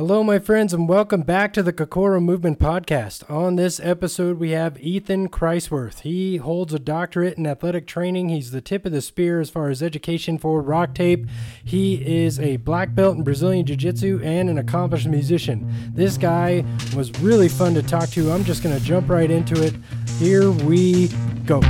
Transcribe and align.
Hello, 0.00 0.24
my 0.24 0.38
friends, 0.38 0.72
and 0.72 0.88
welcome 0.88 1.20
back 1.20 1.52
to 1.52 1.62
the 1.62 1.74
Kokoro 1.74 2.20
Movement 2.20 2.58
Podcast. 2.58 3.30
On 3.30 3.56
this 3.56 3.78
episode, 3.80 4.38
we 4.38 4.52
have 4.52 4.80
Ethan 4.80 5.28
Kreiswirth. 5.28 6.00
He 6.00 6.38
holds 6.38 6.72
a 6.72 6.78
doctorate 6.78 7.36
in 7.36 7.46
athletic 7.46 7.86
training. 7.86 8.30
He's 8.30 8.50
the 8.50 8.62
tip 8.62 8.86
of 8.86 8.92
the 8.92 9.02
spear 9.02 9.40
as 9.40 9.50
far 9.50 9.68
as 9.68 9.82
education 9.82 10.38
for 10.38 10.62
rock 10.62 10.94
tape. 10.94 11.26
He 11.62 11.96
is 11.96 12.40
a 12.40 12.56
black 12.56 12.94
belt 12.94 13.18
in 13.18 13.24
Brazilian 13.24 13.66
Jiu 13.66 13.76
Jitsu 13.76 14.22
and 14.24 14.48
an 14.48 14.56
accomplished 14.56 15.06
musician. 15.06 15.70
This 15.92 16.16
guy 16.16 16.64
was 16.96 17.12
really 17.20 17.50
fun 17.50 17.74
to 17.74 17.82
talk 17.82 18.08
to. 18.12 18.32
I'm 18.32 18.44
just 18.44 18.62
going 18.62 18.74
to 18.74 18.82
jump 18.82 19.10
right 19.10 19.30
into 19.30 19.62
it. 19.62 19.74
Here 20.18 20.50
we 20.50 21.08
go. 21.44 21.60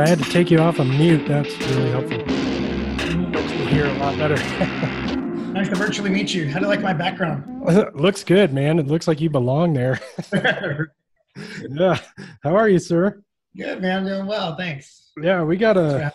I 0.00 0.08
had 0.08 0.18
to 0.18 0.30
take 0.30 0.50
you 0.50 0.58
off 0.58 0.78
of 0.78 0.86
mute. 0.86 1.26
That's 1.26 1.56
really 1.70 1.90
helpful. 1.90 2.18
Makes 2.18 3.50
me 3.52 3.66
hear 3.66 3.86
a 3.86 3.92
lot 3.98 4.16
better. 4.18 4.36
Nice 5.52 5.68
to 5.68 5.74
virtually 5.74 6.08
meet 6.08 6.32
you. 6.32 6.48
How 6.48 6.60
do 6.60 6.64
you 6.64 6.70
like 6.70 6.80
my 6.80 6.94
background? 6.94 7.44
Looks 7.94 8.24
good, 8.24 8.54
man. 8.54 8.78
It 8.78 8.86
looks 8.86 9.06
like 9.06 9.20
you 9.20 9.28
belong 9.28 9.74
there. 9.74 10.00
yeah. 11.68 11.98
How 12.42 12.56
are 12.56 12.70
you, 12.70 12.78
sir? 12.78 13.22
Good, 13.54 13.82
man. 13.82 14.06
Doing 14.06 14.24
well. 14.26 14.56
Thanks. 14.56 15.10
Yeah, 15.20 15.42
we 15.42 15.58
got 15.58 15.76
a 15.76 16.10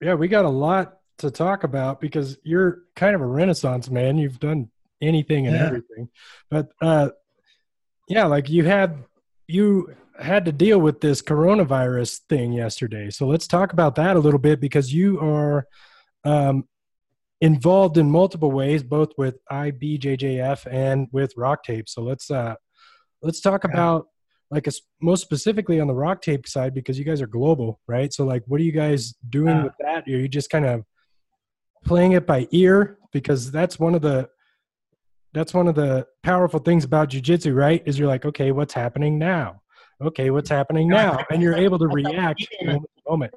yeah, 0.00 0.14
we 0.14 0.26
got 0.26 0.46
a 0.46 0.48
lot 0.50 0.98
to 1.18 1.30
talk 1.30 1.62
about 1.62 2.00
because 2.00 2.38
you're 2.42 2.80
kind 2.96 3.14
of 3.14 3.20
a 3.20 3.26
renaissance 3.26 3.88
man. 3.88 4.18
You've 4.18 4.40
done 4.40 4.68
anything 5.00 5.46
and 5.46 5.54
Yeah. 5.54 5.66
everything. 5.66 6.08
But 6.50 6.70
uh 6.82 7.10
yeah, 8.08 8.24
like 8.24 8.50
you 8.50 8.64
had 8.64 9.04
you 9.46 9.94
had 10.20 10.44
to 10.44 10.52
deal 10.52 10.78
with 10.78 11.00
this 11.00 11.22
coronavirus 11.22 12.20
thing 12.28 12.52
yesterday. 12.52 13.10
So 13.10 13.26
let's 13.26 13.46
talk 13.46 13.72
about 13.72 13.94
that 13.96 14.16
a 14.16 14.20
little 14.20 14.38
bit 14.40 14.60
because 14.60 14.92
you 14.92 15.18
are 15.20 15.66
um 16.24 16.64
involved 17.40 17.96
in 17.96 18.10
multiple 18.10 18.50
ways 18.52 18.82
both 18.82 19.12
with 19.16 19.38
IBJJF 19.50 20.66
and 20.70 21.08
with 21.12 21.32
rock 21.36 21.64
tape. 21.64 21.88
So 21.88 22.02
let's 22.02 22.30
uh 22.30 22.54
let's 23.22 23.40
talk 23.40 23.64
about 23.64 24.06
like 24.50 24.66
a, 24.66 24.72
most 25.00 25.22
specifically 25.22 25.80
on 25.80 25.86
the 25.86 25.94
rock 25.94 26.20
tape 26.22 26.46
side 26.48 26.74
because 26.74 26.98
you 26.98 27.04
guys 27.04 27.20
are 27.22 27.26
global 27.26 27.80
right 27.86 28.12
so 28.12 28.24
like 28.24 28.42
what 28.46 28.60
are 28.60 28.64
you 28.64 28.72
guys 28.72 29.14
doing 29.28 29.56
Yeah. 29.56 29.64
with 29.64 29.72
that 29.80 30.06
are 30.06 30.10
you 30.10 30.28
just 30.28 30.50
kind 30.50 30.66
of 30.66 30.84
playing 31.84 32.12
it 32.12 32.26
by 32.26 32.48
ear 32.50 32.98
because 33.12 33.50
that's 33.52 33.78
one 33.78 33.94
of 33.94 34.02
the 34.02 34.28
that's 35.32 35.54
one 35.54 35.68
of 35.68 35.76
the 35.76 36.06
powerful 36.22 36.58
things 36.60 36.84
about 36.84 37.10
jujitsu 37.10 37.54
right 37.54 37.82
is 37.86 37.98
you're 37.98 38.08
like 38.08 38.24
okay 38.24 38.50
what's 38.50 38.74
happening 38.74 39.18
now 39.18 39.60
okay 40.00 40.30
what's 40.30 40.48
happening 40.50 40.88
now 40.88 41.18
and 41.30 41.42
you're 41.42 41.54
able 41.54 41.78
to 41.78 41.88
react 41.88 42.44
moment 42.64 42.84
to 42.96 43.02
moment 43.10 43.34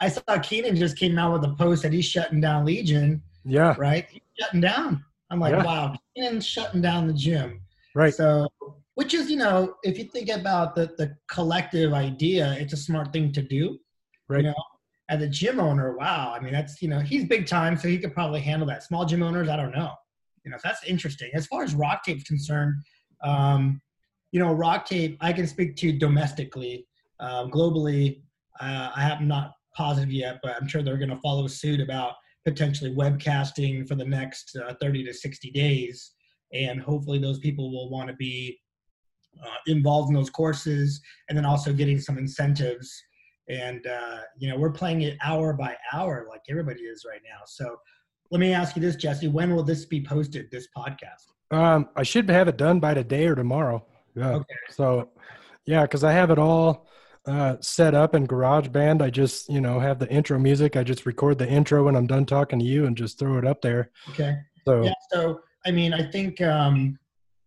I 0.00 0.08
saw 0.08 0.38
Keenan 0.42 0.76
just 0.76 0.96
came 0.98 1.18
out 1.18 1.32
with 1.32 1.50
a 1.50 1.54
post 1.54 1.82
that 1.82 1.92
he's 1.92 2.04
shutting 2.04 2.40
down 2.40 2.64
Legion, 2.64 3.22
yeah 3.44 3.74
right? 3.78 4.06
He's 4.10 4.20
shutting 4.40 4.60
down. 4.60 5.04
I'm 5.30 5.40
like, 5.40 5.52
Yeah. 5.52 5.64
wow, 5.64 5.96
Keenan's 6.14 6.46
shutting 6.46 6.82
down 6.82 7.06
the 7.06 7.12
gym. 7.14 7.60
right 7.94 8.12
So, 8.12 8.48
which 8.96 9.14
is, 9.14 9.30
you 9.30 9.36
know, 9.36 9.76
if 9.82 9.96
you 9.98 10.04
think 10.04 10.28
about 10.28 10.74
the, 10.74 10.94
the 10.98 11.16
collective 11.28 11.92
idea, 11.92 12.54
it's 12.58 12.72
a 12.72 12.76
smart 12.76 13.12
thing 13.12 13.32
to 13.32 13.42
do. 13.42 13.78
right 14.28 14.38
You 14.44 14.50
know, 14.50 14.54
as 15.08 15.22
a 15.22 15.28
gym 15.28 15.60
owner, 15.60 15.96
wow. 15.96 16.34
I 16.36 16.40
mean, 16.40 16.52
that's, 16.52 16.80
you 16.82 16.88
know, 16.88 17.00
he's 17.00 17.24
big 17.24 17.46
time, 17.46 17.76
so 17.76 17.88
he 17.88 17.98
could 17.98 18.12
probably 18.14 18.40
handle 18.40 18.66
that. 18.68 18.82
Small 18.82 19.04
gym 19.04 19.22
owners, 19.22 19.48
I 19.48 19.56
don't 19.56 19.72
know. 19.72 19.92
You 20.44 20.50
know, 20.50 20.56
so 20.58 20.62
that's 20.64 20.84
interesting. 20.84 21.30
As 21.34 21.46
far 21.46 21.62
as 21.62 21.74
rock 21.74 22.04
tape's 22.04 22.24
concerned, 22.24 22.74
um, 23.22 23.80
you 24.34 24.40
know, 24.40 24.52
rock 24.52 24.84
tape, 24.84 25.16
I 25.20 25.32
can 25.32 25.46
speak 25.46 25.76
to 25.76 25.92
domestically. 25.92 26.88
Um, 27.20 27.52
globally, 27.52 28.22
uh, 28.58 28.90
I 28.94 29.00
have 29.00 29.20
not 29.20 29.52
positive 29.76 30.10
yet, 30.10 30.40
but 30.42 30.56
I'm 30.60 30.66
sure 30.66 30.82
they're 30.82 30.98
going 30.98 31.10
to 31.10 31.20
follow 31.20 31.46
suit 31.46 31.80
about 31.80 32.14
potentially 32.44 32.92
webcasting 32.92 33.86
for 33.86 33.94
the 33.94 34.04
next 34.04 34.56
uh, 34.56 34.74
30 34.80 35.04
to 35.04 35.14
60 35.14 35.52
days. 35.52 36.14
And 36.52 36.82
hopefully, 36.82 37.20
those 37.20 37.38
people 37.38 37.70
will 37.70 37.88
want 37.88 38.08
to 38.08 38.16
be 38.16 38.58
uh, 39.40 39.58
involved 39.68 40.08
in 40.08 40.16
those 40.16 40.30
courses 40.30 41.00
and 41.28 41.38
then 41.38 41.44
also 41.46 41.72
getting 41.72 42.00
some 42.00 42.18
incentives. 42.18 42.92
And, 43.48 43.86
uh, 43.86 44.18
you 44.36 44.48
know, 44.48 44.58
we're 44.58 44.72
playing 44.72 45.02
it 45.02 45.16
hour 45.22 45.52
by 45.52 45.76
hour 45.92 46.26
like 46.28 46.42
everybody 46.50 46.80
is 46.80 47.04
right 47.08 47.20
now. 47.24 47.42
So 47.46 47.76
let 48.32 48.40
me 48.40 48.52
ask 48.52 48.74
you 48.74 48.82
this, 48.82 48.96
Jesse 48.96 49.28
when 49.28 49.54
will 49.54 49.62
this 49.62 49.84
be 49.84 50.04
posted, 50.04 50.50
this 50.50 50.66
podcast? 50.76 51.30
um 51.50 51.86
i 51.94 52.02
should 52.02 52.28
have 52.30 52.48
it 52.48 52.56
done 52.56 52.80
by 52.80 52.94
today 52.94 53.26
or 53.26 53.34
tomorrow 53.34 53.84
yeah 54.14 54.34
Okay. 54.34 54.54
So, 54.70 55.10
yeah, 55.66 55.82
because 55.82 56.04
I 56.04 56.12
have 56.12 56.30
it 56.30 56.38
all 56.38 56.86
uh, 57.26 57.56
set 57.60 57.94
up 57.94 58.14
in 58.14 58.26
GarageBand. 58.26 59.00
I 59.00 59.08
just, 59.10 59.48
you 59.48 59.60
know, 59.60 59.80
have 59.80 59.98
the 59.98 60.08
intro 60.10 60.38
music. 60.38 60.76
I 60.76 60.84
just 60.84 61.06
record 61.06 61.38
the 61.38 61.48
intro 61.48 61.84
when 61.84 61.96
I'm 61.96 62.06
done 62.06 62.26
talking 62.26 62.58
to 62.58 62.64
you 62.64 62.84
and 62.86 62.96
just 62.96 63.18
throw 63.18 63.38
it 63.38 63.46
up 63.46 63.62
there. 63.62 63.90
Okay. 64.10 64.36
So, 64.66 64.82
Yeah. 64.82 64.92
So, 65.10 65.40
I 65.66 65.70
mean, 65.70 65.94
I 65.94 66.02
think, 66.10 66.40
um, 66.42 66.98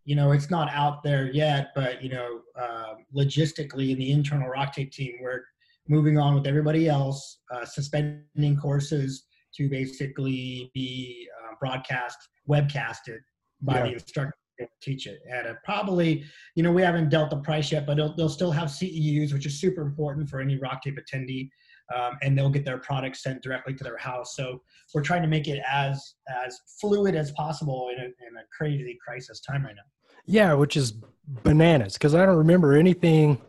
you 0.05 0.15
know, 0.15 0.31
it's 0.31 0.49
not 0.49 0.69
out 0.71 1.03
there 1.03 1.31
yet, 1.31 1.71
but, 1.75 2.01
you 2.01 2.09
know, 2.09 2.39
uh, 2.59 2.95
logistically 3.15 3.91
in 3.91 3.97
the 3.99 4.11
internal 4.11 4.47
rock 4.49 4.73
tape 4.73 4.91
team, 4.91 5.13
we're 5.21 5.43
moving 5.87 6.17
on 6.17 6.33
with 6.33 6.47
everybody 6.47 6.87
else, 6.89 7.39
uh, 7.53 7.63
suspending 7.65 8.57
courses 8.59 9.25
to 9.55 9.69
basically 9.69 10.71
be 10.73 11.27
uh, 11.43 11.53
broadcast, 11.59 12.17
webcasted 12.49 13.19
by 13.61 13.75
Yeah. 13.77 13.83
the 13.83 13.93
instructor 13.93 14.31
to 14.31 14.46
teach 14.81 15.07
it 15.07 15.19
at 15.31 15.45
a 15.45 15.57
probably, 15.63 16.23
you 16.55 16.63
know, 16.63 16.71
we 16.71 16.81
haven't 16.81 17.09
dealt 17.09 17.29
the 17.29 17.37
price 17.37 17.71
yet, 17.71 17.85
but 17.85 17.95
they'll, 17.95 18.29
still 18.29 18.51
have 18.51 18.69
CEUs, 18.69 19.33
which 19.33 19.45
is 19.45 19.59
super 19.59 19.81
important 19.81 20.29
for 20.29 20.39
any 20.39 20.57
rock 20.57 20.81
tape 20.81 20.97
attendee. 20.97 21.49
Um, 21.95 22.17
and 22.21 22.37
they'll 22.37 22.49
get 22.49 22.65
their 22.65 22.79
products 22.79 23.23
sent 23.23 23.41
directly 23.41 23.73
to 23.73 23.83
their 23.83 23.97
house. 23.97 24.35
So 24.35 24.61
we're 24.93 25.03
trying 25.03 25.21
to 25.21 25.27
make 25.29 25.47
it 25.47 25.61
as 25.71 26.15
as 26.45 26.59
fluid 26.81 27.15
as 27.15 27.31
possible 27.31 27.89
in 27.95 27.99
a, 28.03 28.05
in 28.07 28.37
a 28.37 28.43
crazy 28.55 28.97
crisis 29.01 29.39
time 29.39 29.63
right 29.63 29.73
now. 29.73 29.83
yeah, 30.25 30.53
which 30.53 30.75
is 30.75 30.95
bananas 31.43 31.93
because 31.93 32.13
I 32.13 32.25
don't 32.25 32.37
remember 32.37 32.73
anything 32.73 33.41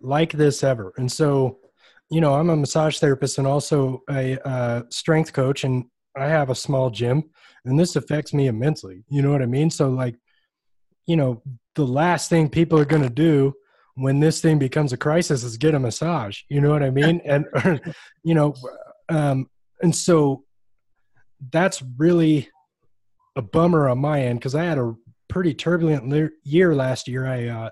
like 0.00 0.32
this 0.32 0.62
ever. 0.62 0.92
And 0.96 1.10
so, 1.10 1.58
you 2.10 2.20
know, 2.20 2.34
I'm 2.34 2.50
a 2.50 2.56
massage 2.56 2.98
therapist 2.98 3.38
and 3.38 3.46
also 3.46 4.02
a 4.10 4.38
uh, 4.46 4.82
strength 4.90 5.32
coach, 5.32 5.64
and 5.64 5.84
I 6.16 6.26
have 6.26 6.50
a 6.50 6.54
small 6.54 6.90
gym, 6.90 7.30
and 7.64 7.78
this 7.78 7.96
affects 7.96 8.34
me 8.34 8.46
immensely. 8.46 9.04
You 9.08 9.22
know 9.22 9.30
what 9.30 9.42
I 9.42 9.46
mean? 9.46 9.70
So, 9.70 9.88
like, 9.88 10.16
you 11.06 11.16
know, 11.16 11.42
the 11.74 11.86
last 11.86 12.30
thing 12.30 12.48
people 12.48 12.78
are 12.78 12.84
going 12.84 13.02
to 13.02 13.10
do 13.10 13.54
when 13.94 14.20
this 14.20 14.40
thing 14.40 14.58
becomes 14.58 14.92
a 14.92 14.96
crisis 14.96 15.44
is 15.44 15.56
get 15.56 15.74
a 15.74 15.78
massage. 15.78 16.40
You 16.48 16.60
know 16.60 16.70
what 16.70 16.82
I 16.82 16.90
mean? 16.90 17.20
And, 17.26 17.46
you 18.22 18.34
know, 18.34 18.54
um, 19.08 19.48
and 19.82 19.94
so 19.94 20.44
that's 21.52 21.82
really 21.98 22.48
a 23.36 23.42
bummer 23.42 23.88
on 23.88 23.98
my 23.98 24.22
end 24.22 24.38
because 24.38 24.54
I 24.54 24.64
had 24.64 24.78
a 24.78 24.94
pretty 25.28 25.54
turbulent 25.54 26.08
le- 26.08 26.30
year 26.44 26.74
last 26.74 27.08
year. 27.08 27.26
I 27.26 27.48
uh, 27.48 27.70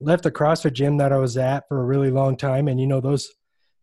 left 0.00 0.24
the 0.24 0.32
CrossFit 0.32 0.72
gym 0.72 0.96
that 0.98 1.12
I 1.12 1.18
was 1.18 1.36
at 1.36 1.64
for 1.68 1.80
a 1.80 1.84
really 1.84 2.10
long 2.10 2.36
time, 2.36 2.68
and 2.68 2.80
you 2.80 2.86
know 2.86 3.00
those 3.00 3.28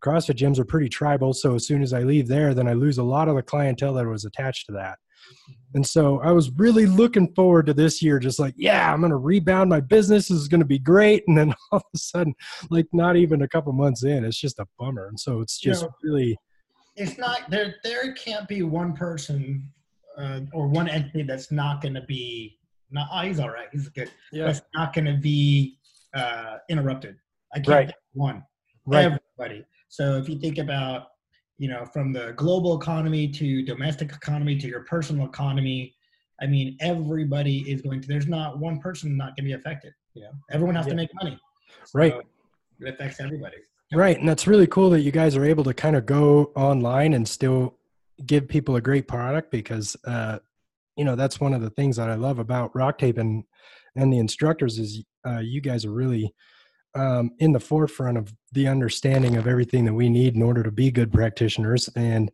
CrossFit 0.04 0.36
gyms 0.36 0.60
are 0.60 0.66
pretty 0.66 0.90
tribal. 0.90 1.34
So 1.34 1.56
as 1.56 1.68
soon 1.68 1.82
as 1.82 1.94
I 1.94 2.02
leave 2.02 2.28
there, 2.28 2.54
then 2.54 2.68
I 2.68 2.74
lose 2.74 2.98
a 2.98 3.04
lot 3.04 3.28
of 3.28 3.36
the 3.36 3.44
clientele 3.44 3.94
that 3.94 4.08
was 4.08 4.26
attached 4.26 4.66
to 4.68 4.74
that. 4.74 4.98
And 5.74 5.86
so 5.88 6.20
I 6.22 6.32
was 6.32 6.52
really 6.52 6.86
looking 6.86 7.34
forward 7.34 7.66
to 7.68 7.74
this 7.74 8.02
year, 8.02 8.20
just 8.20 8.40
like, 8.40 8.54
yeah, 8.58 8.92
I'm 8.94 9.00
going 9.00 9.12
to 9.12 9.16
rebound 9.18 9.70
my 9.70 9.80
business. 9.80 10.28
This 10.28 10.38
is 10.38 10.48
going 10.50 10.60
to 10.60 10.66
be 10.66 10.80
great. 10.80 11.24
And 11.28 11.38
then 11.38 11.54
all 11.72 11.78
of 11.78 11.84
a 11.94 11.98
sudden, 11.98 12.34
like 12.70 12.88
not 12.92 13.16
even 13.16 13.42
a 13.44 13.48
couple 13.48 13.72
months 13.72 14.04
in, 14.04 14.26
it's 14.26 14.40
just 14.40 14.60
a 14.60 14.68
bummer. 14.78 15.08
And 15.08 15.20
so 15.20 15.40
it's 15.40 15.64
You 15.64 15.72
just 15.72 15.84
know, 15.84 15.90
really, 16.04 16.38
It's 16.98 17.18
not 17.18 17.50
there. 17.50 17.76
There 17.84 18.14
can't 18.14 18.48
be 18.48 18.64
one 18.64 18.94
person 18.94 19.72
uh, 20.18 20.42
or 20.54 20.68
one 20.68 20.90
entity 20.90 21.24
that's 21.24 21.52
not 21.52 21.82
going 21.82 21.94
to 21.94 22.04
be. 22.08 22.58
Not, 22.94 23.08
oh, 23.14 23.22
he's 23.22 23.40
all 23.40 23.50
right. 23.50 23.70
He's 23.72 23.88
good. 23.88 24.12
yeah, 24.34 24.48
That's 24.48 24.62
not 24.76 24.94
going 24.94 25.06
to 25.06 25.16
be 25.16 25.78
uh, 26.14 26.58
interrupted. 26.70 27.16
I 27.54 27.60
can't 27.60 27.68
Right. 27.70 27.94
one. 28.14 28.44
right. 28.86 29.06
Everybody. 29.40 29.66
So 29.88 30.18
if 30.18 30.28
you 30.28 30.38
think 30.38 30.58
about, 30.58 31.11
you 31.62 31.68
know, 31.68 31.86
from 31.86 32.12
the 32.12 32.34
global 32.38 32.76
economy 32.82 33.28
to 33.28 33.62
domestic 33.62 34.12
economy 34.12 34.58
to 34.58 34.68
your 34.68 34.82
personal 34.86 35.28
economy, 35.28 35.94
I 36.42 36.48
mean, 36.48 36.76
everybody 36.80 37.60
is 37.72 37.84
going 37.84 38.02
to. 38.02 38.08
There's 38.08 38.26
not 38.26 38.58
one 38.58 38.80
person 38.80 39.16
not 39.16 39.36
going 39.36 39.44
to 39.48 39.50
be 39.50 39.54
affected. 39.54 39.94
You 40.16 40.24
know, 40.24 40.32
everyone 40.50 40.74
has 40.74 40.88
Yeah. 40.88 40.94
to 40.94 40.96
make 40.96 41.14
money. 41.14 41.40
So 41.86 42.00
Right. 42.00 42.16
It 42.80 42.96
affects 42.96 43.20
everybody. 43.20 43.58
Right. 43.94 44.18
And 44.20 44.28
that's 44.28 44.48
really 44.48 44.66
cool 44.66 44.90
that 44.90 45.02
you 45.02 45.12
guys 45.12 45.36
are 45.38 45.46
able 45.46 45.64
to 45.66 45.74
kind 45.76 45.96
of 45.96 46.08
go 46.08 46.46
online 46.56 47.14
and 47.14 47.28
still 47.28 47.78
give 48.26 48.48
people 48.48 48.76
a 48.76 48.82
great 48.82 49.08
product 49.08 49.52
because, 49.52 49.96
uh, 50.06 50.40
you 50.98 51.06
know, 51.06 51.16
that's 51.16 51.40
one 51.40 51.54
of 51.54 51.62
the 51.62 51.70
things 51.70 51.96
that 51.98 52.10
I 52.10 52.16
love 52.16 52.40
about 52.40 52.76
Rock 52.76 52.98
Tape 52.98 53.20
and, 53.20 53.44
and 53.96 54.12
the 54.12 54.18
instructors 54.18 54.80
is 54.80 55.04
uh, 55.28 55.38
you 55.38 55.62
guys 55.62 55.86
are 55.86 55.92
really 55.92 56.34
um, 56.96 57.32
in 57.40 57.52
the 57.52 57.60
forefront 57.60 58.18
of 58.18 58.34
the 58.52 58.68
understanding 58.68 59.38
of 59.38 59.48
everything 59.48 59.86
that 59.86 59.94
we 59.94 60.10
need 60.10 60.36
in 60.36 60.42
order 60.42 60.64
to 60.64 60.72
be 60.72 60.92
good 60.92 61.12
practitioners. 61.12 61.90
And, 61.96 62.32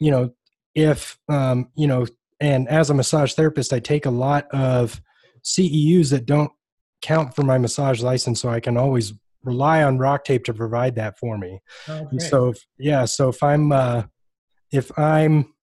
you 0.00 0.10
know, 0.10 0.34
if, 0.74 1.18
um, 1.28 1.70
you 1.74 1.86
know, 1.86 2.06
and 2.40 2.68
as 2.68 2.90
a 2.90 2.94
massage 2.94 3.32
therapist, 3.32 3.72
I 3.72 3.80
take 3.80 4.04
a 4.04 4.10
lot 4.10 4.46
of 4.50 5.00
CEUs 5.42 6.10
that 6.10 6.26
don't 6.26 6.52
count 7.00 7.34
for 7.34 7.42
my 7.42 7.56
massage 7.56 8.02
license. 8.02 8.40
So 8.40 8.50
I 8.50 8.60
can 8.60 8.76
always 8.76 9.14
rely 9.42 9.82
on 9.82 9.98
rock 9.98 10.24
tape 10.24 10.44
to 10.44 10.52
provide 10.52 10.96
that 10.96 11.18
for 11.18 11.38
me. 11.38 11.60
Oh, 11.88 12.08
And 12.10 12.20
so 12.20 12.48
if, 12.48 12.66
yeah, 12.78 13.04
so 13.04 13.28
if 13.28 13.42
I'm 13.42 13.72
uh 13.72 14.02
if 14.72 14.96
I'm 14.98 15.54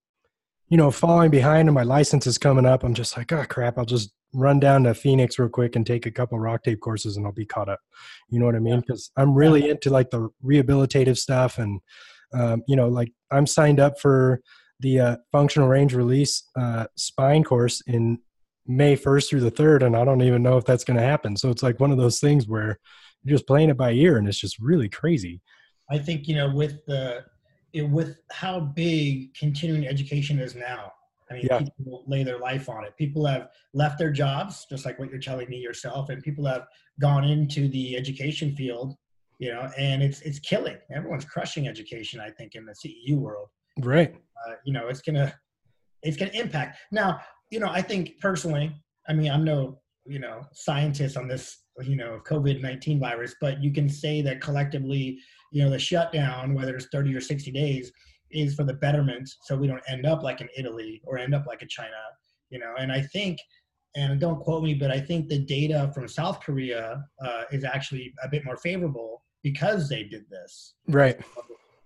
you 0.70 0.78
know 0.78 0.90
falling 0.90 1.30
behind 1.30 1.68
and 1.68 1.76
my 1.76 1.84
license 1.84 2.26
is 2.26 2.38
coming 2.38 2.66
up, 2.66 2.84
I'm 2.84 2.94
just 2.94 3.16
like, 3.18 3.32
oh 3.32 3.46
crap, 3.48 3.78
I'll 3.78 3.86
just 3.86 4.12
run 4.34 4.60
down 4.60 4.84
to 4.84 4.94
Phoenix 4.94 5.38
real 5.38 5.50
quick 5.50 5.76
and 5.76 5.86
take 5.86 6.06
a 6.06 6.12
couple 6.12 6.40
rock 6.40 6.64
tape 6.64 6.80
courses 6.80 7.18
and 7.18 7.26
I'll 7.26 7.32
be 7.32 7.46
caught 7.46 7.70
up. 7.70 7.80
You 8.30 8.40
know 8.40 8.46
what 8.46 8.56
I 8.56 8.60
mean? 8.60 8.80
Because 8.80 9.12
I'm 9.16 9.34
really 9.34 9.70
into 9.70 9.90
like 9.90 10.10
the 10.10 10.30
rehabilitative 10.44 11.18
stuff 11.18 11.60
and 11.60 11.80
um, 12.34 12.64
you 12.68 12.76
know, 12.76 12.88
like 12.88 13.12
I'm 13.32 13.46
signed 13.46 13.80
up 13.80 14.00
for 14.00 14.42
the 14.80 15.00
uh, 15.00 15.18
functional 15.32 15.68
range 15.68 15.94
release 15.94 16.44
uh, 16.60 16.86
spine 16.96 17.44
course 17.44 17.82
in 17.88 18.20
May 18.66 18.96
1st 18.96 19.30
through 19.30 19.42
the 19.42 19.52
3rd, 19.52 19.86
and 19.86 19.96
I 19.96 20.06
don't 20.06 20.22
even 20.22 20.42
know 20.42 20.58
if 20.58 20.66
that's 20.66 20.84
going 20.84 20.98
to 20.98 21.06
happen. 21.06 21.36
So 21.38 21.50
it's 21.50 21.64
like 21.64 21.80
one 21.80 21.92
of 21.92 21.98
those 21.98 22.20
things 22.20 22.48
where 22.48 22.80
you're 23.24 23.38
just 23.38 23.48
playing 23.48 23.70
it 23.70 23.78
by 23.78 23.92
ear, 23.92 24.18
and 24.18 24.28
it's 24.28 24.40
just 24.40 24.60
really 24.60 24.90
crazy. 24.90 25.42
I 25.92 25.98
think 25.98 26.28
you 26.28 26.36
know 26.36 26.54
with 26.54 26.86
the 26.86 27.26
it, 27.74 27.90
with 27.90 28.18
how 28.32 28.60
big 28.60 29.34
continuing 29.36 29.88
education 29.88 30.40
is 30.40 30.56
now. 30.56 30.92
I 31.34 31.38
mean, 31.38 31.48
Yeah. 31.50 31.60
people 31.60 32.04
lay 32.08 32.24
their 32.24 32.40
life 32.40 32.70
on 32.70 32.86
it. 32.86 32.96
People 32.98 33.26
have 33.26 33.50
left 33.74 33.98
their 33.98 34.12
jobs, 34.12 34.66
just 34.70 34.86
like 34.86 35.00
what 35.00 35.10
you're 35.10 35.20
telling 35.20 35.50
me 35.50 35.58
yourself, 35.58 36.10
and 36.10 36.22
people 36.22 36.46
have 36.46 36.68
gone 37.00 37.24
into 37.24 37.68
the 37.68 37.96
education 37.98 38.56
field. 38.56 38.96
You 39.40 39.52
know, 39.52 39.70
and 39.78 40.02
it's 40.04 40.22
it's 40.22 40.40
killing. 40.40 40.78
Everyone's 40.96 41.26
crushing 41.26 41.68
education. 41.68 42.20
I 42.20 42.30
think 42.30 42.56
in 42.56 42.66
the 42.66 42.74
CEU 42.74 43.18
world. 43.18 43.50
Right. 43.80 44.16
uh, 44.48 44.54
you 44.66 44.72
know, 44.74 44.88
it's 44.88 45.02
gonna 45.02 45.34
it's 46.04 46.16
gonna 46.18 46.32
impact. 46.34 46.78
Now, 46.92 47.20
you 47.50 47.60
know, 47.60 47.70
I 47.70 47.82
think 47.82 48.20
personally, 48.20 48.72
I 49.08 49.14
mean, 49.14 49.32
I'm 49.32 49.44
no 49.44 49.80
you 50.06 50.20
know 50.20 50.44
scientist 50.54 51.18
on 51.18 51.28
this 51.28 51.64
you 51.82 51.96
know 51.96 52.22
COVID 52.26 52.62
nineteen 52.62 53.00
virus, 53.00 53.36
but 53.42 53.62
you 53.64 53.74
can 53.74 53.90
say 53.90 54.22
that 54.22 54.40
collectively, 54.40 55.18
you 55.52 55.64
know, 55.64 55.70
the 55.72 55.80
shutdown, 55.80 56.54
whether 56.54 56.76
it's 56.76 56.88
30 56.92 57.16
or 57.16 57.22
60 57.22 57.52
days, 57.52 57.92
is 58.34 58.56
for 58.56 58.64
the 58.64 58.74
betterment, 58.74 59.30
so 59.44 59.56
we 59.56 59.68
don't 59.68 59.84
end 59.88 60.06
up 60.06 60.24
like 60.24 60.42
in 60.42 60.50
Italy 60.58 61.02
or 61.06 61.18
end 61.18 61.34
up 61.36 61.46
like 61.48 61.62
in 61.62 61.68
China, 61.70 61.90
you 62.50 62.60
know. 62.60 62.74
And 62.80 62.92
I 62.92 63.02
think. 63.02 63.40
And 63.96 64.20
don't 64.20 64.40
quote 64.40 64.64
me, 64.64 64.74
but 64.74 64.90
I 64.90 65.00
think 65.00 65.30
the 65.30 65.38
data 65.38 65.92
from 65.94 66.08
South 66.08 66.40
Korea 66.40 67.06
uh, 67.24 67.44
is 67.52 67.64
actually 67.64 68.12
a 68.24 68.28
bit 68.28 68.44
more 68.44 68.58
favorable 68.58 69.22
because 69.44 69.88
they 69.88 70.02
did 70.04 70.28
this 70.32 70.74
Right. 70.88 71.20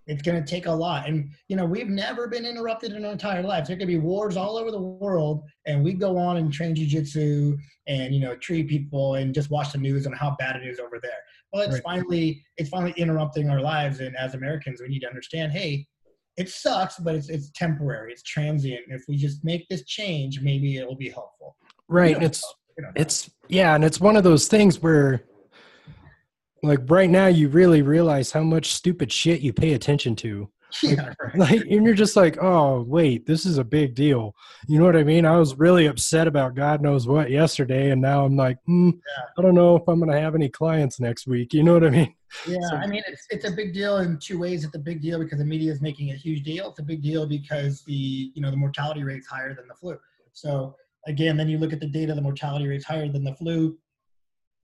it's 0.05 0.21
going 0.21 0.41
to 0.41 0.49
take 0.49 0.67
a 0.67 0.71
lot 0.71 1.05
and 1.09 1.29
you 1.49 1.57
know 1.57 1.65
we've 1.65 1.89
never 1.89 2.27
been 2.29 2.45
interrupted 2.45 2.93
in 2.93 3.03
our 3.03 3.11
entire 3.11 3.43
lives 3.43 3.67
there 3.67 3.75
could 3.75 3.87
be 3.89 3.97
wars 3.97 4.37
all 4.37 4.55
over 4.57 4.71
the 4.71 4.79
world 4.79 5.43
and 5.65 5.83
we 5.83 5.91
go 5.93 6.17
on 6.17 6.37
and 6.37 6.53
train 6.53 6.73
jiu-jitsu 6.73 7.57
and 7.87 8.13
you 8.15 8.21
know 8.21 8.35
treat 8.37 8.69
people 8.69 9.15
and 9.15 9.33
just 9.33 9.49
watch 9.49 9.73
the 9.73 9.77
news 9.77 10.07
on 10.07 10.13
how 10.13 10.33
bad 10.39 10.55
it 10.55 10.65
is 10.65 10.79
over 10.79 10.99
there 11.01 11.19
well 11.51 11.63
it's 11.63 11.73
Right. 11.73 11.83
finally 11.83 12.41
it's 12.55 12.69
finally 12.69 12.93
interrupting 12.95 13.49
our 13.49 13.59
lives 13.59 13.99
and 13.99 14.15
as 14.15 14.33
americans 14.33 14.79
we 14.79 14.87
need 14.87 15.01
to 15.01 15.09
understand 15.09 15.51
hey 15.51 15.85
it 16.37 16.49
sucks 16.49 16.97
but 16.99 17.15
it's 17.15 17.29
it's 17.29 17.49
temporary 17.51 18.11
it's 18.11 18.23
transient 18.23 18.81
if 18.89 19.03
we 19.07 19.15
just 19.17 19.43
make 19.43 19.67
this 19.69 19.83
change 19.85 20.41
maybe 20.41 20.77
it 20.77 20.87
will 20.87 20.95
be 20.95 21.09
helpful 21.09 21.55
Right. 21.89 22.07
We 22.07 22.13
And 22.13 22.21
don't 22.21 22.29
it's 22.31 22.41
know. 22.43 22.47
We 22.77 22.83
don't 22.83 22.95
know. 22.95 23.01
it's 23.01 23.29
yeah, 23.47 23.75
and 23.75 23.83
it's 23.83 23.99
one 23.99 24.17
of 24.17 24.23
those 24.23 24.47
things 24.47 24.81
where 24.81 25.23
like 26.63 26.79
right 26.87 27.09
now 27.09 27.27
you 27.27 27.47
really 27.47 27.81
realize 27.81 28.31
how 28.31 28.43
much 28.43 28.73
stupid 28.73 29.11
shit 29.11 29.41
you 29.41 29.53
pay 29.53 29.73
attention 29.73 30.15
to. 30.17 30.49
yeah, 30.83 31.13
right. 31.21 31.35
Like 31.37 31.61
and 31.61 31.85
you're 31.85 31.93
just 31.93 32.15
like, 32.15 32.37
"Oh, 32.41 32.81
wait, 32.81 33.25
this 33.25 33.45
is 33.45 33.57
a 33.57 33.63
big 33.63 33.95
deal." 33.95 34.35
You 34.67 34.79
know 34.79 34.85
what 34.85 34.97
I 34.97 35.03
mean? 35.03 35.25
I 35.25 35.37
was 35.37 35.55
really 35.57 35.85
upset 35.85 36.27
about 36.27 36.55
God 36.55 36.81
knows 36.81 37.07
what 37.07 37.29
yesterday 37.31 37.91
and 37.91 38.01
now 38.01 38.25
I'm 38.25 38.35
like, 38.35 38.57
mm, 38.67 38.91
I 39.37 39.41
don't 39.41 39.55
know 39.55 39.75
if 39.77 39.83
I'm 39.87 39.99
going 39.99 40.11
to 40.11 40.19
have 40.19 40.35
any 40.35 40.49
clients 40.49 40.99
next 40.99 41.25
week. 41.27 41.53
You 41.53 41.63
know 41.63 41.73
what 41.73 41.85
I 41.85 41.89
mean? 41.89 42.13
Yeah, 42.45 42.57
So- 42.69 42.75
I 42.75 42.87
mean 42.87 43.03
it's 43.07 43.25
it's 43.29 43.45
a 43.45 43.51
big 43.51 43.73
deal 43.73 43.97
in 43.99 44.19
two 44.19 44.37
ways. 44.37 44.65
It's 44.65 44.75
a 44.75 44.79
big 44.79 45.01
deal 45.01 45.17
because 45.19 45.39
the 45.39 45.45
media 45.45 45.71
is 45.71 45.81
making 45.81 46.11
a 46.11 46.15
huge 46.15 46.43
deal. 46.43 46.69
It's 46.71 46.79
a 46.79 46.83
big 46.83 47.01
deal 47.01 47.25
because 47.25 47.83
the 47.83 48.31
you 48.35 48.41
know 48.41 48.51
the 48.51 48.57
mortality 48.57 49.03
rate's 49.03 49.27
higher 49.27 49.53
than 49.55 49.65
the 49.67 49.73
flu. 49.75 49.97
So 50.33 50.75
again, 51.07 51.37
then 51.37 51.47
you 51.47 51.57
look 51.57 51.71
at 51.71 51.79
the 51.79 51.87
data, 51.87 52.13
the 52.13 52.21
mortality 52.21 52.67
rate's 52.67 52.83
higher 52.83 53.07
than 53.07 53.23
the 53.23 53.33
flu 53.35 53.77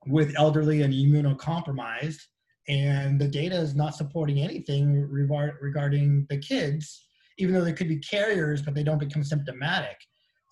with 0.08 0.34
elderly 0.38 0.82
and 0.82 0.94
immunocompromised, 0.94 2.20
and 2.68 3.20
the 3.20 3.28
data 3.28 3.56
is 3.56 3.76
not 3.76 3.96
supporting 3.96 4.40
anything 4.40 4.94
regard, 5.10 5.58
regarding 5.62 6.26
the 6.30 6.38
kids, 6.38 7.08
even 7.38 7.54
though 7.54 7.64
they 7.64 7.74
could 7.74 7.90
be 7.90 8.00
carriers, 8.00 8.62
but 8.62 8.74
they 8.74 8.84
don't 8.84 9.00
become 9.00 9.24
symptomatic. 9.24 9.98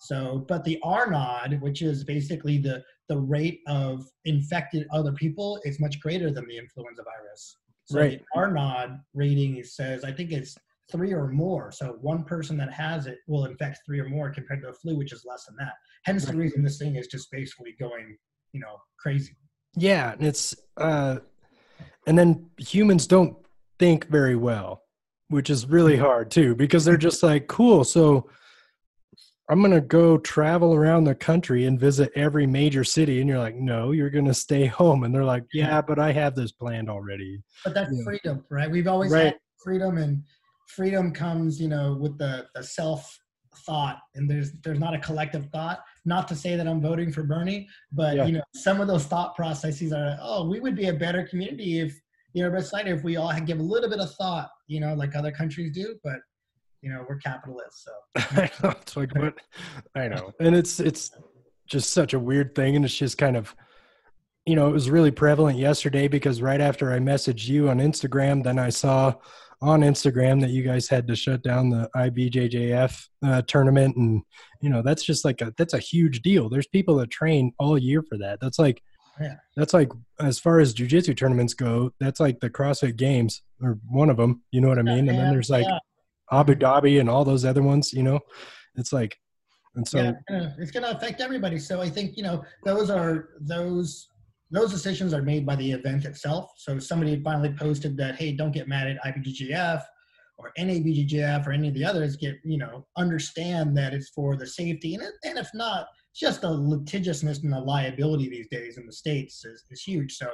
So, 0.00 0.44
but 0.48 0.64
the 0.64 0.78
R 0.82 1.10
naught, 1.10 1.60
which 1.60 1.80
is 1.80 2.04
basically 2.04 2.58
the 2.58 2.82
the 3.08 3.18
rate 3.18 3.60
of 3.66 4.04
infected 4.24 4.86
other 4.90 5.12
people, 5.12 5.60
is 5.64 5.78
much 5.78 6.00
greater 6.00 6.30
than 6.30 6.46
the 6.48 6.58
influenza 6.58 7.02
virus. 7.04 7.58
So 7.84 7.98
Right. 7.98 8.18
the 8.18 8.24
R 8.34 8.50
naught 8.50 8.90
rating 9.14 9.62
says 9.62 10.02
I 10.04 10.12
think 10.12 10.32
it's 10.32 10.56
three 10.90 11.12
or 11.12 11.28
more. 11.28 11.70
So 11.72 11.98
one 12.00 12.24
person 12.24 12.56
that 12.58 12.72
has 12.72 13.06
it 13.06 13.18
will 13.28 13.44
infect 13.44 13.80
three 13.86 14.00
or 14.00 14.08
more 14.08 14.30
compared 14.30 14.60
to 14.62 14.68
the 14.68 14.72
flu, 14.74 14.96
which 14.96 15.12
is 15.12 15.24
less 15.24 15.46
than 15.46 15.56
that. 15.60 15.74
Hence 16.04 16.26
the 16.26 16.36
reason 16.36 16.62
this 16.62 16.78
thing 16.78 16.96
is 16.96 17.06
just 17.06 17.30
basically 17.30 17.74
going, 17.78 18.16
you 18.52 18.60
know, 18.60 18.78
crazy. 18.98 19.36
Yeah, 19.76 20.12
and 20.12 20.22
it's 20.24 20.54
uh 20.76 21.18
and 22.06 22.18
then 22.18 22.50
humans 22.58 23.06
don't 23.06 23.36
think 23.78 24.08
very 24.08 24.36
well, 24.36 24.82
which 25.28 25.50
is 25.50 25.66
really 25.66 25.94
mm-hmm. 25.94 26.04
hard 26.04 26.30
too 26.30 26.54
because 26.54 26.84
they're 26.84 26.96
just 26.96 27.22
like, 27.22 27.46
"Cool, 27.46 27.84
so 27.84 28.28
I'm 29.50 29.60
going 29.60 29.72
to 29.72 29.80
go 29.80 30.18
travel 30.18 30.74
around 30.74 31.04
the 31.04 31.14
country 31.14 31.66
and 31.66 31.78
visit 31.78 32.10
every 32.14 32.46
major 32.46 32.84
city." 32.84 33.20
And 33.20 33.28
you're 33.28 33.38
like, 33.38 33.56
"No, 33.56 33.92
you're 33.92 34.10
going 34.10 34.26
to 34.26 34.34
stay 34.34 34.66
home." 34.66 35.04
And 35.04 35.14
they're 35.14 35.24
like, 35.24 35.44
"Yeah, 35.52 35.80
but 35.80 35.98
I 35.98 36.12
have 36.12 36.34
this 36.34 36.52
planned 36.52 36.88
already." 36.88 37.42
But 37.64 37.74
that's 37.74 37.92
Yeah. 37.92 38.04
freedom, 38.04 38.44
right? 38.50 38.70
We've 38.70 38.88
always 38.88 39.12
Right. 39.12 39.24
had 39.24 39.38
freedom, 39.62 39.98
and 39.98 40.22
freedom 40.68 41.12
comes, 41.12 41.60
you 41.60 41.68
know, 41.68 41.94
with 42.00 42.18
the, 42.18 42.46
the 42.54 42.62
self 42.62 43.18
thought, 43.66 43.98
and 44.14 44.30
there's 44.30 44.52
there's 44.64 44.78
not 44.78 44.94
a 44.94 44.98
collective 44.98 45.46
thought. 45.50 45.80
Not 46.04 46.26
to 46.28 46.36
say 46.36 46.56
that 46.56 46.66
I'm 46.66 46.80
voting 46.80 47.12
for 47.12 47.22
Bernie, 47.22 47.68
but 47.92 48.16
Yeah. 48.16 48.26
you 48.26 48.32
know, 48.32 48.42
some 48.54 48.80
of 48.80 48.88
those 48.88 49.04
thought 49.04 49.36
processes 49.36 49.92
are, 49.92 50.18
oh, 50.20 50.48
we 50.48 50.60
would 50.60 50.74
be 50.74 50.88
a 50.88 50.92
better 50.94 51.24
community 51.26 51.80
if 51.80 51.98
you 52.34 52.42
know, 52.42 52.50
beside 52.50 52.88
if 52.88 53.04
we 53.04 53.16
all 53.16 53.28
had 53.28 53.46
give 53.46 53.58
a 53.58 53.62
little 53.62 53.90
bit 53.90 54.00
of 54.00 54.10
thought, 54.14 54.48
you 54.66 54.80
know, 54.80 54.94
like 54.94 55.14
other 55.14 55.30
countries 55.30 55.70
do. 55.72 55.96
But 56.02 56.16
you 56.80 56.90
know, 56.90 57.04
we're 57.08 57.18
capitalists, 57.18 57.84
so 57.84 57.92
I 58.16 58.50
know. 58.62 58.70
It's 58.70 58.96
like 58.96 59.14
what 59.14 59.38
I 59.94 60.08
know. 60.08 60.32
And 60.40 60.56
it's 60.56 60.80
it's 60.80 61.10
just 61.66 61.92
such 61.92 62.12
a 62.14 62.18
weird 62.18 62.54
thing 62.54 62.74
and 62.76 62.84
it's 62.84 62.96
just 62.96 63.18
kind 63.18 63.36
of 63.36 63.54
you 64.44 64.56
know, 64.56 64.66
it 64.68 64.72
was 64.72 64.90
really 64.90 65.12
prevalent 65.12 65.56
yesterday 65.56 66.08
because 66.08 66.42
right 66.42 66.60
after 66.60 66.92
I 66.92 66.98
messaged 66.98 67.46
you 67.46 67.68
on 67.68 67.78
Instagram, 67.78 68.42
then 68.42 68.58
I 68.58 68.70
saw 68.70 69.14
on 69.62 69.80
Instagram 69.80 70.40
that 70.40 70.50
you 70.50 70.62
guys 70.62 70.88
had 70.88 71.06
to 71.06 71.14
shut 71.14 71.42
down 71.42 71.70
the 71.70 71.88
IBJJF 71.96 73.06
uh, 73.24 73.42
tournament 73.42 73.96
and 73.96 74.22
you 74.60 74.68
know, 74.68 74.82
that's 74.82 75.04
just 75.04 75.24
like 75.24 75.40
a 75.40 75.54
that's 75.56 75.72
a 75.74 75.78
huge 75.78 76.20
deal. 76.22 76.48
There's 76.48 76.66
people 76.66 76.96
that 76.96 77.10
train 77.10 77.52
all 77.58 77.78
year 77.78 78.02
for 78.02 78.18
that. 78.18 78.40
That's 78.40 78.58
like 78.58 78.82
Yeah. 79.20 79.36
that's 79.56 79.72
like 79.72 79.90
as 80.20 80.38
far 80.38 80.58
as 80.58 80.74
jujitsu 80.74 81.16
tournaments 81.16 81.54
go, 81.54 81.92
that's 82.00 82.20
like 82.20 82.40
the 82.40 82.50
CrossFit 82.50 82.96
Games 82.96 83.42
or 83.62 83.78
one 83.88 84.10
of 84.10 84.16
them. 84.16 84.42
You 84.50 84.60
know 84.60 84.68
what 84.68 84.78
I 84.78 84.82
mean? 84.82 85.08
And 85.08 85.18
then 85.18 85.30
there's 85.30 85.50
like 85.50 85.64
yeah. 85.64 85.78
Abu 86.32 86.54
Dhabi 86.54 86.98
and 87.00 87.08
all 87.08 87.24
those 87.24 87.44
other 87.44 87.62
ones, 87.62 87.92
you 87.92 88.02
know, 88.02 88.20
it's 88.74 88.92
like, 88.92 89.16
and 89.74 89.86
so, 89.86 90.14
yeah, 90.28 90.50
it's 90.58 90.70
gonna 90.70 90.90
affect 90.90 91.20
everybody. 91.20 91.58
So 91.58 91.80
I 91.80 91.88
think 91.88 92.16
you 92.16 92.22
know 92.22 92.44
those 92.64 92.90
are 92.90 93.30
those 93.40 94.08
those 94.52 94.70
decisions 94.70 95.14
are 95.14 95.22
made 95.22 95.46
by 95.46 95.56
the 95.56 95.72
event 95.72 96.04
itself. 96.04 96.52
So 96.56 96.78
somebody 96.78 97.20
finally 97.22 97.52
posted 97.58 97.96
that, 97.96 98.16
hey, 98.16 98.32
don't 98.32 98.52
get 98.52 98.68
mad 98.68 98.86
at 98.86 99.02
IBJJF 99.04 99.82
or 100.38 100.52
NABJJF 100.58 101.46
or 101.46 101.52
any 101.52 101.68
of 101.68 101.74
the 101.74 101.84
others. 101.84 102.16
Get 102.16 102.36
you 102.44 102.58
know 102.58 102.86
understand 102.96 103.76
that 103.78 103.94
it's 103.94 104.10
for 104.10 104.36
the 104.36 104.46
safety, 104.46 104.94
and 104.94 105.02
it- 105.02 105.14
and 105.24 105.38
if 105.38 105.48
not, 105.54 105.88
just 106.14 106.42
the 106.42 106.50
litigiousness 106.50 107.42
and 107.42 107.52
the 107.52 107.60
liability 107.60 108.28
these 108.28 108.48
days 108.48 108.76
in 108.76 108.86
the 108.86 108.92
states 108.92 109.44
is, 109.44 109.64
is 109.70 109.82
huge. 109.82 110.16
So 110.16 110.30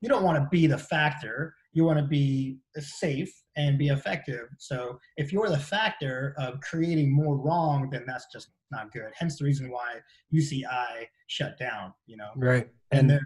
you 0.00 0.08
don't 0.08 0.22
want 0.22 0.40
to 0.40 0.48
be 0.50 0.66
the 0.66 0.78
factor. 0.78 1.54
You 1.72 1.84
want 1.84 1.98
to 1.98 2.04
be 2.04 2.58
safe 2.78 3.32
and 3.56 3.78
be 3.78 3.88
effective. 3.88 4.48
So 4.58 5.00
if 5.16 5.32
you're 5.32 5.48
the 5.48 5.58
factor 5.58 6.34
of 6.38 6.60
creating 6.60 7.10
more 7.10 7.36
wrong, 7.36 7.88
then 7.90 8.04
that's 8.06 8.26
just 8.32 8.48
not 8.70 8.92
good. 8.92 9.10
Hence 9.18 9.38
the 9.38 9.44
reason 9.44 9.70
why 9.70 9.96
UCI 10.32 11.06
shut 11.26 11.58
down. 11.58 11.92
You 12.06 12.18
know, 12.18 12.30
right? 12.36 12.68
And, 12.92 13.00
and 13.00 13.10
then, 13.10 13.20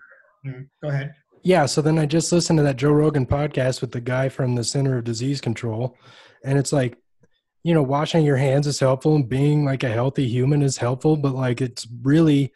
mm, 0.47 0.69
go 0.83 0.89
ahead. 0.89 1.15
Yeah. 1.43 1.67
So 1.67 1.81
then 1.81 1.99
I 1.99 2.07
just 2.07 2.33
listened 2.33 2.59
to 2.59 2.63
that 2.65 2.77
Joe 2.77 2.93
Rogan 2.93 3.27
podcast 3.27 3.81
with 3.81 3.93
the 3.93 4.01
guy 4.01 4.29
from 4.29 4.55
the 4.55 4.65
Center 4.65 4.99
of 4.99 5.05
Disease 5.05 5.41
Control, 5.41 5.97
and 6.45 6.59
it's 6.59 6.73
like, 6.73 6.99
you 7.63 7.75
know, 7.75 7.83
washing 7.83 8.25
your 8.25 8.37
hands 8.37 8.67
is 8.67 8.81
helpful 8.81 9.17
and 9.17 9.29
being 9.29 9.65
like 9.65 9.83
a 9.83 9.89
healthy 9.89 10.27
human 10.27 10.63
is 10.63 10.79
helpful, 10.79 11.17
but 11.17 11.35
like 11.35 11.61
it's 11.61 11.87
really 12.03 12.53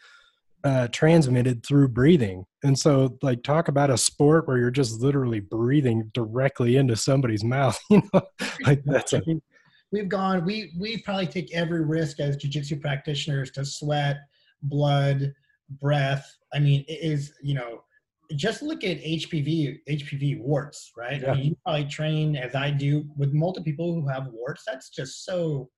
uh, 0.64 0.88
transmitted 0.88 1.64
through 1.64 1.88
breathing. 1.88 2.44
And 2.62 2.78
so, 2.78 3.18
like, 3.22 3.42
talk 3.42 3.68
about 3.68 3.90
a 3.90 3.98
sport 3.98 4.48
where 4.48 4.58
you're 4.58 4.70
just 4.70 5.00
literally 5.00 5.40
breathing 5.40 6.10
directly 6.14 6.76
into 6.76 6.96
somebody's 6.96 7.44
mouth. 7.44 7.78
You 7.90 8.02
know, 8.12 8.22
like 8.64 8.82
that's 8.84 9.12
a. 9.12 9.22
We've 9.92 10.08
gone. 10.08 10.44
We 10.44 10.72
we 10.80 11.02
probably 11.02 11.26
take 11.26 11.54
every 11.54 11.84
risk 11.84 12.18
as 12.18 12.36
jujitsu 12.36 12.80
practitioners 12.80 13.50
to 13.52 13.64
sweat, 13.64 14.16
blood, 14.62 15.32
breath. 15.80 16.26
I 16.54 16.58
mean, 16.60 16.84
it 16.88 17.00
is 17.02 17.32
you 17.42 17.54
know, 17.54 17.82
just 18.36 18.62
look 18.62 18.84
at 18.84 19.02
HPV 19.02 19.80
HPV 19.88 20.40
warts, 20.40 20.92
right? 20.96 21.20
Yeah. 21.20 21.32
I 21.32 21.34
mean, 21.34 21.44
you 21.46 21.56
probably 21.64 21.86
train 21.86 22.36
as 22.36 22.54
I 22.54 22.70
do 22.70 23.04
with 23.16 23.32
multiple 23.32 23.64
people 23.64 23.94
who 23.94 24.08
have 24.08 24.28
warts. 24.28 24.62
That's 24.66 24.90
just 24.90 25.24
so 25.24 25.70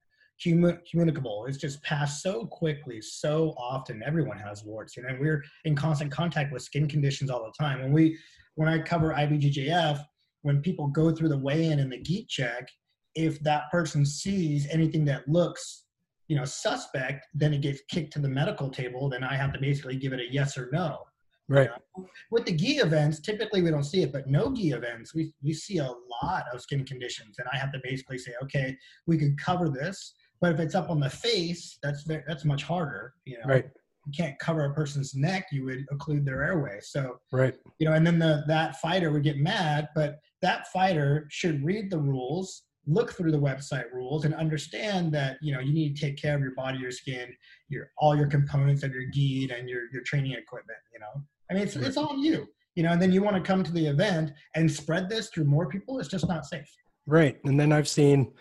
communicable. 0.43 1.47
It's 1.49 1.57
just 1.57 1.83
passed 1.83 2.23
so 2.23 2.47
quickly, 2.47 3.01
so 3.01 3.55
often. 3.59 4.03
Everyone 4.05 4.39
has 4.39 4.65
warts, 4.65 4.97
you 4.97 5.03
know. 5.03 5.17
We're 5.19 5.43
in 5.65 5.75
constant 5.75 6.13
contact 6.13 6.53
with 6.53 6.63
skin 6.63 6.89
conditions 6.89 7.31
all 7.31 7.45
the 7.45 7.65
time. 7.65 7.81
When 7.81 7.93
we, 7.93 8.19
when 8.55 8.69
I 8.69 8.79
cover 8.79 9.15
IBJJF, 9.15 10.03
when 10.43 10.61
people 10.61 10.89
go 10.89 11.11
through 11.15 11.31
the 11.31 11.39
weigh-in 11.39 11.81
and 11.81 11.91
the 11.91 12.01
gi 12.01 12.27
check, 12.29 12.69
if 13.15 13.41
that 13.41 13.71
person 13.71 14.05
sees 14.05 14.69
anything 14.71 15.05
that 15.07 15.27
looks, 15.27 15.86
you 16.29 16.37
know, 16.37 16.45
suspect, 16.45 17.27
then 17.35 17.55
it 17.55 17.61
gets 17.61 17.81
kicked 17.89 18.13
to 18.15 18.19
the 18.19 18.29
medical 18.29 18.69
table. 18.69 19.09
Then 19.09 19.25
I 19.25 19.37
have 19.37 19.53
to 19.53 19.61
basically 19.61 19.97
give 19.97 20.13
it 20.13 20.21
a 20.21 20.33
yes 20.33 20.59
or 20.59 20.69
no. 20.73 21.05
Right. 21.49 21.71
You 21.97 22.03
know? 22.03 22.09
With 22.33 22.47
the 22.47 22.53
GI 22.53 22.79
events, 22.79 23.21
typically 23.21 23.63
we 23.63 23.71
don't 23.71 23.85
see 23.85 24.03
it, 24.03 24.13
but 24.13 24.27
no 24.27 24.53
GI 24.53 24.71
events, 24.71 25.15
we, 25.15 25.33
we 25.43 25.53
see 25.53 25.79
a 25.79 25.93
lot 26.23 26.45
of 26.53 26.61
skin 26.61 26.85
conditions. 26.85 27.37
And 27.39 27.47
I 27.53 27.57
have 27.57 27.73
to 27.73 27.81
basically 27.83 28.19
say, 28.19 28.33
okay, 28.43 28.77
we 29.07 29.17
could 29.17 29.39
cover 29.39 29.69
this 29.69 30.15
but 30.41 30.53
if 30.53 30.61
it's 30.61 30.75
up 30.75 30.91
on 30.91 31.01
the 31.01 31.11
face, 31.11 31.79
that's 31.83 32.03
very, 32.03 32.23
that's 32.27 32.45
much 32.45 32.63
harder. 32.63 33.15
You 33.25 33.39
know, 33.39 33.47
right. 33.47 33.65
You 34.07 34.13
can't 34.17 34.39
cover 34.39 34.65
a 34.65 34.75
person's 34.75 35.15
neck; 35.15 35.47
you 35.51 35.65
would 35.65 35.85
occlude 35.93 36.25
their 36.25 36.43
airway. 36.43 36.79
So, 36.81 37.19
right. 37.33 37.55
You 37.79 37.89
know, 37.89 37.95
and 37.95 38.07
then 38.07 38.19
the 38.19 38.45
that 38.47 38.81
fighter 38.81 39.11
would 39.11 39.25
get 39.25 39.39
mad, 39.39 39.89
but 39.95 40.19
that 40.43 40.69
fighter 40.69 41.27
should 41.31 41.65
read 41.65 41.91
the 41.91 41.99
rules, 41.99 42.63
look 42.87 43.13
through 43.13 43.33
the 43.33 43.39
website 43.39 43.91
rules, 43.93 44.25
and 44.25 44.35
understand 44.35 45.13
that 45.13 45.39
you 45.43 45.53
know 45.53 45.61
you 45.61 45.73
need 45.73 45.97
to 45.97 46.03
take 46.07 46.17
care 46.17 46.35
of 46.35 46.41
your 46.41 46.55
body, 46.55 46.79
your 46.79 46.91
skin, 46.91 47.35
your 47.69 47.91
all 47.99 48.17
your 48.17 48.27
components 48.27 48.83
of 48.83 48.93
your 48.93 49.05
gi 49.13 49.51
and 49.57 49.69
your 49.69 49.83
your 49.93 50.03
training 50.03 50.33
equipment. 50.33 50.79
You 50.93 51.01
know, 51.01 51.23
I 51.51 51.55
mean, 51.55 51.63
it's 51.65 51.77
it's 51.77 51.97
on 51.97 52.21
you. 52.21 52.47
You 52.75 52.83
know, 52.83 52.93
and 52.93 53.01
then 53.01 53.11
you 53.11 53.23
want 53.23 53.37
to 53.37 53.43
come 53.43 53.65
to 53.65 53.73
the 53.73 53.87
event 53.87 54.33
and 54.55 54.71
spread 54.71 55.09
this 55.09 55.31
through 55.31 55.45
more 55.45 55.67
people. 55.67 55.99
It's 55.99 56.09
just 56.09 56.29
not 56.29 56.45
safe. 56.45 56.71
Right, 57.07 57.39
and 57.45 57.59
then 57.59 57.73
I've 57.73 57.89
seen 57.89 58.33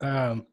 um, 0.00 0.46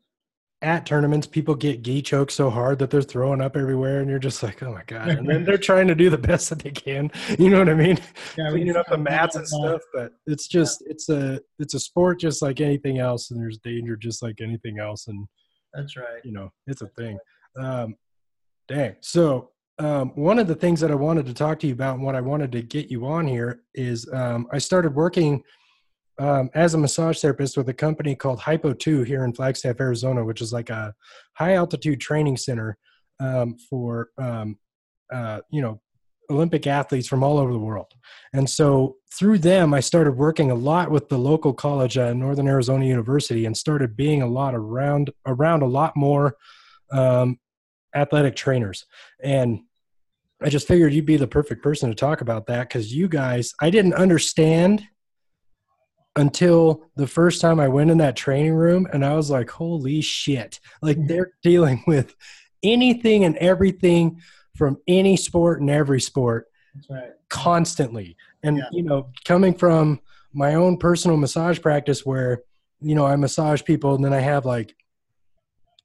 at 0.61 0.85
tournaments, 0.85 1.25
people 1.25 1.55
get 1.55 1.83
gi 1.83 2.01
choked 2.01 2.31
so 2.31 2.49
hard 2.49 2.79
that 2.79 2.89
they're 2.89 3.01
throwing 3.01 3.41
up 3.41 3.55
everywhere, 3.55 4.01
and 4.01 4.09
you're 4.09 4.19
just 4.19 4.43
like, 4.43 4.61
oh 4.61 4.73
my 4.73 4.83
god! 4.87 5.09
And 5.09 5.29
then 5.29 5.45
they're 5.45 5.57
trying 5.57 5.87
to 5.87 5.95
do 5.95 6.09
the 6.09 6.17
best 6.17 6.49
that 6.49 6.59
they 6.59 6.71
can. 6.71 7.11
You 7.37 7.49
know 7.49 7.59
what 7.59 7.69
I 7.69 7.75
mean? 7.75 7.99
Yeah, 8.37 8.49
cleaning 8.49 8.75
up 8.75 8.87
the 8.87 8.97
mats 8.97 9.35
and 9.35 9.47
stuff. 9.47 9.81
But 9.93 10.11
it's 10.27 10.47
just 10.47 10.81
yeah. 10.85 10.91
it's 10.91 11.09
a 11.09 11.39
it's 11.57 11.73
a 11.73 11.79
sport 11.79 12.19
just 12.19 12.41
like 12.41 12.61
anything 12.61 12.99
else, 12.99 13.31
and 13.31 13.39
there's 13.39 13.57
danger 13.59 13.95
just 13.95 14.21
like 14.21 14.39
anything 14.41 14.79
else. 14.79 15.07
And 15.07 15.27
that's 15.73 15.95
right. 15.95 16.23
You 16.23 16.33
know, 16.33 16.51
it's 16.67 16.81
a 16.81 16.87
thing. 16.97 17.17
Um, 17.57 17.95
dang. 18.67 18.95
So 19.01 19.51
um, 19.79 20.09
one 20.15 20.39
of 20.39 20.47
the 20.47 20.55
things 20.55 20.81
that 20.81 20.91
I 20.91 20.95
wanted 20.95 21.25
to 21.27 21.33
talk 21.33 21.59
to 21.59 21.67
you 21.67 21.73
about, 21.73 21.95
and 21.95 22.03
what 22.03 22.15
I 22.15 22.21
wanted 22.21 22.51
to 22.51 22.61
get 22.61 22.91
you 22.91 23.05
on 23.05 23.27
here 23.27 23.61
is, 23.73 24.07
um, 24.13 24.47
I 24.51 24.57
started 24.57 24.93
working 24.93 25.41
um, 26.19 26.49
as 26.53 26.73
a 26.73 26.77
massage 26.77 27.19
therapist 27.21 27.57
with 27.57 27.69
a 27.69 27.73
company 27.73 28.13
called 28.13 28.39
Hypo 28.39 28.73
2 28.73 29.03
here 29.03 29.23
in 29.23 29.33
Flagstaff, 29.33 29.79
Arizona, 29.79 30.23
which 30.23 30.41
is 30.41 30.51
like 30.51 30.69
a 30.69 30.93
high 31.33 31.53
altitude 31.53 32.01
training 32.01 32.38
center 32.38 32.77
um, 33.19 33.57
for, 33.69 34.09
um, 34.17 34.57
uh, 35.11 35.39
you 35.49 35.61
know, 35.61 35.81
Olympic 36.29 36.67
athletes 36.67 37.07
from 37.07 37.23
all 37.23 37.39
over 37.39 37.51
the 37.51 37.59
world. 37.59 37.91
And 38.33 38.47
so 38.47 38.97
through 39.17 39.39
them, 39.39 39.73
I 39.73 39.79
started 39.79 40.11
working 40.11 40.51
a 40.51 40.55
lot 40.55 40.91
with 40.91 41.09
the 41.09 41.17
local 41.17 41.53
college, 41.53 41.97
at 41.97 42.15
Northern 42.15 42.47
Arizona 42.47 42.85
University, 42.85 43.45
and 43.45 43.57
started 43.57 43.95
being 43.95 44.21
a 44.21 44.27
lot 44.27 44.53
around 44.53 45.09
around 45.25 45.63
a 45.63 45.67
lot 45.67 45.95
more 45.95 46.35
um, 46.91 47.39
athletic 47.95 48.35
trainers. 48.35 48.85
And 49.23 49.61
I 50.41 50.49
just 50.49 50.67
figured 50.67 50.93
you'd 50.93 51.05
be 51.05 51.17
the 51.17 51.27
perfect 51.27 51.63
person 51.63 51.89
to 51.89 51.95
talk 51.95 52.21
about 52.21 52.45
that 52.47 52.69
because 52.69 52.93
you 52.93 53.07
guys, 53.07 53.53
I 53.59 53.69
didn't 53.69 53.95
understand 53.95 54.83
until 56.15 56.89
the 56.95 57.07
first 57.07 57.41
time 57.41 57.59
I 57.59 57.67
went 57.67 57.91
in 57.91 57.99
that 57.99 58.15
training 58.15 58.53
room 58.53 58.87
and 58.91 59.05
I 59.05 59.13
was 59.15 59.29
like, 59.29 59.49
holy 59.49 60.01
shit. 60.01 60.59
Like 60.81 60.97
they're 61.07 61.31
dealing 61.43 61.83
with 61.87 62.15
anything 62.63 63.23
and 63.23 63.37
everything 63.37 64.21
from 64.55 64.77
any 64.87 65.15
sport 65.15 65.61
and 65.61 65.69
every 65.69 66.01
sport 66.01 66.47
right. 66.89 67.11
constantly. 67.29 68.17
And, 68.43 68.57
yeah. 68.57 68.63
you 68.71 68.83
know, 68.83 69.09
coming 69.25 69.53
from 69.53 70.01
my 70.33 70.55
own 70.55 70.77
personal 70.77 71.17
massage 71.17 71.61
practice 71.61 72.05
where, 72.05 72.43
you 72.81 72.95
know, 72.95 73.05
I 73.05 73.15
massage 73.15 73.63
people 73.63 73.95
and 73.95 74.03
then 74.03 74.13
I 74.13 74.19
have 74.19 74.45
like 74.45 74.75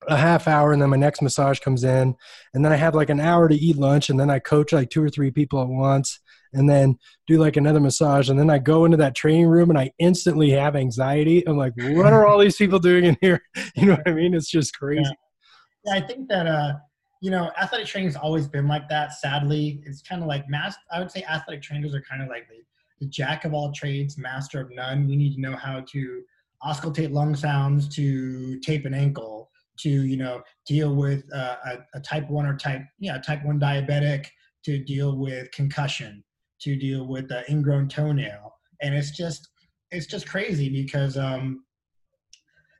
a 0.08 0.16
half 0.16 0.48
hour 0.48 0.72
and 0.72 0.82
then 0.82 0.90
my 0.90 0.96
next 0.96 1.22
massage 1.22 1.60
comes 1.60 1.84
in 1.84 2.14
and 2.52 2.64
then 2.64 2.72
I 2.72 2.76
have 2.76 2.94
like 2.94 3.10
an 3.10 3.20
hour 3.20 3.48
to 3.48 3.54
eat 3.54 3.76
lunch 3.76 4.10
and 4.10 4.18
then 4.18 4.30
I 4.30 4.38
coach 4.38 4.72
like 4.72 4.90
two 4.90 5.02
or 5.02 5.08
three 5.08 5.30
people 5.30 5.62
at 5.62 5.68
once 5.68 6.20
and 6.54 6.68
then 6.68 6.98
do 7.26 7.38
like 7.38 7.56
another 7.56 7.80
massage 7.80 8.30
and 8.30 8.38
then 8.38 8.50
i 8.50 8.58
go 8.58 8.84
into 8.84 8.96
that 8.96 9.14
training 9.14 9.46
room 9.46 9.70
and 9.70 9.78
i 9.78 9.90
instantly 9.98 10.50
have 10.50 10.76
anxiety. 10.76 11.46
I'm 11.46 11.56
like 11.56 11.72
what 11.76 12.12
are 12.12 12.26
all 12.26 12.38
these 12.38 12.56
people 12.56 12.78
doing 12.78 13.04
in 13.04 13.16
here? 13.20 13.42
You 13.76 13.86
know 13.86 13.94
what 13.94 14.08
i 14.08 14.12
mean? 14.12 14.34
It's 14.34 14.50
just 14.50 14.78
crazy. 14.78 15.02
Yeah, 15.02 15.94
yeah 15.94 16.02
i 16.02 16.06
think 16.06 16.28
that 16.28 16.46
uh 16.46 16.74
you 17.20 17.30
know 17.30 17.50
athletic 17.60 17.86
training 17.86 18.08
has 18.08 18.16
always 18.16 18.46
been 18.46 18.68
like 18.68 18.88
that 18.88 19.12
sadly. 19.12 19.82
It's 19.84 20.02
kind 20.02 20.22
of 20.22 20.28
like 20.28 20.48
mass 20.48 20.76
i 20.92 20.98
would 20.98 21.10
say 21.10 21.24
athletic 21.24 21.62
trainers 21.62 21.94
are 21.94 22.02
kind 22.02 22.22
of 22.22 22.28
like 22.28 22.48
the, 22.48 22.62
the 23.00 23.06
jack 23.06 23.44
of 23.44 23.54
all 23.54 23.72
trades 23.72 24.16
master 24.18 24.60
of 24.60 24.70
none. 24.70 25.08
We 25.08 25.16
need 25.16 25.34
to 25.34 25.40
know 25.40 25.56
how 25.56 25.80
to 25.80 26.22
auscultate 26.62 27.12
lung 27.12 27.34
sounds 27.34 27.88
to 27.96 28.58
tape 28.60 28.86
an 28.86 28.94
ankle 28.94 29.50
to 29.78 29.88
you 29.88 30.16
know 30.16 30.42
deal 30.66 30.94
with 30.94 31.24
uh, 31.34 31.56
a, 31.66 31.98
a 31.98 32.00
type 32.00 32.28
1 32.28 32.46
or 32.46 32.56
type 32.56 32.82
yeah 32.98 33.18
type 33.18 33.44
1 33.44 33.58
diabetic 33.60 34.26
to 34.64 34.78
deal 34.78 35.16
with 35.18 35.50
concussion 35.52 36.22
to 36.64 36.76
deal 36.76 37.06
with 37.06 37.28
the 37.28 37.48
ingrown 37.50 37.88
toenail, 37.88 38.54
and 38.82 38.94
it's 38.94 39.10
just 39.10 39.48
it's 39.90 40.06
just 40.06 40.28
crazy 40.28 40.68
because 40.68 41.16
um, 41.16 41.64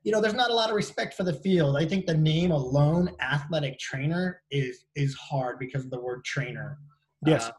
you 0.03 0.13
know 0.13 0.21
there's 0.21 0.35
not 0.35 0.51
a 0.51 0.55
lot 0.55 0.71
of 0.71 0.77
respect 0.77 1.15
for 1.15 1.23
the 1.23 1.35
field. 1.35 1.77
I 1.77 1.85
think 1.85 2.07
the 2.07 2.17
name 2.17 2.51
alone, 2.51 3.11
athletic 3.21 3.79
trainer, 3.79 4.41
is 4.51 4.87
is 4.97 5.15
hard 5.15 5.59
because 5.59 5.85
of 5.85 5.91
the 5.91 6.01
word 6.01 6.25
trainer. 6.25 6.79
Yes, 7.27 7.49
uh, 7.49 7.53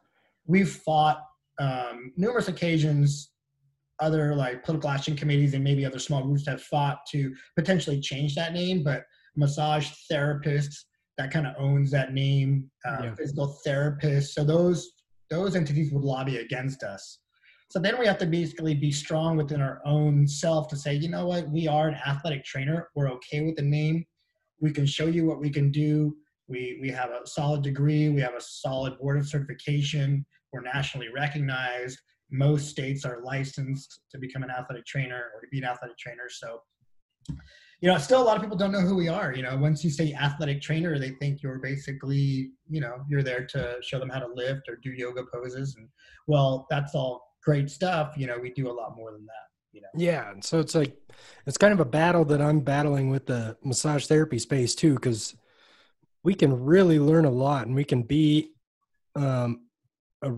we've 0.48 0.72
fought 0.72 1.22
um, 1.60 2.12
numerous 2.18 2.48
occasions. 2.48 3.32
Other 4.02 4.36
like 4.36 4.62
political 4.66 4.90
action 4.90 5.16
committees 5.16 5.54
and 5.54 5.64
maybe 5.64 5.86
other 5.86 6.00
small 6.00 6.22
groups 6.22 6.46
have 6.48 6.62
fought 6.62 7.06
to 7.12 7.34
potentially 7.56 8.02
change 8.02 8.36
that 8.36 8.52
name, 8.52 8.84
but 8.84 9.04
massage 9.38 9.90
therapists 10.12 10.84
that 11.18 11.32
kind 11.32 11.48
of 11.48 11.56
owns 11.58 11.92
that 11.92 12.14
name, 12.14 12.70
uh, 12.86 12.98
yeah. 13.04 13.16
physical 13.16 13.58
therapists. 13.66 14.34
So 14.34 14.44
those 14.44 14.92
those 15.36 15.56
entities 15.56 15.92
would 15.92 16.04
lobby 16.04 16.38
against 16.38 16.82
us. 16.84 17.20
So 17.70 17.80
then 17.80 18.00
we 18.00 18.06
have 18.06 18.18
to 18.20 18.26
basically 18.26 18.74
be 18.74 18.92
strong 18.92 19.36
within 19.36 19.62
our 19.62 19.82
own 19.86 20.28
self 20.28 20.70
to 20.70 20.78
say, 20.78 20.94
you 20.94 21.10
know 21.10 21.28
what, 21.28 21.50
we 21.50 21.68
are 21.68 21.90
an 21.90 22.00
athletic 22.08 22.46
trainer. 22.46 22.90
We're 22.96 23.12
okay 23.14 23.42
with 23.42 23.58
the 23.58 23.64
name. 23.64 24.06
We 24.62 24.72
can 24.72 24.86
show 24.86 25.08
you 25.08 25.26
what 25.26 25.42
we 25.42 25.50
can 25.50 25.72
do. 25.72 26.16
We, 26.48 26.80
we 26.82 26.90
have 26.90 27.10
a 27.10 27.28
solid 27.28 27.64
degree. 27.64 28.08
We 28.10 28.22
have 28.22 28.36
a 28.36 28.42
solid 28.42 28.98
board 28.98 29.18
of 29.18 29.28
certification. 29.28 30.26
We're 30.54 30.62
nationally 30.62 31.10
recognized. 31.14 32.00
Most 32.32 32.70
states 32.70 33.04
are 33.04 33.22
licensed 33.24 34.02
to 34.12 34.20
become 34.20 34.44
an 34.44 34.52
athletic 34.52 34.86
trainer 34.86 35.32
or 35.34 35.42
to 35.42 35.48
be 35.52 35.58
an 35.58 35.66
athletic 35.66 35.98
trainer. 35.98 36.30
So 36.30 36.62
you 37.82 37.92
know, 37.92 37.98
still 37.98 38.22
a 38.22 38.24
lot 38.24 38.38
of 38.38 38.42
people 38.42 38.58
don't 38.58 38.72
know 38.72 38.82
who 38.82 38.96
we 38.96 39.08
are. 39.08 39.34
You 39.34 39.44
know, 39.44 39.58
once 39.58 39.84
you 39.84 39.90
say 39.90 40.14
athletic 40.14 40.62
trainer, 40.62 40.98
they 40.98 41.12
think 41.12 41.44
you're 41.44 41.60
basically, 41.60 42.52
you 42.70 42.82
know, 42.82 43.04
you're 43.10 43.24
there 43.24 43.46
to 43.48 43.78
show 43.82 44.00
them 44.00 44.10
how 44.10 44.20
to 44.20 44.28
lift 44.34 44.70
or 44.70 44.78
do 44.78 44.92
yoga 44.92 45.24
poses. 45.32 45.76
And 45.76 45.88
well, 46.28 46.68
that's 46.70 46.96
all 46.96 47.34
great 47.44 47.70
stuff. 47.70 48.14
You 48.18 48.28
know, 48.28 48.38
we 48.40 48.52
do 48.52 48.70
a 48.70 48.74
lot 48.74 48.96
more 48.96 49.12
than 49.12 49.26
that. 49.26 49.46
You 49.72 49.82
know? 49.82 49.90
Yeah. 49.96 50.32
and 50.32 50.44
So 50.44 50.60
it's 50.60 50.74
like, 50.74 50.96
it's 51.46 51.58
kind 51.58 51.74
of 51.74 51.82
a 51.82 51.86
battle 51.86 52.24
that 52.26 52.42
I'm 52.42 52.62
battling 52.62 53.10
with 53.10 53.26
the 53.26 53.58
massage 53.64 54.08
therapy 54.08 54.40
space 54.40 54.74
too, 54.74 54.94
because 54.94 55.36
we 56.24 56.34
can 56.34 56.64
really 56.64 56.98
learn 56.98 57.26
a 57.26 57.30
lot 57.30 57.68
and 57.68 57.76
we 57.76 57.84
can 57.84 58.04
be 58.04 58.52
um, 59.16 59.68
a, 60.22 60.32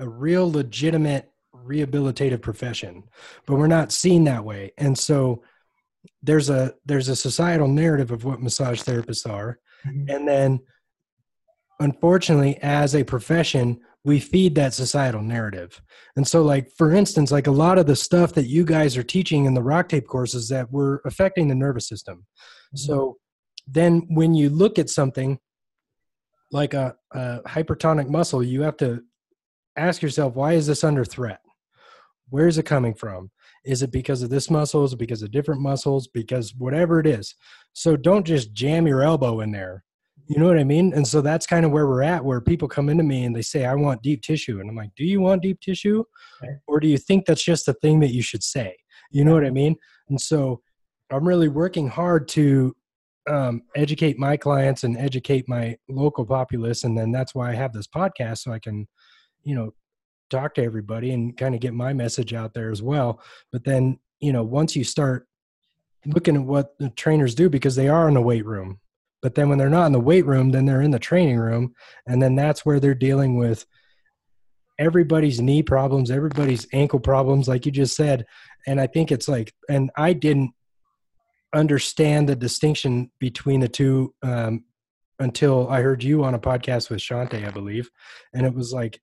a 0.00 0.08
real 0.08 0.50
legitimate 0.50 1.30
rehabilitative 1.54 2.42
profession, 2.42 3.04
but 3.46 3.56
we're 3.56 3.66
not 3.66 3.92
seen 3.92 4.24
that 4.24 4.44
way. 4.44 4.72
And 4.76 4.98
so 4.98 5.42
there's 6.22 6.50
a 6.50 6.74
there's 6.84 7.08
a 7.08 7.16
societal 7.16 7.68
narrative 7.68 8.10
of 8.10 8.24
what 8.24 8.42
massage 8.42 8.82
therapists 8.82 9.28
are, 9.28 9.58
mm-hmm. 9.86 10.08
and 10.08 10.28
then 10.28 10.60
unfortunately, 11.80 12.58
as 12.62 12.94
a 12.94 13.04
profession, 13.04 13.80
we 14.04 14.20
feed 14.20 14.54
that 14.54 14.74
societal 14.74 15.22
narrative. 15.22 15.80
And 16.16 16.26
so, 16.26 16.42
like 16.42 16.70
for 16.76 16.92
instance, 16.92 17.32
like 17.32 17.46
a 17.46 17.52
lot 17.52 17.78
of 17.78 17.86
the 17.86 17.96
stuff 17.96 18.34
that 18.34 18.46
you 18.46 18.64
guys 18.64 18.96
are 18.96 19.02
teaching 19.02 19.46
in 19.46 19.54
the 19.54 19.62
rock 19.62 19.88
tape 19.88 20.06
courses 20.06 20.48
that 20.50 20.70
were 20.70 21.00
affecting 21.04 21.48
the 21.48 21.54
nervous 21.54 21.88
system. 21.88 22.18
Mm-hmm. 22.18 22.76
So 22.76 23.16
then 23.66 24.06
when 24.08 24.34
you 24.34 24.50
look 24.50 24.78
at 24.78 24.90
something 24.90 25.38
like 26.52 26.74
a, 26.74 26.94
a 27.12 27.40
hypertonic 27.46 28.08
muscle, 28.08 28.42
you 28.42 28.62
have 28.62 28.76
to 28.76 29.02
ask 29.76 30.02
yourself, 30.02 30.34
why 30.34 30.52
is 30.52 30.66
this 30.66 30.84
under 30.84 31.04
threat? 31.04 31.40
Where 32.28 32.46
is 32.46 32.58
it 32.58 32.64
coming 32.64 32.94
from? 32.94 33.30
Is 33.64 33.82
it 33.82 33.90
because 33.90 34.22
of 34.22 34.30
this 34.30 34.50
muscle? 34.50 34.84
Is 34.84 34.92
it 34.92 34.98
because 34.98 35.22
of 35.22 35.30
different 35.30 35.60
muscles? 35.60 36.06
Because 36.08 36.54
whatever 36.56 37.00
it 37.00 37.06
is. 37.06 37.34
So 37.72 37.96
don't 37.96 38.26
just 38.26 38.52
jam 38.52 38.86
your 38.86 39.02
elbow 39.02 39.40
in 39.40 39.52
there. 39.52 39.84
You 40.26 40.38
know 40.38 40.46
what 40.46 40.58
I 40.58 40.64
mean? 40.64 40.92
And 40.94 41.06
so 41.06 41.20
that's 41.20 41.46
kind 41.46 41.66
of 41.66 41.70
where 41.70 41.86
we're 41.86 42.02
at, 42.02 42.24
where 42.24 42.40
people 42.40 42.66
come 42.66 42.88
into 42.88 43.04
me 43.04 43.24
and 43.24 43.36
they 43.36 43.42
say, 43.42 43.66
I 43.66 43.74
want 43.74 44.02
deep 44.02 44.22
tissue. 44.22 44.60
And 44.60 44.70
I'm 44.70 44.76
like, 44.76 44.94
Do 44.96 45.04
you 45.04 45.20
want 45.20 45.42
deep 45.42 45.60
tissue? 45.60 46.04
Or 46.66 46.80
do 46.80 46.88
you 46.88 46.98
think 46.98 47.26
that's 47.26 47.44
just 47.44 47.68
a 47.68 47.74
thing 47.74 48.00
that 48.00 48.12
you 48.12 48.22
should 48.22 48.42
say? 48.42 48.76
You 49.10 49.24
know 49.24 49.34
what 49.34 49.44
I 49.44 49.50
mean? 49.50 49.76
And 50.08 50.20
so 50.20 50.62
I'm 51.10 51.28
really 51.28 51.48
working 51.48 51.88
hard 51.88 52.26
to 52.28 52.74
um, 53.28 53.62
educate 53.76 54.18
my 54.18 54.36
clients 54.36 54.84
and 54.84 54.96
educate 54.96 55.48
my 55.48 55.76
local 55.88 56.24
populace. 56.24 56.84
And 56.84 56.96
then 56.96 57.12
that's 57.12 57.34
why 57.34 57.50
I 57.50 57.54
have 57.54 57.72
this 57.72 57.86
podcast 57.86 58.38
so 58.38 58.52
I 58.52 58.58
can, 58.58 58.86
you 59.42 59.54
know, 59.54 59.72
talk 60.30 60.54
to 60.54 60.62
everybody 60.62 61.12
and 61.12 61.36
kind 61.36 61.54
of 61.54 61.60
get 61.60 61.74
my 61.74 61.92
message 61.92 62.34
out 62.34 62.54
there 62.54 62.70
as 62.70 62.82
well. 62.82 63.20
But 63.52 63.64
then, 63.64 63.98
you 64.20 64.32
know, 64.32 64.42
once 64.42 64.74
you 64.74 64.84
start 64.84 65.26
looking 66.06 66.36
at 66.36 66.42
what 66.42 66.78
the 66.78 66.90
trainers 66.90 67.34
do, 67.34 67.48
because 67.48 67.76
they 67.76 67.88
are 67.88 68.08
in 68.08 68.14
the 68.14 68.22
weight 68.22 68.44
room, 68.44 68.80
but 69.22 69.34
then 69.34 69.48
when 69.48 69.58
they're 69.58 69.70
not 69.70 69.86
in 69.86 69.92
the 69.92 70.00
weight 70.00 70.26
room, 70.26 70.50
then 70.50 70.66
they're 70.66 70.82
in 70.82 70.90
the 70.90 70.98
training 70.98 71.38
room. 71.38 71.74
And 72.06 72.20
then 72.20 72.34
that's 72.34 72.66
where 72.66 72.78
they're 72.78 72.94
dealing 72.94 73.38
with 73.38 73.64
everybody's 74.78 75.40
knee 75.40 75.62
problems, 75.62 76.10
everybody's 76.10 76.66
ankle 76.72 77.00
problems, 77.00 77.48
like 77.48 77.64
you 77.64 77.72
just 77.72 77.96
said. 77.96 78.26
And 78.66 78.80
I 78.80 78.86
think 78.86 79.12
it's 79.12 79.28
like, 79.28 79.54
and 79.68 79.90
I 79.96 80.12
didn't 80.12 80.50
understand 81.54 82.28
the 82.28 82.36
distinction 82.36 83.10
between 83.18 83.60
the 83.60 83.68
two 83.68 84.14
um, 84.22 84.64
until 85.20 85.68
I 85.68 85.80
heard 85.80 86.02
you 86.02 86.24
on 86.24 86.34
a 86.34 86.38
podcast 86.38 86.90
with 86.90 87.00
Shante, 87.00 87.46
I 87.46 87.50
believe. 87.50 87.88
And 88.34 88.44
it 88.44 88.52
was 88.52 88.72
like, 88.72 89.00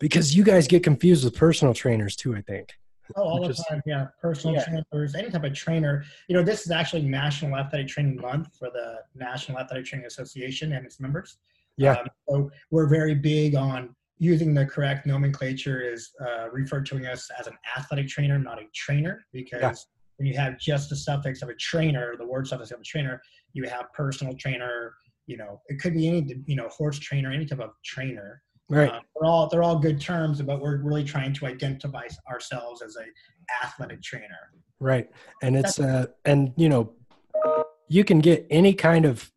because 0.00 0.34
you 0.34 0.42
guys 0.42 0.66
get 0.66 0.82
confused 0.82 1.24
with 1.24 1.36
personal 1.36 1.72
trainers 1.72 2.16
too, 2.16 2.34
I 2.34 2.40
think. 2.40 2.72
Oh, 3.16 3.22
all 3.22 3.46
the 3.46 3.54
time. 3.54 3.82
Yeah. 3.86 4.08
Personal 4.20 4.56
yeah. 4.56 4.64
trainers, 4.64 5.14
any 5.14 5.30
type 5.30 5.44
of 5.44 5.54
trainer. 5.54 6.04
You 6.28 6.36
know, 6.36 6.42
this 6.42 6.64
is 6.64 6.70
actually 6.70 7.02
National 7.02 7.56
Athletic 7.56 7.88
Training 7.88 8.16
Month 8.16 8.56
for 8.58 8.70
the 8.70 9.00
National 9.14 9.58
Athletic 9.58 9.86
Training 9.86 10.06
Association 10.06 10.72
and 10.72 10.84
its 10.84 11.00
members. 11.00 11.38
Yeah. 11.76 11.92
Um, 11.92 12.06
so 12.28 12.50
we're 12.70 12.88
very 12.88 13.14
big 13.14 13.54
on 13.54 13.94
using 14.18 14.54
the 14.54 14.66
correct 14.66 15.06
nomenclature 15.06 15.80
is 15.80 16.10
uh, 16.20 16.50
referred 16.50 16.86
to 16.86 17.10
us 17.10 17.30
as 17.38 17.46
an 17.46 17.54
athletic 17.76 18.06
trainer, 18.06 18.38
not 18.38 18.58
a 18.58 18.64
trainer, 18.74 19.24
because 19.32 19.60
yeah 19.60 19.72
when 20.20 20.26
you 20.26 20.36
have 20.36 20.58
just 20.58 20.90
the 20.90 20.96
suffix 20.96 21.40
of 21.40 21.48
a 21.48 21.54
trainer, 21.54 22.14
the 22.18 22.26
word 22.26 22.46
suffix 22.46 22.70
of 22.72 22.78
a 22.78 22.84
trainer, 22.84 23.22
you 23.54 23.66
have 23.66 23.90
personal 23.94 24.34
trainer. 24.34 24.92
You 25.26 25.38
know, 25.38 25.62
it 25.68 25.80
could 25.80 25.94
be 25.94 26.08
any 26.08 26.36
you 26.44 26.56
know 26.56 26.68
horse 26.68 26.98
trainer, 26.98 27.32
any 27.32 27.46
type 27.46 27.60
of 27.60 27.70
trainer. 27.82 28.42
Right. 28.70 28.88
Uh, 28.88 29.00
they're 29.16 29.28
all 29.28 29.48
they're 29.48 29.62
all 29.64 29.78
good 29.78 30.00
terms, 30.00 30.40
but 30.40 30.60
we're 30.60 30.78
really 30.78 31.02
trying 31.02 31.34
to 31.34 31.46
identify 31.46 32.04
ourselves 32.30 32.82
as 32.82 32.96
a 32.96 33.66
athletic 33.66 34.00
trainer. 34.00 34.52
Right, 34.78 35.10
and 35.42 35.56
it's 35.56 35.80
uh 35.80 36.06
and 36.24 36.52
you 36.56 36.68
know 36.68 36.92
you 37.88 38.04
can 38.04 38.20
get 38.20 38.46
any 38.48 38.72
kind 38.72 39.04
of 39.04 39.30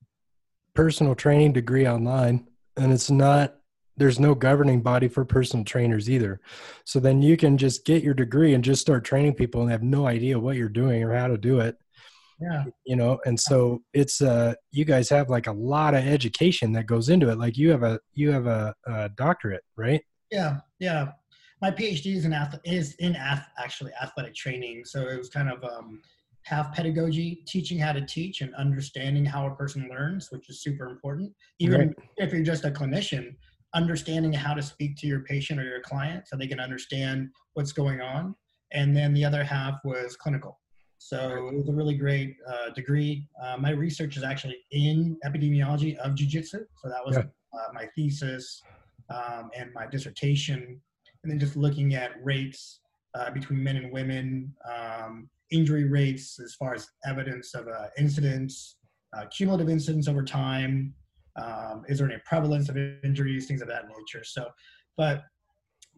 personal 0.75 1.15
training 1.15 1.53
degree 1.53 1.87
online, 1.87 2.47
and 2.77 2.93
it's 2.93 3.09
not 3.09 3.55
there's 3.97 4.19
no 4.19 4.35
governing 4.35 4.81
body 4.81 5.07
for 5.07 5.25
personal 5.25 5.65
trainers 5.65 6.09
either. 6.09 6.39
So 6.85 6.99
then 6.99 7.21
you 7.21 7.35
can 7.35 7.57
just 7.57 7.85
get 7.85 8.03
your 8.03 8.13
degree 8.13 8.53
and 8.53 8.63
just 8.63 8.81
start 8.81 9.03
training 9.03 9.33
people 9.33 9.61
and 9.61 9.71
have 9.71 9.83
no 9.83 10.07
idea 10.07 10.39
what 10.39 10.55
you're 10.55 10.69
doing 10.69 11.03
or 11.03 11.13
how 11.13 11.27
to 11.27 11.37
do 11.37 11.59
it. 11.59 11.77
Yeah. 12.43 12.65
You 12.85 12.95
know, 12.95 13.19
and 13.25 13.39
so 13.39 13.81
it's 13.93 14.21
uh 14.21 14.55
you 14.71 14.85
guys 14.85 15.09
have 15.09 15.29
like 15.29 15.47
a 15.47 15.51
lot 15.51 15.93
of 15.93 16.05
education 16.05 16.73
that 16.73 16.87
goes 16.87 17.09
into 17.09 17.29
it. 17.29 17.37
Like 17.37 17.57
you 17.57 17.69
have 17.71 17.83
a 17.83 17.99
you 18.13 18.31
have 18.31 18.47
a, 18.47 18.73
a 18.85 19.09
doctorate, 19.09 19.63
right? 19.77 20.01
Yeah. 20.31 20.57
Yeah. 20.79 21.11
My 21.61 21.71
PhD 21.71 22.15
is 22.15 22.25
in 22.25 22.33
ath- 22.33 22.59
is 22.65 22.95
in 22.95 23.15
ath- 23.15 23.47
actually 23.57 23.91
athletic 24.01 24.35
training. 24.35 24.83
So 24.85 25.07
it 25.07 25.17
was 25.17 25.29
kind 25.29 25.49
of 25.49 25.63
um 25.63 26.01
half 26.43 26.75
pedagogy, 26.75 27.43
teaching 27.47 27.79
how 27.79 27.93
to 27.93 28.05
teach 28.05 28.41
and 28.41 28.53
understanding 28.55 29.23
how 29.23 29.47
a 29.47 29.55
person 29.55 29.87
learns, 29.89 30.29
which 30.29 30.49
is 30.49 30.61
super 30.61 30.89
important. 30.89 31.31
Even 31.59 31.79
right. 31.79 31.95
if 32.17 32.33
you're 32.33 32.43
just 32.43 32.65
a 32.65 32.71
clinician, 32.71 33.35
understanding 33.73 34.33
how 34.33 34.53
to 34.53 34.61
speak 34.61 34.97
to 34.97 35.07
your 35.07 35.21
patient 35.21 35.59
or 35.59 35.63
your 35.63 35.81
client 35.81 36.27
so 36.27 36.35
they 36.35 36.47
can 36.47 36.59
understand 36.59 37.29
what's 37.53 37.71
going 37.71 38.01
on. 38.01 38.35
And 38.73 38.95
then 38.95 39.13
the 39.13 39.23
other 39.23 39.43
half 39.43 39.75
was 39.85 40.17
clinical. 40.17 40.59
So 41.05 41.49
it 41.49 41.53
was 41.53 41.67
a 41.67 41.73
really 41.73 41.95
great 41.95 42.37
uh, 42.47 42.69
degree. 42.69 43.27
Uh, 43.43 43.57
my 43.57 43.71
research 43.71 44.15
is 44.15 44.23
actually 44.23 44.59
in 44.71 45.17
epidemiology 45.25 45.97
of 45.97 46.15
jiu-jitsu. 46.15 46.59
So 46.81 46.87
that 46.87 47.05
was 47.05 47.17
yeah. 47.17 47.23
uh, 47.53 47.73
my 47.73 47.87
thesis 47.93 48.63
um, 49.13 49.49
and 49.53 49.69
my 49.73 49.85
dissertation. 49.85 50.81
And 51.21 51.29
then 51.29 51.39
just 51.39 51.57
looking 51.57 51.93
at 51.93 52.11
rates 52.23 52.79
uh, 53.15 53.31
between 53.31 53.61
men 53.61 53.75
and 53.75 53.91
women, 53.91 54.55
um, 54.73 55.29
injury 55.51 55.89
rates 55.89 56.39
as 56.39 56.55
far 56.55 56.73
as 56.73 56.87
evidence 57.05 57.53
of 57.53 57.67
uh, 57.67 57.87
incidents, 57.97 58.77
uh, 59.15 59.25
cumulative 59.25 59.69
incidents 59.69 60.07
over 60.07 60.23
time, 60.23 60.93
um, 61.35 61.83
is 61.89 61.99
there 61.99 62.09
any 62.09 62.21
prevalence 62.25 62.69
of 62.69 62.77
injuries, 63.03 63.45
things 63.45 63.61
of 63.61 63.67
that 63.67 63.89
nature? 63.89 64.23
So, 64.23 64.47
but 64.95 65.23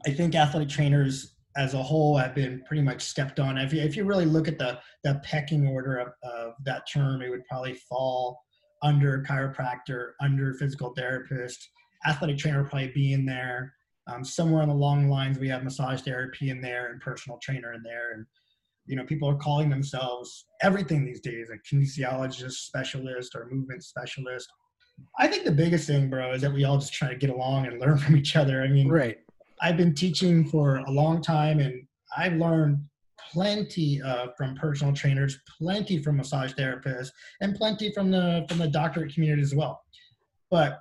I 0.08 0.10
think 0.10 0.34
athletic 0.34 0.70
trainers 0.70 1.35
as 1.58 1.74
a 1.74 1.82
whole 1.82 2.18
have 2.18 2.36
been 2.36 2.62
pretty 2.66 2.82
much 2.82 3.02
stepped 3.02 3.40
on. 3.40 3.58
If 3.58 3.74
you, 3.74 3.82
if 3.82 3.96
you 3.96 4.04
really 4.04 4.26
look 4.26 4.48
at 4.48 4.58
the, 4.58 4.80
the 5.04 5.22
pecking 5.24 5.68
order 5.68 5.98
of, 5.98 6.10
of 6.24 6.54
that 6.66 6.84
term, 6.92 7.22
it 7.22 7.30
would 7.30 7.46
probably 7.46 7.76
fall 7.76 8.40
under 8.84 9.24
chiropractor, 9.24 10.12
under 10.22 10.54
physical 10.54 10.94
therapist, 10.94 11.70
athletic 12.06 12.38
trainer 12.38 12.64
probably 12.64 12.90
be 12.90 13.14
in 13.14 13.26
there. 13.26 13.74
Um, 14.08 14.24
somewhere 14.24 14.62
on 14.62 14.70
the 14.70 14.76
long 14.76 15.10
lines, 15.10 15.40
we 15.40 15.48
have 15.50 15.64
massage 15.64 16.02
therapy 16.02 16.50
in 16.50 16.62
there 16.62 16.92
and 16.92 17.02
personal 17.02 17.40
trainer 17.42 17.74
in 17.74 17.82
there. 17.82 18.14
And, 18.14 18.26
you 18.86 18.96
know, 18.96 19.06
people 19.06 19.30
are 19.30 19.36
calling 19.36 19.70
themselves 19.70 20.46
everything 20.62 21.06
these 21.06 21.22
days, 21.22 21.50
a 21.50 21.76
kinesiologist 21.76 22.52
specialist 22.52 23.34
or 23.34 23.50
movement 23.50 23.84
specialist, 23.84 24.52
I 25.18 25.28
think 25.28 25.46
the 25.46 25.52
biggest 25.52 25.88
thing, 25.88 26.10
bro, 26.10 26.34
is 26.34 26.42
that 26.42 26.54
we 26.54 26.64
all 26.64 26.78
just 26.78 26.94
try 26.94 27.10
to 27.10 27.16
get 27.16 27.30
along 27.30 27.68
and 27.68 27.80
learn 27.80 27.98
from 28.06 28.16
each 28.16 28.36
other. 28.36 28.62
I 28.62 28.68
mean, 28.68 28.88
right. 28.88 29.18
I've 29.62 29.78
been 29.78 29.94
teaching 29.94 30.46
for 30.46 30.78
a 30.78 30.92
long 30.92 31.22
time, 31.22 31.60
and 31.60 31.88
I've 32.16 32.34
learned 32.34 32.84
plenty 33.32 34.02
uh, 34.02 34.28
from 34.38 34.56
personal 34.56 34.94
trainers, 34.94 35.40
plenty 35.58 35.98
from 35.98 36.18
massage 36.18 36.54
therapists, 36.54 37.12
and 37.42 37.56
plenty 37.56 37.92
from 37.92 38.12
the 38.12 38.46
from 38.50 38.58
the 38.58 38.68
doctorate 38.68 39.14
community 39.14 39.42
as 39.42 39.56
well. 39.56 39.84
But 40.52 40.80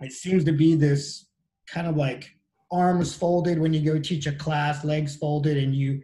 it 0.00 0.12
seems 0.12 0.44
to 0.44 0.52
be 0.52 0.74
this 0.74 1.26
kind 1.66 1.86
of 1.86 1.96
like 1.96 2.34
arms 2.70 3.14
folded 3.14 3.58
when 3.58 3.72
you 3.72 3.80
go 3.80 3.98
teach 3.98 4.26
a 4.26 4.32
class, 4.32 4.84
legs 4.84 5.16
folded, 5.16 5.56
and 5.56 5.74
you 5.74 6.02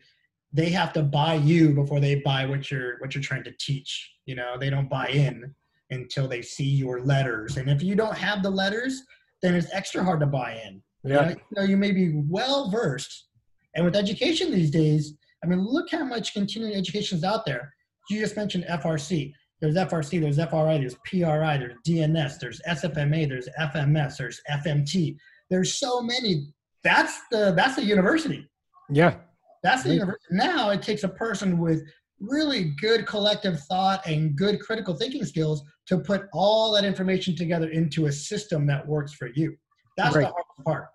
they 0.52 0.70
have 0.70 0.92
to 0.92 1.02
buy 1.02 1.34
you 1.34 1.70
before 1.70 2.00
they 2.00 2.16
buy 2.16 2.46
what 2.46 2.70
you're 2.70 2.98
what 3.00 3.14
you're 3.14 3.22
trying 3.22 3.44
to 3.44 3.52
teach. 3.58 4.12
You 4.26 4.36
know, 4.36 4.56
they 4.58 4.70
don't 4.70 4.88
buy 4.88 5.08
in 5.08 5.54
until 5.90 6.28
they 6.28 6.42
see 6.42 6.64
your 6.64 7.00
letters. 7.00 7.56
And 7.56 7.68
if 7.68 7.82
you 7.82 7.94
don't 7.94 8.16
have 8.16 8.42
the 8.42 8.50
letters, 8.50 9.02
then 9.42 9.54
it's 9.54 9.72
extra 9.72 10.02
hard 10.02 10.20
to 10.20 10.26
buy 10.26 10.60
in. 10.64 10.82
Yeah. 11.04 11.30
You, 11.30 11.36
know, 11.56 11.62
you 11.62 11.76
may 11.76 11.92
be 11.92 12.12
well 12.14 12.70
versed. 12.70 13.26
And 13.74 13.84
with 13.84 13.96
education 13.96 14.50
these 14.50 14.70
days, 14.70 15.14
I 15.42 15.46
mean, 15.46 15.60
look 15.60 15.90
how 15.90 16.04
much 16.04 16.32
continuing 16.32 16.74
education 16.74 17.18
is 17.18 17.24
out 17.24 17.44
there. 17.44 17.74
You 18.08 18.20
just 18.20 18.36
mentioned 18.36 18.64
FRC. 18.70 19.32
There's 19.60 19.76
FRC, 19.76 20.20
there's 20.20 20.36
FRI, 20.36 20.78
there's 20.78 20.96
PRI, 21.06 21.56
there's 21.56 21.74
DNS, 21.86 22.38
there's 22.38 22.60
SFMA, 22.68 23.28
there's 23.28 23.48
FMS, 23.58 24.16
there's 24.18 24.40
FMT. 24.50 25.16
There's 25.48 25.74
so 25.74 26.02
many. 26.02 26.48
That's 26.82 27.18
the 27.30 27.54
that's 27.56 27.76
the 27.76 27.84
university. 27.84 28.48
Yeah. 28.90 29.16
That's 29.62 29.82
the 29.82 29.94
university. 29.94 30.26
Now 30.32 30.70
it 30.70 30.82
takes 30.82 31.04
a 31.04 31.08
person 31.08 31.58
with 31.58 31.82
really 32.20 32.74
good 32.80 33.06
collective 33.06 33.60
thought 33.60 34.06
and 34.06 34.36
good 34.36 34.60
critical 34.60 34.94
thinking 34.94 35.24
skills 35.24 35.62
to 35.86 35.98
put 35.98 36.26
all 36.32 36.72
that 36.72 36.84
information 36.84 37.34
together 37.34 37.70
into 37.70 38.06
a 38.06 38.12
system 38.12 38.66
that 38.66 38.86
works 38.86 39.14
for 39.14 39.30
you. 39.34 39.56
That's 39.96 40.14
right. 40.14 40.26
the 40.26 40.32
hard 40.32 40.44
part. 40.64 40.88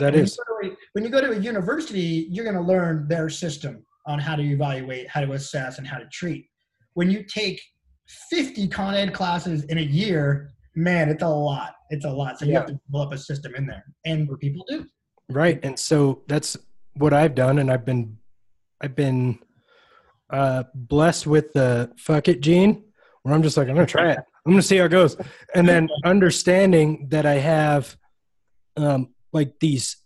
That 0.00 0.14
when 0.14 0.24
is. 0.24 0.38
You 0.62 0.70
a, 0.70 0.76
when 0.92 1.04
you 1.04 1.10
go 1.10 1.20
to 1.20 1.32
a 1.32 1.38
university, 1.38 2.26
you're 2.30 2.44
going 2.44 2.56
to 2.56 2.62
learn 2.62 3.06
their 3.08 3.28
system 3.28 3.84
on 4.06 4.18
how 4.18 4.34
to 4.34 4.42
evaluate, 4.42 5.08
how 5.08 5.20
to 5.20 5.32
assess, 5.32 5.78
and 5.78 5.86
how 5.86 5.98
to 5.98 6.06
treat. 6.06 6.46
When 6.94 7.10
you 7.10 7.22
take 7.22 7.60
50 8.30 8.68
Con 8.68 8.94
Ed 8.94 9.14
classes 9.14 9.64
in 9.64 9.78
a 9.78 9.82
year, 9.82 10.50
man, 10.74 11.08
it's 11.08 11.22
a 11.22 11.28
lot. 11.28 11.74
It's 11.90 12.04
a 12.04 12.10
lot. 12.10 12.38
So 12.38 12.46
you 12.46 12.54
have 12.54 12.66
to 12.66 12.80
develop 12.86 13.12
a 13.12 13.18
system 13.18 13.54
in 13.54 13.66
there, 13.66 13.84
and 14.04 14.26
where 14.28 14.38
people 14.38 14.64
do. 14.68 14.86
Right, 15.28 15.60
and 15.62 15.78
so 15.78 16.22
that's 16.26 16.56
what 16.94 17.12
I've 17.12 17.34
done, 17.34 17.58
and 17.58 17.70
I've 17.70 17.84
been 17.84 18.18
I've 18.80 18.96
been 18.96 19.38
uh, 20.30 20.64
blessed 20.74 21.26
with 21.26 21.52
the 21.52 21.92
fuck 21.96 22.28
it 22.28 22.40
gene, 22.40 22.84
where 23.22 23.34
I'm 23.34 23.42
just 23.42 23.56
like 23.56 23.68
I'm 23.68 23.74
gonna 23.74 23.86
try 23.86 24.12
it. 24.12 24.18
I'm 24.46 24.52
gonna 24.52 24.62
see 24.62 24.78
how 24.78 24.84
it 24.84 24.90
goes, 24.90 25.16
and 25.54 25.68
then 25.68 25.88
understanding 26.04 27.06
that 27.10 27.26
I 27.26 27.34
have 27.34 27.96
um, 28.76 29.10
like 29.32 29.60
these 29.60 29.96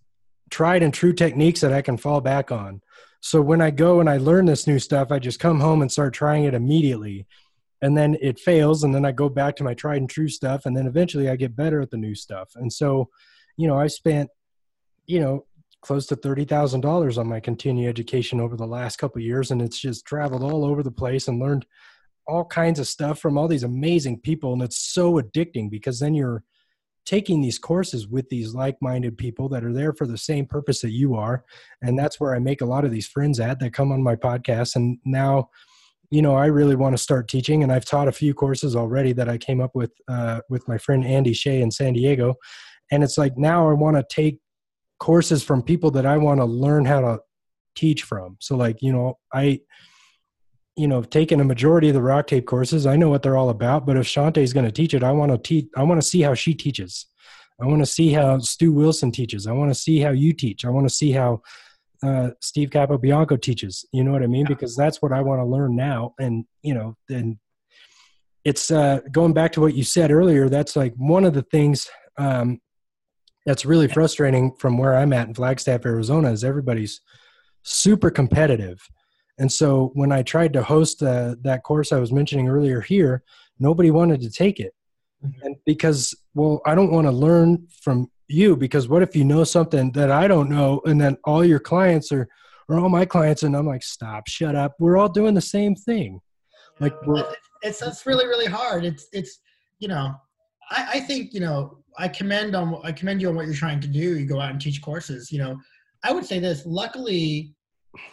tried 0.51 0.83
and 0.83 0.93
true 0.93 1.13
techniques 1.13 1.61
that 1.61 1.73
I 1.73 1.83
can 1.83 1.97
fall 1.97 2.21
back 2.21 2.53
on. 2.53 2.81
So 3.21 3.41
when 3.41 3.61
I 3.61 3.71
go 3.71 4.01
and 4.01 4.09
I 4.09 4.19
learn 4.19 4.47
this 4.47 4.67
new 4.67 4.79
stuff, 4.79 5.11
I 5.11 5.19
just 5.19 5.41
come 5.41 5.61
home 5.61 5.83
and 5.83 5.91
start 5.91 6.13
trying 6.13 6.45
it 6.45 6.55
immediately. 6.55 7.27
And 7.81 7.97
then 7.97 8.17
it 8.21 8.39
fails, 8.39 8.85
and 8.85 8.95
then 8.95 9.05
I 9.05 9.13
go 9.13 9.29
back 9.29 9.57
to 9.57 9.65
my 9.65 9.75
tried 9.75 10.01
and 10.01 10.09
true 10.09 10.29
stuff, 10.29 10.65
and 10.65 10.77
then 10.77 10.87
eventually 10.87 11.29
I 11.29 11.37
get 11.37 11.57
better 11.57 11.81
at 11.81 11.91
the 11.91 11.97
new 11.97 12.15
stuff. 12.15 12.51
And 12.55 12.73
so, 12.73 13.11
you 13.57 13.67
know, 13.67 13.79
I 13.79 13.89
spent, 13.89 14.31
you 15.07 15.21
know, 15.21 15.45
close 15.83 16.07
to 16.07 16.17
thirty 16.17 16.45
thousand 16.47 16.81
dollars 16.81 17.19
on 17.19 17.29
my 17.29 17.41
continuing 17.41 17.89
education 17.89 18.41
over 18.41 18.57
the 18.57 18.67
last 18.67 18.97
couple 18.97 19.21
years, 19.21 19.51
and 19.51 19.61
it's 19.61 19.79
just 19.79 20.07
traveled 20.07 20.43
all 20.43 20.65
over 20.65 20.83
the 20.83 20.91
place 20.91 21.29
and 21.29 21.39
learned 21.39 21.67
all 22.27 22.45
kinds 22.45 22.79
of 22.79 22.89
stuff 22.89 23.19
from 23.19 23.37
all 23.37 23.49
these 23.49 23.65
amazing 23.65 24.21
people, 24.21 24.55
and 24.55 24.63
it's 24.63 24.79
so 24.79 25.21
addicting 25.21 25.71
because 25.71 26.01
then 26.01 26.15
you're 26.15 26.43
taking 27.05 27.41
these 27.41 27.59
courses 27.59 28.09
with 28.09 28.29
these 28.29 28.55
like-minded 28.55 29.19
people 29.19 29.49
that 29.51 29.65
are 29.65 29.73
there 29.73 29.93
for 29.93 30.07
the 30.07 30.19
same 30.19 30.47
purpose 30.47 30.81
that 30.81 30.93
you 30.93 31.15
are. 31.15 31.45
And 31.83 31.99
that's 31.99 32.19
where 32.19 32.35
i 32.35 32.39
make 32.39 32.61
a 32.61 32.67
lot 32.67 32.85
of 32.85 32.91
these 32.91 33.07
friends 33.07 33.41
at 33.41 33.61
that 33.61 33.75
come 33.75 33.93
on 33.93 34.03
my 34.03 34.17
podcast. 34.17 34.77
And 34.77 34.99
now 35.05 35.51
you 36.11 36.23
know 36.23 36.35
i 36.35 36.47
really 36.47 36.77
want 36.77 36.95
to 36.97 37.03
start 37.03 37.29
teaching. 37.29 37.63
And 37.63 37.73
i've 37.73 37.85
taught 37.85 38.09
a 38.09 38.13
few 38.13 38.35
courses 38.35 38.77
already 38.77 39.13
that 39.13 39.29
i 39.29 39.39
came 39.39 39.61
up 39.61 39.73
with 39.75 39.93
uh, 40.09 40.41
with 40.49 40.67
my 40.69 40.79
friend 40.79 41.05
andy 41.05 41.33
shea 41.33 41.61
in 41.61 41.71
san 41.71 41.93
diego. 41.93 42.35
And 42.91 43.03
it's 43.03 43.19
like 43.19 43.37
now 43.37 43.69
i 43.69 43.73
want 43.73 43.97
to 43.97 44.05
take 44.09 44.39
courses 44.99 45.43
from 45.43 45.63
people 45.63 45.91
that 45.93 46.07
i 46.07 46.17
want 46.17 46.41
to 46.41 46.45
learn 46.45 46.85
how 46.85 47.01
to 47.01 47.19
teach 47.75 48.05
from. 48.05 48.37
So 48.41 48.57
like 48.57 48.81
you 48.81 48.93
know 48.93 49.19
i 49.33 49.61
you 50.77 50.89
know, 50.89 51.03
taken 51.03 51.41
a 51.41 51.45
majority 51.45 51.89
of 51.89 51.95
the 51.95 52.03
rock 52.03 52.27
tape 52.27 52.47
courses. 52.47 52.87
I 52.87 52.97
know 52.97 53.09
what 53.09 53.23
they're 53.23 53.37
all 53.37 53.51
about, 53.51 53.87
but 53.87 53.97
if 53.97 54.07
Shante 54.07 54.39
is 54.39 54.53
going 54.53 54.67
to 54.67 54.73
teach 54.73 54.95
it, 54.95 55.05
I 55.05 55.13
want 55.13 55.31
to 55.31 55.39
teach. 55.39 55.69
I 55.77 55.83
want 55.83 56.01
to 56.01 56.07
see 56.07 56.23
how 56.23 56.35
she 56.35 56.55
teaches. 56.55 57.07
I 57.61 57.67
want 57.67 57.81
to 57.83 57.87
see 57.87 58.13
how 58.13 58.39
Stu 58.39 58.73
Wilson 58.73 59.13
teaches. 59.13 59.47
I 59.47 59.53
want 59.53 59.71
to 59.71 59.75
see 59.75 60.01
how 60.01 60.11
you 60.11 60.33
teach. 60.33 60.65
I 60.65 60.71
want 60.71 60.89
to 60.89 60.95
see 60.95 61.13
how 61.13 61.43
uh, 62.03 62.31
Steve 62.41 62.71
Capobianco 62.71 63.41
teaches. 63.41 63.85
You 63.93 64.03
know 64.03 64.11
what 64.11 64.25
I 64.25 64.27
mean? 64.27 64.43
Yeah. 64.43 64.55
Because 64.55 64.75
that's 64.75 65.01
what 65.01 65.13
I 65.13 65.21
want 65.21 65.41
to 65.41 65.47
learn 65.47 65.77
now. 65.77 66.15
And 66.19 66.45
you 66.63 66.75
know, 66.75 66.97
then 67.09 67.39
it's 68.45 68.71
uh, 68.71 69.01
going 69.13 69.33
back 69.33 69.53
to 69.53 69.61
what 69.61 69.75
you 69.75 69.85
said 69.85 70.11
earlier. 70.11 70.49
That's 70.49 70.75
like 70.75 70.95
one 70.97 71.25
of 71.25 71.35
the 71.35 71.43
things 71.43 71.89
um, 72.19 72.61
that's 73.47 73.65
really 73.65 73.89
frustrating 73.89 74.57
from 74.59 74.77
where 74.77 74.97
I'm 74.97 75.13
at 75.13 75.29
in 75.29 75.35
Flagstaff, 75.35 75.87
Arizona. 75.87 76.33
Is 76.33 76.43
everybody's 76.43 77.01
super 77.63 78.11
competitive 78.11 78.81
and 79.39 79.51
so 79.51 79.91
when 79.95 80.13
I 80.13 80.23
tried 80.23 80.53
to 80.53 80.63
host 80.63 81.03
uh, 81.03 81.35
that 81.43 81.63
course 81.63 81.93
I 81.93 81.99
was 81.99 82.13
mentioning 82.13 82.49
earlier 82.49 82.81
here, 82.81 83.23
nobody 83.59 83.91
wanted 83.91 84.21
to 84.23 84.31
take 84.31 84.61
it. 84.61 84.75
Mm-hmm. 85.25 85.47
And 85.47 85.57
because, 85.67 86.15
well, 86.35 86.61
I 86.67 86.75
don't 86.75 86.93
want 86.93 87.07
to 87.07 87.13
learn 87.13 87.67
from 87.83 88.11
you 88.29 88.57
because 88.57 88.89
what 88.89 89.03
if 89.03 89.17
you 89.17 89.25
know 89.25 89.45
something 89.45 89.93
that 89.93 90.11
I 90.11 90.29
don't 90.29 90.49
know 90.49 90.81
and 90.85 91.01
then 91.01 91.17
all 91.25 91.45
your 91.45 91.59
clients 91.61 92.13
are, 92.13 92.29
or 92.69 92.79
all 92.79 92.89
my 92.89 93.05
clients, 93.05 93.43
and 93.43 93.55
I'm 93.55 93.67
like, 93.67 93.83
stop, 93.83 94.27
shut 94.27 94.55
up. 94.55 94.75
We're 94.79 94.97
all 94.97 95.09
doing 95.09 95.35
the 95.35 95.41
same 95.41 95.75
thing. 95.75 96.21
Like, 96.81 96.95
we're, 97.07 97.25
it's, 97.63 97.83
it's 97.83 98.07
really, 98.07 98.27
really 98.27 98.47
hard. 98.47 98.85
It's, 98.85 99.07
it's, 99.13 99.41
you 99.81 99.89
know, 99.89 100.15
I, 100.71 100.89
I 100.95 101.01
think, 101.01 101.35
you 101.35 101.41
know, 101.41 101.79
I 101.99 102.09
commend 102.09 102.57
on, 102.57 102.81
I 102.83 102.93
commend 102.93 103.21
you 103.21 103.29
on 103.29 103.35
what 103.35 103.47
you're 103.47 103.55
trying 103.55 103.81
to 103.81 103.89
do. 103.89 104.19
You 104.19 104.27
go 104.27 104.41
out 104.41 104.51
and 104.51 104.61
teach 104.61 104.81
courses, 104.81 105.31
you 105.31 105.39
know, 105.39 105.59
I 106.03 106.13
would 106.13 106.25
say 106.25 106.39
this, 106.39 106.65
luckily, 106.67 107.55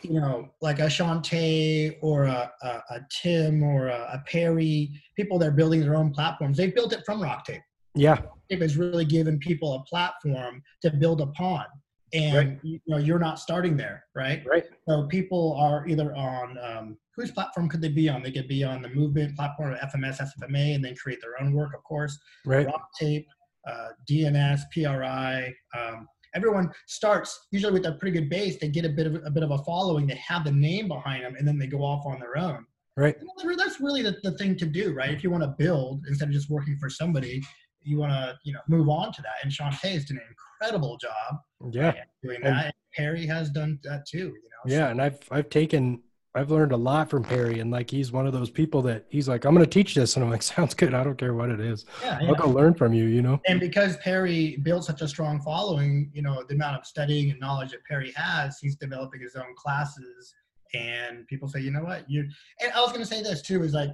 you 0.02 0.20
know, 0.20 0.50
like 0.62 0.80
a 0.80 0.84
Shante 0.84 1.98
or 2.02 2.26
a, 2.26 2.52
a, 2.62 2.68
a 2.68 3.00
Tim 3.22 3.64
or 3.64 3.88
a, 3.88 4.10
a, 4.14 4.24
Perry, 4.30 4.92
people 5.16 5.40
that 5.40 5.48
are 5.48 5.52
building 5.52 5.82
their 5.82 5.96
own 5.96 6.12
platforms, 6.12 6.58
they've 6.58 6.74
built 6.74 6.94
it 6.94 7.04
from 7.06 7.22
Rocktape. 7.22 7.62
Yeah. 7.96 8.22
It 8.50 8.62
has 8.62 8.78
really 8.78 9.06
given 9.06 9.40
people 9.40 9.76
a 9.76 9.84
platform 9.84 10.62
to 10.82 10.92
build 10.92 11.22
upon. 11.22 11.66
And 12.14 12.36
right. 12.36 12.60
you 12.64 12.80
know, 12.88 12.98
you're 12.98 13.20
not 13.20 13.40
starting 13.40 13.78
there, 13.78 14.04
right? 14.16 14.44
Right. 14.46 14.66
So 14.88 15.08
people 15.08 15.56
are 15.58 15.88
either 15.88 16.14
on 16.14 16.58
um, 16.62 16.98
whose 17.16 17.32
platform 17.32 17.70
could 17.70 17.82
they 17.82 17.90
be 17.90 18.10
on? 18.10 18.22
They 18.22 18.32
could 18.32 18.50
be 18.50 18.64
on 18.64 18.82
the 18.82 18.90
movement 18.90 19.36
platform, 19.36 19.74
of 19.74 19.80
FMS, 19.80 20.20
SFMA, 20.20 20.76
and 20.76 20.84
then 20.84 20.96
create 20.96 21.20
their 21.22 21.42
own 21.42 21.54
work, 21.54 21.74
of 21.74 21.84
course. 21.84 22.20
Right. 22.46 22.68
Rocktape, 22.68 23.26
uh, 23.70 23.90
DNS, 24.10 24.60
PRI, 24.74 25.54
um, 25.78 26.08
everyone 26.36 26.72
starts 26.88 27.48
usually 27.52 27.74
with 27.74 27.86
a 27.86 27.94
pretty 27.94 28.20
good 28.20 28.30
base. 28.30 28.58
They 28.58 28.70
get 28.70 28.86
a 28.86 28.90
bit 28.90 29.08
of 29.08 29.22
a 29.26 29.32
bit 29.32 29.44
of 29.44 29.52
a 29.52 29.58
following. 29.60 30.08
They 30.08 30.16
have 30.16 30.44
the 30.44 30.52
name 30.52 30.88
behind 30.88 31.24
them, 31.24 31.36
and 31.36 31.48
then 31.48 31.58
they 31.58 31.68
go 31.68 31.80
off 31.80 32.06
on 32.06 32.20
their 32.20 32.38
own. 32.38 32.66
Right. 32.98 33.16
That's 33.58 33.80
really 33.80 34.02
the, 34.04 34.18
the 34.22 34.38
thing 34.38 34.58
to 34.58 34.66
do, 34.66 34.94
right? 34.94 35.12
If 35.12 35.24
you 35.24 35.32
want 35.32 35.44
to 35.44 35.56
build 35.58 36.06
instead 36.10 36.28
of 36.28 36.34
just 36.34 36.50
working 36.50 36.78
for 36.78 36.90
somebody, 36.90 37.42
you 37.84 37.98
want 37.98 38.12
to 38.12 38.38
you 38.44 38.54
know 38.54 38.60
move 38.68 38.90
on 38.90 39.12
to 39.14 39.22
that. 39.22 39.34
And 39.44 39.74
Hay 39.76 39.94
has 39.94 40.06
done 40.06 40.18
an 40.18 40.24
incredible 40.30 40.98
job. 40.98 41.74
Yeah. 41.74 41.94
Doing 42.24 42.42
that. 42.44 42.66
And 42.66 42.74
Perry 42.96 43.26
has 43.26 43.50
done 43.50 43.80
that 43.84 44.06
too. 44.06 44.18
You 44.18 44.26
know. 44.28 44.74
Yeah, 44.74 44.88
so. 44.88 44.92
and 44.92 45.02
I've 45.02 45.20
I've 45.32 45.50
taken 45.50 46.02
I've 46.34 46.50
learned 46.50 46.72
a 46.72 46.78
lot 46.78 47.10
from 47.10 47.24
Perry, 47.24 47.60
and 47.60 47.72
like 47.72 47.90
he's 47.90 48.12
one 48.14 48.26
of 48.26 48.32
those 48.32 48.50
people 48.50 48.82
that 48.84 49.06
he's 49.10 49.28
like, 49.28 49.44
I'm 49.44 49.54
going 49.54 49.66
to 49.66 49.70
teach 49.70 49.96
this, 49.96 50.16
and 50.16 50.24
I'm 50.24 50.32
like, 50.32 50.42
sounds 50.42 50.74
good. 50.74 50.94
I 50.94 51.04
don't 51.04 51.18
care 51.18 51.34
what 51.34 51.50
it 51.50 51.60
is. 51.60 51.86
Yeah, 52.02 52.20
I'll 52.22 52.36
go 52.36 52.48
learn 52.48 52.74
from 52.74 52.94
you. 52.94 53.06
You 53.06 53.22
know. 53.22 53.42
And 53.48 53.60
because 53.60 53.98
Perry 53.98 54.58
built 54.64 54.86
such 54.86 55.02
a 55.02 55.08
strong 55.08 55.42
following, 55.42 56.10
you 56.14 56.22
know, 56.22 56.44
the 56.48 56.56
amount 56.56 56.78
of 56.78 56.86
studying 56.86 57.32
and 57.32 57.40
knowledge 57.40 57.72
that 57.72 57.84
Perry 57.84 58.14
has, 58.16 58.60
he's 58.60 58.78
developing 58.78 59.22
his 59.22 59.36
own 59.36 59.54
classes, 59.58 60.34
and 60.74 61.28
people 61.28 61.50
say, 61.50 61.60
you 61.60 61.72
know 61.72 61.84
what, 61.84 62.10
you. 62.10 62.26
And 62.62 62.72
I 62.72 62.80
was 62.80 62.92
going 62.92 63.02
to 63.02 63.08
say 63.08 63.22
this 63.22 63.42
too 63.42 63.64
is 63.64 63.74
like, 63.74 63.90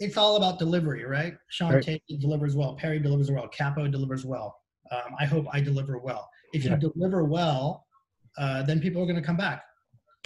it's 0.00 0.18
all 0.18 0.36
about 0.36 0.58
delivery, 0.58 1.04
right? 1.04 1.34
Sean 1.48 1.72
right. 1.72 1.82
Tate 1.82 2.02
delivers 2.20 2.56
well, 2.56 2.74
Perry 2.74 2.98
delivers 2.98 3.30
well, 3.30 3.48
Capo 3.48 3.88
delivers 3.88 4.24
well. 4.24 4.54
Um, 4.92 5.14
I 5.18 5.24
hope 5.24 5.46
I 5.50 5.60
deliver 5.60 5.98
well. 5.98 6.28
If 6.52 6.64
yeah. 6.64 6.72
you 6.72 6.92
deliver 6.92 7.24
well, 7.24 7.86
uh, 8.36 8.62
then 8.62 8.80
people 8.80 9.02
are 9.02 9.06
going 9.06 9.16
to 9.16 9.22
come 9.22 9.36
back 9.36 9.62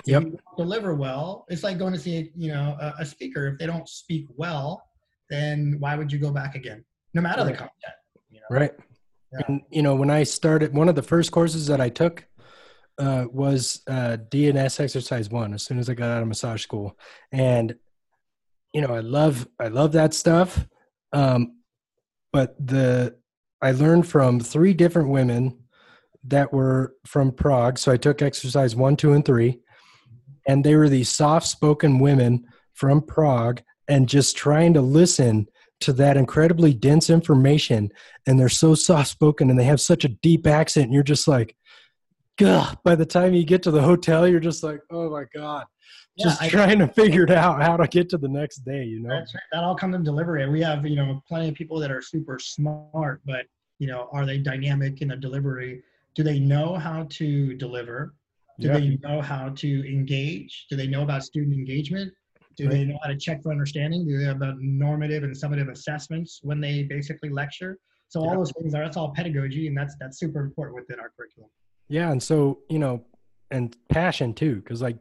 yep. 0.05 0.25
deliver 0.57 0.95
well, 0.95 1.45
it's 1.49 1.63
like 1.63 1.79
going 1.79 1.93
to 1.93 1.99
see 1.99 2.31
you 2.37 2.53
know 2.53 2.77
a, 2.81 2.95
a, 3.01 3.07
speaker. 3.07 3.49
If 3.49 3.59
they 3.59 3.67
don't 3.67 3.89
speak 3.89 4.27
well, 4.37 4.83
then 5.31 5.77
why 5.79 5.97
would 5.97 6.13
you 6.13 6.19
go 6.19 6.31
back 6.31 6.55
again? 6.55 6.85
No 7.15 7.23
matter 7.23 7.43
right. 7.43 7.53
the 7.53 7.59
content. 7.59 7.95
You 8.31 8.41
know? 8.41 8.47
Right. 8.51 8.73
Yeah. 9.33 9.41
And 9.49 9.63
you 9.71 9.83
know, 9.83 9.95
when 9.95 10.11
I 10.11 10.25
started, 10.25 10.75
one 10.75 10.89
of 10.89 10.95
the 10.95 11.03
first 11.03 11.33
courses 11.33 11.67
that 11.67 11.81
I 11.81 11.89
took 11.89 12.27
uh, 12.99 13.27
was 13.31 13.83
uh, 13.87 14.19
DNS 14.29 14.81
Exercise 14.81 15.31
One. 15.31 15.55
As 15.55 15.63
soon 15.63 15.79
as 15.79 15.89
I 15.89 15.95
got 15.95 16.11
out 16.11 16.23
of 16.23 16.29
massage 16.29 16.63
school, 16.63 16.99
and 17.31 17.75
you 18.73 18.81
know, 18.81 18.95
I 18.95 19.01
love 19.01 19.47
I 19.59 19.69
love 19.69 19.93
that 19.93 20.15
stuff. 20.15 20.67
Um, 21.13 21.59
but 22.33 22.55
the 22.65 23.17
I 23.61 23.73
learned 23.73 24.09
from 24.09 24.41
three 24.41 24.75
different 24.75 25.11
women 25.11 25.59
that 26.25 26.53
were 26.53 26.95
from 27.07 27.33
Prague. 27.33 27.79
So 27.79 27.93
I 27.93 27.97
took 27.97 28.23
exercise 28.23 28.77
one, 28.77 28.97
two, 28.97 29.13
and 29.13 29.25
three 29.25 29.61
and 30.47 30.65
they 30.65 30.77
were 30.77 30.89
these 30.89 31.09
soft 31.09 31.47
spoken 31.47 31.99
women 31.99 32.45
from 32.73 33.03
Prague 33.03 33.63
and 33.89 34.09
just 34.09 34.37
trying 34.37 34.75
to 34.75 34.81
listen 34.81 35.49
to 35.81 35.93
that 35.93 36.17
incredibly 36.17 36.73
dense 36.73 37.11
information 37.11 37.91
and 38.27 38.39
they're 38.39 38.49
so 38.49 38.75
soft 38.75 39.11
spoken 39.11 39.51
and 39.51 39.59
they 39.59 39.65
have 39.65 39.81
such 39.81 40.05
a 40.05 40.09
deep 40.09 40.47
accent 40.47 40.87
and 40.87 40.95
you're 40.95 41.03
just 41.03 41.27
like 41.27 41.57
Gah. 42.39 42.75
by 42.85 42.95
the 42.95 43.05
time 43.05 43.35
you 43.35 43.45
get 43.45 43.65
to 43.65 43.71
the 43.71 43.83
hotel 43.83 44.27
you're 44.27 44.41
just 44.41 44.63
like 44.63 44.81
oh 44.91 45.11
my 45.11 45.25
god 45.35 45.67
yeah, 46.17 46.27
just 46.27 46.43
I, 46.43 46.49
trying 46.49 46.79
to 46.79 46.87
figure 46.89 47.25
it 47.25 47.31
out 47.31 47.63
how 47.63 47.77
to 47.77 47.89
get 47.89 48.09
to 48.11 48.19
the 48.19 48.29
next 48.29 48.59
day 48.59 48.85
you 48.85 49.01
know 49.01 49.11
right. 49.11 49.29
that 49.51 49.65
all 49.65 49.75
comes 49.75 49.97
in 49.97 50.05
delivery 50.05 50.49
we 50.49 50.61
have 50.63 50.87
you 50.87 50.95
know 50.95 51.21
plenty 51.27 51.49
of 51.49 51.57
people 51.57 51.81
that 51.81 51.91
are 51.91 52.01
super 52.01 52.39
smart 52.39 53.21
but 53.27 53.47
you 53.81 53.89
know 53.89 54.09
are 54.13 54.25
they 54.25 54.39
dynamic 54.39 55.03
in 55.03 55.11
a 55.11 55.17
delivery 55.17 55.83
do 56.15 56.23
they 56.23 56.39
know 56.39 56.75
how 56.75 57.07
to 57.11 57.55
deliver 57.55 58.15
do 58.63 58.69
yeah. 58.69 58.79
they 58.79 58.99
know 59.03 59.21
how 59.21 59.49
to 59.51 59.93
engage? 59.93 60.67
Do 60.71 60.77
they 60.77 60.87
know 60.87 61.03
about 61.03 61.25
student 61.25 61.55
engagement? 61.55 62.13
Do 62.57 62.65
right. 62.65 62.73
they 62.73 62.85
know 62.85 62.99
how 63.03 63.09
to 63.09 63.17
check 63.17 63.43
for 63.43 63.51
understanding? 63.51 64.07
Do 64.07 64.19
they 64.19 64.25
have 64.25 64.39
the 64.39 64.57
normative 64.61 65.25
and 65.25 65.35
summative 65.35 65.71
assessments 65.71 66.41
when 66.43 66.61
they 66.61 66.85
basically 66.85 67.31
lecture? 67.31 67.79
So 68.09 68.21
all 68.21 68.37
those 68.37 68.53
things 68.53 68.75
are 68.75 68.85
that's 68.85 68.97
all 68.97 69.13
pedagogy, 69.15 69.67
and 69.69 69.77
that's 69.77 69.97
that's 69.99 70.19
super 70.19 70.41
important 70.41 70.77
within 70.77 71.01
our 71.01 71.11
curriculum. 71.17 71.51
Yeah, 71.89 72.11
and 72.11 72.23
so 72.23 72.61
you 72.69 72.79
know, 72.79 73.05
and 73.51 73.75
passion 73.89 74.35
too, 74.35 74.57
because 74.57 74.83
like 74.83 74.99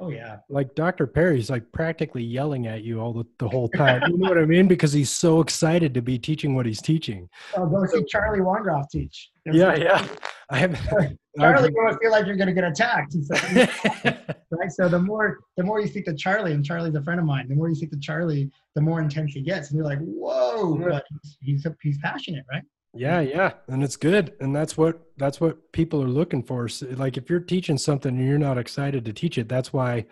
Oh 0.00 0.10
yeah. 0.10 0.38
Like 0.48 0.74
Dr. 0.74 1.06
Perry's 1.06 1.48
like 1.48 1.70
practically 1.70 2.22
yelling 2.22 2.66
at 2.66 2.82
you 2.82 3.00
all 3.00 3.12
the, 3.12 3.24
the 3.38 3.48
whole 3.48 3.68
time. 3.76 4.02
you 4.08 4.18
know 4.18 4.28
what 4.28 4.38
I 4.38 4.44
mean? 4.44 4.66
Because 4.66 4.92
he's 4.92 5.10
so 5.10 5.40
excited 5.40 5.94
to 5.94 6.02
be 6.02 6.18
teaching 6.18 6.54
what 6.54 6.66
he's 6.66 6.82
teaching. 6.82 7.28
Oh, 7.56 7.66
go 7.66 7.86
see 7.86 8.04
Charlie 8.04 8.40
Weingroff 8.40 8.90
teach. 8.90 9.30
yeah, 9.46 9.76
yeah. 9.76 10.06
I 10.54 10.58
have 10.58 10.80
Charlie 11.38 11.70
going 11.72 11.92
to 11.92 11.98
feel 12.00 12.12
like 12.12 12.26
you're 12.26 12.36
going 12.36 12.46
to 12.46 12.54
get 12.54 12.64
attacked. 12.64 13.16
right. 14.50 14.70
So 14.70 14.88
the 14.88 15.00
more 15.00 15.40
the 15.56 15.64
more 15.64 15.80
you 15.80 15.88
speak 15.88 16.04
to 16.04 16.14
Charlie, 16.14 16.52
and 16.52 16.64
Charlie's 16.64 16.94
a 16.94 17.02
friend 17.02 17.18
of 17.18 17.26
mine, 17.26 17.48
the 17.48 17.56
more 17.56 17.68
you 17.68 17.74
speak 17.74 17.90
to 17.90 17.98
Charlie, 17.98 18.50
the 18.76 18.80
more 18.80 19.00
intense 19.00 19.32
he 19.32 19.42
gets, 19.42 19.70
and 19.70 19.76
you're 19.76 19.86
like, 19.86 19.98
whoa! 19.98 20.76
But 20.76 21.04
he's 21.40 21.66
he's 21.82 21.98
passionate, 21.98 22.44
right? 22.50 22.62
Yeah, 22.96 23.20
yeah, 23.20 23.54
and 23.66 23.82
it's 23.82 23.96
good, 23.96 24.34
and 24.38 24.54
that's 24.54 24.76
what 24.76 25.00
that's 25.16 25.40
what 25.40 25.72
people 25.72 26.00
are 26.00 26.08
looking 26.08 26.44
for. 26.44 26.68
So, 26.68 26.86
like 26.90 27.16
if 27.16 27.28
you're 27.28 27.40
teaching 27.40 27.78
something 27.78 28.16
and 28.16 28.28
you're 28.28 28.38
not 28.38 28.56
excited 28.56 29.04
to 29.04 29.12
teach 29.12 29.36
it, 29.36 29.48
that's 29.48 29.72
why, 29.72 30.06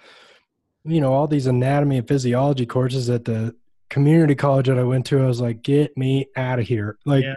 you 0.84 1.00
know, 1.00 1.12
all 1.12 1.28
these 1.28 1.46
anatomy 1.46 1.98
and 1.98 2.08
physiology 2.08 2.66
courses 2.66 3.08
at 3.08 3.24
the 3.24 3.54
community 3.90 4.34
college 4.34 4.66
that 4.66 4.78
I 4.78 4.82
went 4.82 5.06
to, 5.06 5.22
I 5.22 5.26
was 5.26 5.40
like, 5.40 5.62
get 5.62 5.96
me 5.96 6.26
out 6.34 6.58
of 6.58 6.66
here. 6.66 6.98
Like, 7.04 7.22
yeah. 7.22 7.34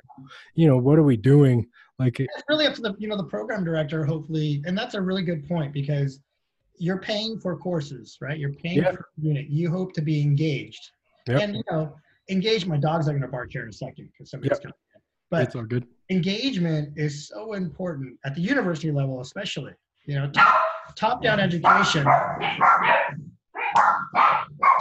you 0.56 0.68
know, 0.68 0.78
what 0.78 0.98
are 0.98 1.04
we 1.04 1.18
doing? 1.18 1.68
Like, 1.98 2.20
it's 2.20 2.44
really 2.50 2.66
up 2.66 2.74
to 2.76 2.82
the 2.82 2.96
you 2.98 3.08
know 3.08 3.16
the 3.16 3.24
program 3.24 3.64
director, 3.64 4.06
hopefully, 4.06 4.62
and 4.66 4.78
that's 4.78 4.96
a 4.96 5.02
really 5.02 5.24
good 5.24 5.48
point 5.48 5.72
because 5.74 6.20
you're 6.78 7.00
paying 7.00 7.40
for 7.40 7.56
courses, 7.58 8.18
right? 8.20 8.38
You're 8.38 8.54
paying 8.54 8.80
yeah. 8.80 8.92
for 8.92 9.08
a 9.18 9.22
unit. 9.22 9.48
You 9.48 9.72
hope 9.72 9.94
to 9.94 10.02
be 10.02 10.22
engaged, 10.22 10.92
yep. 11.28 11.42
and 11.42 11.56
you 11.56 11.64
know, 11.72 11.96
engage. 12.30 12.66
My 12.66 12.78
dog's 12.78 13.08
are 13.08 13.12
going 13.12 13.22
to 13.22 13.30
bark 13.30 13.52
here 13.52 13.64
in 13.64 13.70
a 13.70 13.74
second 13.74 14.10
because 14.12 14.30
somebody's 14.30 14.58
yep. 14.58 14.64
coming. 14.64 14.74
But 15.32 15.44
it's 15.44 15.56
all 15.56 15.64
good. 15.64 15.88
Engagement 16.10 16.94
is 16.98 17.28
so 17.30 17.54
important 17.54 18.20
at 18.26 18.36
the 18.36 18.42
university 18.42 18.92
level, 18.92 19.22
especially. 19.22 19.72
You 20.06 20.16
know, 20.16 20.30
top, 20.30 20.64
top-down 20.96 21.40
education. 21.40 22.04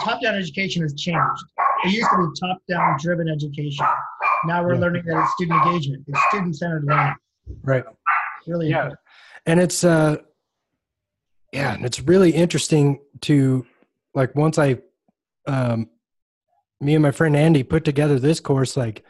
Top-down 0.01 0.35
education 0.35 0.83
has 0.83 0.93
changed. 0.93 1.43
It 1.85 1.91
used 1.91 2.09
to 2.11 2.17
be 2.17 2.25
top-down 2.39 2.97
driven 3.01 3.27
education. 3.27 3.85
Now 4.45 4.63
we're 4.63 4.75
yeah. 4.75 4.79
learning 4.79 5.03
that 5.05 5.21
it's 5.23 5.33
student 5.33 5.65
engagement. 5.65 6.03
It's 6.07 6.19
student-centered 6.29 6.85
learning. 6.85 7.15
Right. 7.63 7.83
really 8.47 8.69
yeah. 8.69 8.77
Important. 8.77 8.99
And 9.45 9.59
it's 9.59 9.83
uh 9.83 10.17
yeah, 11.51 11.73
and 11.73 11.85
it's 11.85 12.01
really 12.01 12.31
interesting 12.31 12.99
to 13.21 13.65
like 14.13 14.35
once 14.35 14.57
I 14.57 14.79
um 15.47 15.89
me 16.81 16.95
and 16.95 17.03
my 17.03 17.11
friend 17.11 17.35
Andy 17.35 17.63
put 17.63 17.85
together 17.85 18.19
this 18.19 18.39
course 18.39 18.75
like 18.75 19.03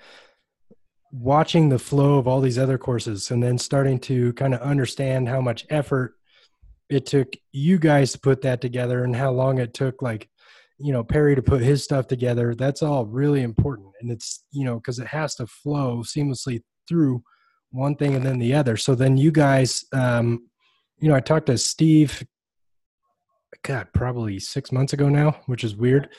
watching 1.11 1.69
the 1.69 1.79
flow 1.79 2.17
of 2.17 2.27
all 2.27 2.41
these 2.41 2.57
other 2.57 2.77
courses 2.77 3.31
and 3.31 3.41
then 3.41 3.57
starting 3.57 3.99
to 3.99 4.33
kind 4.33 4.53
of 4.53 4.61
understand 4.61 5.29
how 5.29 5.39
much 5.39 5.65
effort 5.69 6.15
it 6.89 7.05
took 7.05 7.35
you 7.51 7.79
guys 7.79 8.11
to 8.11 8.19
put 8.19 8.41
that 8.41 8.61
together 8.61 9.03
and 9.03 9.15
how 9.15 9.31
long 9.31 9.57
it 9.57 9.73
took 9.73 10.01
like 10.01 10.29
you 10.77 10.91
know 10.91 11.03
perry 11.03 11.35
to 11.35 11.41
put 11.41 11.61
his 11.61 11.83
stuff 11.83 12.07
together 12.07 12.53
that's 12.53 12.83
all 12.83 13.05
really 13.05 13.41
important. 13.41 13.87
And 14.01 14.11
it's 14.11 14.43
you 14.51 14.65
know 14.65 14.75
because 14.75 14.99
it 14.99 15.07
has 15.07 15.35
to 15.35 15.47
flow 15.47 15.99
seamlessly 15.99 16.61
through 16.87 17.23
one 17.71 17.95
thing 17.95 18.15
and 18.15 18.25
then 18.25 18.39
the 18.39 18.53
other. 18.53 18.77
So 18.77 18.95
then 18.95 19.17
you 19.17 19.31
guys 19.31 19.85
um 19.93 20.47
you 20.99 21.09
know 21.09 21.15
i 21.15 21.19
talked 21.19 21.47
to 21.47 21.57
steve 21.57 22.23
god 23.63 23.87
probably 23.93 24.39
six 24.39 24.71
months 24.71 24.93
ago 24.93 25.09
now 25.09 25.39
which 25.45 25.63
is 25.63 25.75
weird. 25.75 26.09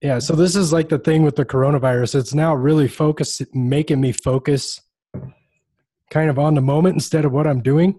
Yeah, 0.00 0.20
so 0.20 0.36
this 0.36 0.54
is 0.54 0.72
like 0.72 0.88
the 0.88 0.98
thing 1.00 1.24
with 1.24 1.34
the 1.34 1.44
coronavirus. 1.44 2.14
It's 2.14 2.32
now 2.32 2.54
really 2.54 2.86
focus 2.86 3.42
making 3.52 4.00
me 4.00 4.12
focus 4.12 4.80
kind 6.10 6.30
of 6.30 6.38
on 6.38 6.54
the 6.54 6.60
moment 6.60 6.94
instead 6.94 7.24
of 7.24 7.32
what 7.32 7.48
I'm 7.48 7.62
doing. 7.62 7.98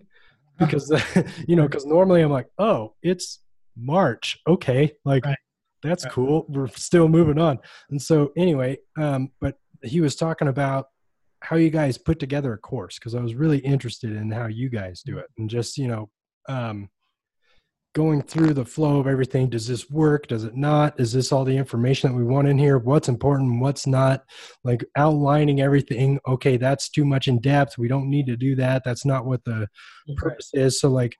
Because 0.58 0.92
you 1.48 1.56
know 1.56 1.64
because 1.64 1.86
normally 1.86 2.22
i'm 2.22 2.32
like 2.32 2.48
oh 2.58 2.94
it's 3.02 3.40
march. 3.78 4.38
Okay. 4.48 4.94
Like 5.06 5.26
right. 5.26 5.38
That's 5.84 6.04
right. 6.06 6.14
cool. 6.14 6.46
We're 6.50 6.68
still 6.68 7.08
moving 7.08 7.40
on. 7.40 7.60
And 7.90 8.02
so 8.02 8.32
anyway 8.38 8.78
um 8.98 9.32
but 9.40 9.56
he 9.84 10.02
was 10.02 10.16
talking 10.16 10.48
about 10.48 10.88
how 11.42 11.56
you 11.56 11.70
guys 11.70 11.98
put 11.98 12.20
together 12.20 12.52
a 12.52 12.58
course 12.58 13.00
because 13.00 13.16
i 13.16 13.22
was 13.22 13.34
really 13.34 13.60
interested 13.60 14.12
in 14.12 14.30
how 14.30 14.48
you 14.48 14.70
guys 14.70 15.02
do 15.06 15.18
it. 15.18 15.28
And 15.38 15.50
just 15.50 15.78
you 15.78 15.88
know 15.88 16.10
um 16.48 16.90
going 17.96 18.22
through 18.22 18.54
the 18.54 18.66
flow 18.66 19.00
of 19.00 19.08
everything 19.08 19.50
does 19.50 19.68
this 19.68 19.90
work? 19.90 20.28
Does 20.28 20.44
it 20.44 20.56
not? 20.56 21.00
Is 21.00 21.12
this 21.12 21.32
all 21.32 21.44
the 21.44 21.58
information 21.58 22.12
that 22.12 22.16
we 22.16 22.24
want 22.24 22.48
in 22.48 22.58
here? 22.58 22.78
What's 22.78 23.10
important 23.10 23.62
what's 23.62 23.88
not? 23.88 24.24
Like 24.64 24.86
outlining 24.96 25.62
everything. 25.62 26.20
Okay 26.28 26.58
that's 26.58 26.90
too 26.90 27.06
much 27.06 27.28
in 27.28 27.40
depth. 27.40 27.78
We 27.78 27.88
don't 27.88 28.10
need 28.10 28.28
to 28.28 28.38
do 28.38 28.56
that. 28.56 28.84
That's 28.86 29.06
not 29.06 29.26
what 29.26 29.44
the 29.44 29.68
purpose 30.18 30.50
is. 30.54 30.80
So 30.80 30.90
like 30.90 31.16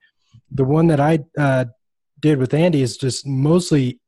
the 0.50 0.64
one 0.64 0.86
that 0.88 1.00
i 1.00 1.18
uh, 1.38 1.64
did 2.20 2.38
with 2.38 2.54
andy 2.54 2.82
is 2.82 2.96
just 2.96 3.26
mostly 3.26 4.00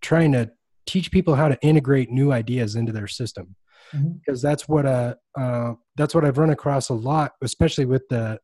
trying 0.00 0.32
to 0.32 0.50
teach 0.86 1.10
people 1.10 1.34
how 1.34 1.48
to 1.48 1.58
integrate 1.62 2.10
new 2.10 2.32
ideas 2.32 2.76
into 2.76 2.92
their 2.92 3.06
system 3.06 3.54
mm-hmm. 3.94 4.12
because 4.12 4.40
that's 4.40 4.68
what 4.68 4.86
uh, 4.86 5.14
uh, 5.38 5.74
that's 5.96 6.14
what 6.14 6.24
i've 6.24 6.38
run 6.38 6.50
across 6.50 6.88
a 6.88 6.94
lot 6.94 7.32
especially 7.42 7.84
with 7.84 8.02
the 8.08 8.38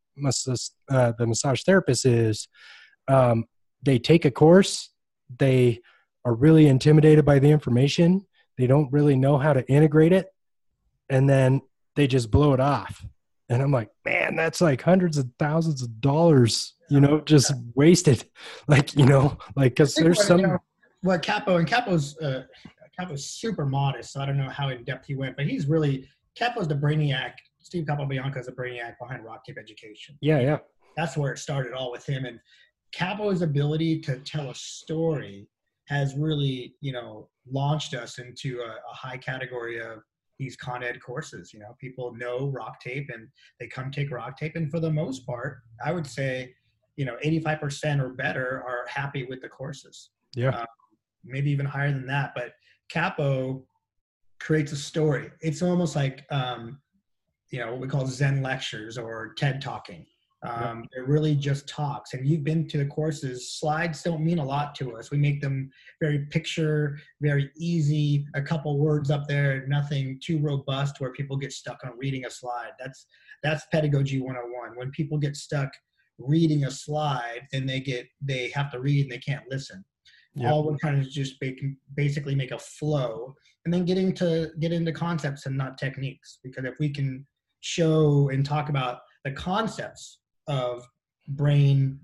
uh, 0.91 1.13
the 1.19 1.27
massage 1.27 1.63
therapist 1.63 2.07
is 2.07 2.49
um, 3.09 3.45
they 3.85 3.99
take 3.99 4.25
a 4.25 4.31
course, 4.31 4.91
they 5.39 5.81
are 6.25 6.35
really 6.35 6.67
intimidated 6.67 7.25
by 7.25 7.39
the 7.39 7.51
information, 7.51 8.27
they 8.57 8.67
don't 8.67 8.93
really 8.93 9.17
know 9.17 9.39
how 9.39 9.53
to 9.53 9.67
integrate 9.69 10.13
it, 10.13 10.27
and 11.11 11.29
then 11.29 11.61
they 11.97 12.07
just 12.07 12.31
blow 12.31 12.55
it 12.55 12.61
off. 12.61 13.05
And 13.49 13.61
I'm 13.61 13.71
like, 13.71 13.91
man, 14.07 14.37
that's 14.37 14.61
like 14.61 14.81
hundreds 14.81 15.19
of 15.19 15.29
thousands 15.39 15.83
of 15.83 16.01
dollars, 16.01 16.75
you 16.89 17.01
know, 17.01 17.21
just 17.21 17.53
wasted. 17.75 18.25
Like, 18.67 18.97
you 18.97 19.05
know, 19.05 19.37
like 19.57 19.73
because 19.73 19.95
there's 19.95 20.25
some. 20.25 20.59
What 21.05 21.23
Capo 21.23 21.57
and 21.59 21.69
Capo's 21.69 22.17
uh, 22.19 22.45
Capo's 22.99 23.27
super 23.27 23.67
modest, 23.67 24.15
so 24.15 24.23
I 24.23 24.27
don't 24.27 24.39
know 24.39 24.49
how 24.49 24.71
in 24.71 24.85
depth 24.85 25.07
he 25.07 25.15
went, 25.15 25.37
but 25.37 25.45
he's 25.47 25.67
really 25.67 26.09
Capo's 26.35 26.67
the 26.67 26.75
brainiac. 26.75 27.33
Steve 27.61 27.85
Capobianco 27.85 28.39
is 28.39 28.47
the 28.47 28.53
brainiac 28.53 28.95
behind 28.99 29.23
Rock 29.23 29.45
Tape 29.45 29.59
Education. 29.59 30.17
Yeah, 30.23 30.41
yeah. 30.41 30.59
That's 30.97 31.15
where 31.15 31.31
it 31.33 31.39
started 31.39 31.75
all 31.75 31.93
with 31.93 32.07
him, 32.07 32.25
and 32.25 32.41
Capo's 32.93 33.43
ability 33.43 34.01
to 34.01 34.19
tell 34.21 34.49
a 34.49 34.55
story 34.55 35.47
has 35.89 36.15
really, 36.17 36.75
you 36.81 36.93
know, 36.93 37.29
launched 37.53 37.93
us 37.93 38.19
into 38.19 38.61
a, 38.61 38.69
a, 38.69 38.95
high 38.95 39.19
category 39.19 39.79
of 39.79 39.99
these 40.39 40.57
con 40.57 40.83
ed 40.83 41.03
courses. 41.03 41.53
You 41.53 41.61
know, 41.61 41.77
people 41.79 42.15
know 42.15 42.49
rock 42.49 42.81
tape 42.81 43.11
and 43.13 43.29
they 43.61 43.67
come 43.67 43.91
take 43.91 44.11
rock 44.11 44.39
tape. 44.39 44.57
And 44.57 44.71
for 44.71 44.81
the 44.81 44.91
most 44.91 45.27
part, 45.27 45.59
I 45.85 45.93
would 45.93 46.07
say, 46.07 46.55
you 46.97 47.05
know, 47.05 47.17
85% 47.23 48.01
or 48.01 48.11
better 48.11 48.63
are 48.67 48.87
happy 48.89 49.25
with 49.25 49.43
the 49.43 49.49
courses. 49.49 50.11
Yeah. 50.35 50.59
Um, 50.59 50.67
maybe 51.25 51.51
even 51.51 51.67
higher 51.67 51.93
than 51.93 52.07
that. 52.07 52.33
But 52.35 52.53
Capo 52.89 53.65
creates 54.41 54.73
a 54.73 54.77
story. 54.77 55.31
It's 55.41 55.63
almost 55.63 55.97
like, 55.97 56.25
um, 56.31 56.81
you 57.51 57.61
know, 57.61 57.73
what 57.73 57.81
we 57.81 57.89
call 57.89 58.07
Zen 58.07 58.43
lectures 58.43 58.99
or 58.99 59.35
TED 59.35 59.61
talking. 59.61 60.07
Um, 60.45 60.87
They're 60.93 61.07
really 61.07 61.35
just 61.35 61.67
talks. 61.69 62.13
And 62.13 62.27
you've 62.27 62.45
been 62.45 62.69
to 62.69 62.79
the 62.79 62.85
courses. 62.85 63.53
Slides 63.53 64.03
don't 64.03 64.23
mean 64.23 64.39
a 64.39 64.45
lot 64.45 64.75
to 64.77 64.97
us. 64.97 65.11
We 65.11 65.17
make 65.17 65.41
them 65.41 65.71
very 66.01 66.27
picture, 66.27 66.99
very 67.23 67.51
easy. 67.57 68.27
A 68.35 68.43
couple 68.43 68.79
words 68.79 69.11
up 69.11 69.27
there, 69.27 69.67
nothing 69.67 70.21
too 70.23 70.39
robust 70.39 71.01
where 71.01 71.13
people 71.13 71.37
get 71.39 71.53
stuck 71.53 71.79
on 71.85 71.93
reading 71.97 72.27
a 72.27 72.31
slide. 72.31 72.73
That's 72.79 73.07
that's 73.43 73.67
pedagogy 73.73 74.21
101. 74.21 74.77
When 74.77 74.91
people 74.91 75.19
get 75.19 75.37
stuck 75.37 75.71
reading 76.19 76.65
a 76.65 76.71
slide, 76.71 77.47
then 77.53 77.65
they 77.65 77.81
get 77.81 78.07
they 78.21 78.51
have 78.51 78.71
to 78.73 78.81
read 78.81 79.03
and 79.03 79.13
they 79.13 79.19
can't 79.19 79.45
listen. 79.51 79.83
Yep. 80.37 80.51
All 80.51 80.65
we're 80.65 80.77
trying 80.79 81.03
to 81.03 81.09
just 81.09 81.37
make, 81.41 81.63
basically 81.95 82.35
make 82.35 82.51
a 82.51 82.59
flow, 82.59 83.35
and 83.65 83.73
then 83.73 83.85
getting 83.85 84.13
to 84.15 84.51
get 84.61 84.73
into 84.73 84.93
concepts 84.93 85.47
and 85.47 85.57
not 85.57 85.79
techniques. 85.79 86.39
Because 86.43 86.65
if 86.65 86.75
we 86.81 86.91
can 86.91 87.25
show 87.61 88.29
and 88.31 88.45
talk 88.45 88.69
about 88.69 89.01
the 89.25 89.31
concepts 89.31 90.19
of 90.49 90.87
brain 91.29 92.01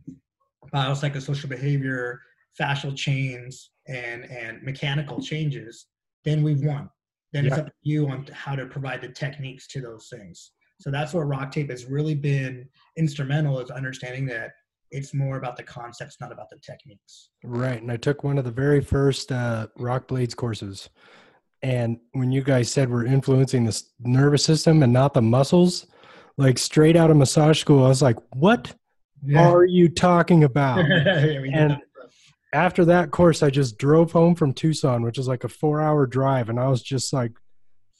biopsychosocial 0.73 1.49
behavior, 1.49 2.21
fascial 2.59 2.97
chains, 2.97 3.71
and 3.89 4.25
and 4.25 4.63
mechanical 4.63 5.21
changes, 5.21 5.87
then 6.25 6.43
we've 6.43 6.63
won. 6.63 6.89
Then 7.33 7.45
yeah. 7.45 7.51
it's 7.51 7.59
up 7.59 7.67
to 7.67 7.73
you 7.83 8.09
on 8.09 8.27
how 8.33 8.55
to 8.55 8.67
provide 8.67 9.01
the 9.01 9.09
techniques 9.09 9.67
to 9.69 9.81
those 9.81 10.09
things. 10.09 10.53
So 10.81 10.91
that's 10.91 11.13
where 11.13 11.27
rock 11.27 11.53
tape 11.53 11.71
has 11.71 11.85
really 11.85 12.15
been 12.15 12.67
instrumental 12.97 13.61
is 13.61 13.71
understanding 13.71 14.25
that 14.27 14.53
it's 14.91 15.15
more 15.15 15.37
about 15.37 15.57
the 15.57 15.63
concepts, 15.63 16.17
not 16.21 16.33
about 16.33 16.51
the 16.51 16.59
techniques. 16.59 17.31
Right. 17.45 17.81
And 17.81 17.93
I 17.93 17.97
took 17.97 18.25
one 18.25 18.39
of 18.39 18.45
the 18.45 18.51
very 18.51 18.81
first 18.81 19.31
uh, 19.31 19.69
rock 19.77 20.09
blades 20.09 20.35
courses. 20.35 20.91
And 21.63 21.99
when 22.13 22.33
you 22.33 22.43
guys 22.43 22.73
said 22.73 22.91
we're 22.91 23.07
influencing 23.07 23.65
the 23.67 23.81
nervous 24.01 24.45
system 24.45 24.83
and 24.83 24.93
not 24.93 25.15
the 25.15 25.23
muscles, 25.23 25.87
like 26.37 26.59
straight 26.59 26.97
out 26.97 27.11
of 27.11 27.17
massage 27.17 27.61
school. 27.61 27.85
I 27.85 27.89
was 27.89 28.03
like, 28.03 28.17
what 28.35 28.75
yeah. 29.23 29.47
are 29.49 29.65
you 29.65 29.89
talking 29.89 30.45
about? 30.45 30.79
and 30.91 31.79
after 32.53 32.85
that 32.87 33.11
course, 33.11 33.43
I 33.43 33.51
just 33.51 33.79
drove 33.79 34.13
home 34.13 34.35
from 34.35 34.55
Tucson, 34.55 35.03
which 35.03 35.19
is 35.19 35.29
like 35.29 35.45
a 35.45 35.49
four 35.49 35.81
hour 35.81 36.07
drive. 36.07 36.49
And 36.49 36.59
I 36.59 36.69
was 36.69 36.83
just 36.83 37.13
like, 37.13 37.33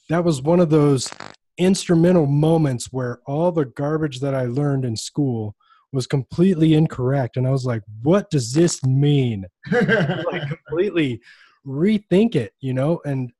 that 0.09 0.23
was 0.23 0.41
one 0.41 0.59
of 0.59 0.69
those 0.69 1.09
instrumental 1.57 2.25
moments 2.25 2.87
where 2.91 3.19
all 3.27 3.51
the 3.51 3.65
garbage 3.65 4.19
that 4.21 4.33
I 4.33 4.45
learned 4.45 4.85
in 4.85 4.95
school 4.95 5.55
was 5.91 6.07
completely 6.07 6.73
incorrect. 6.73 7.37
And 7.37 7.45
I 7.45 7.51
was 7.51 7.65
like, 7.65 7.81
what 8.01 8.29
does 8.29 8.53
this 8.53 8.83
mean? 8.83 9.45
like 9.71 10.47
completely 10.47 11.21
rethink 11.65 12.35
it, 12.35 12.53
you 12.59 12.73
know? 12.73 13.01
And 13.05 13.31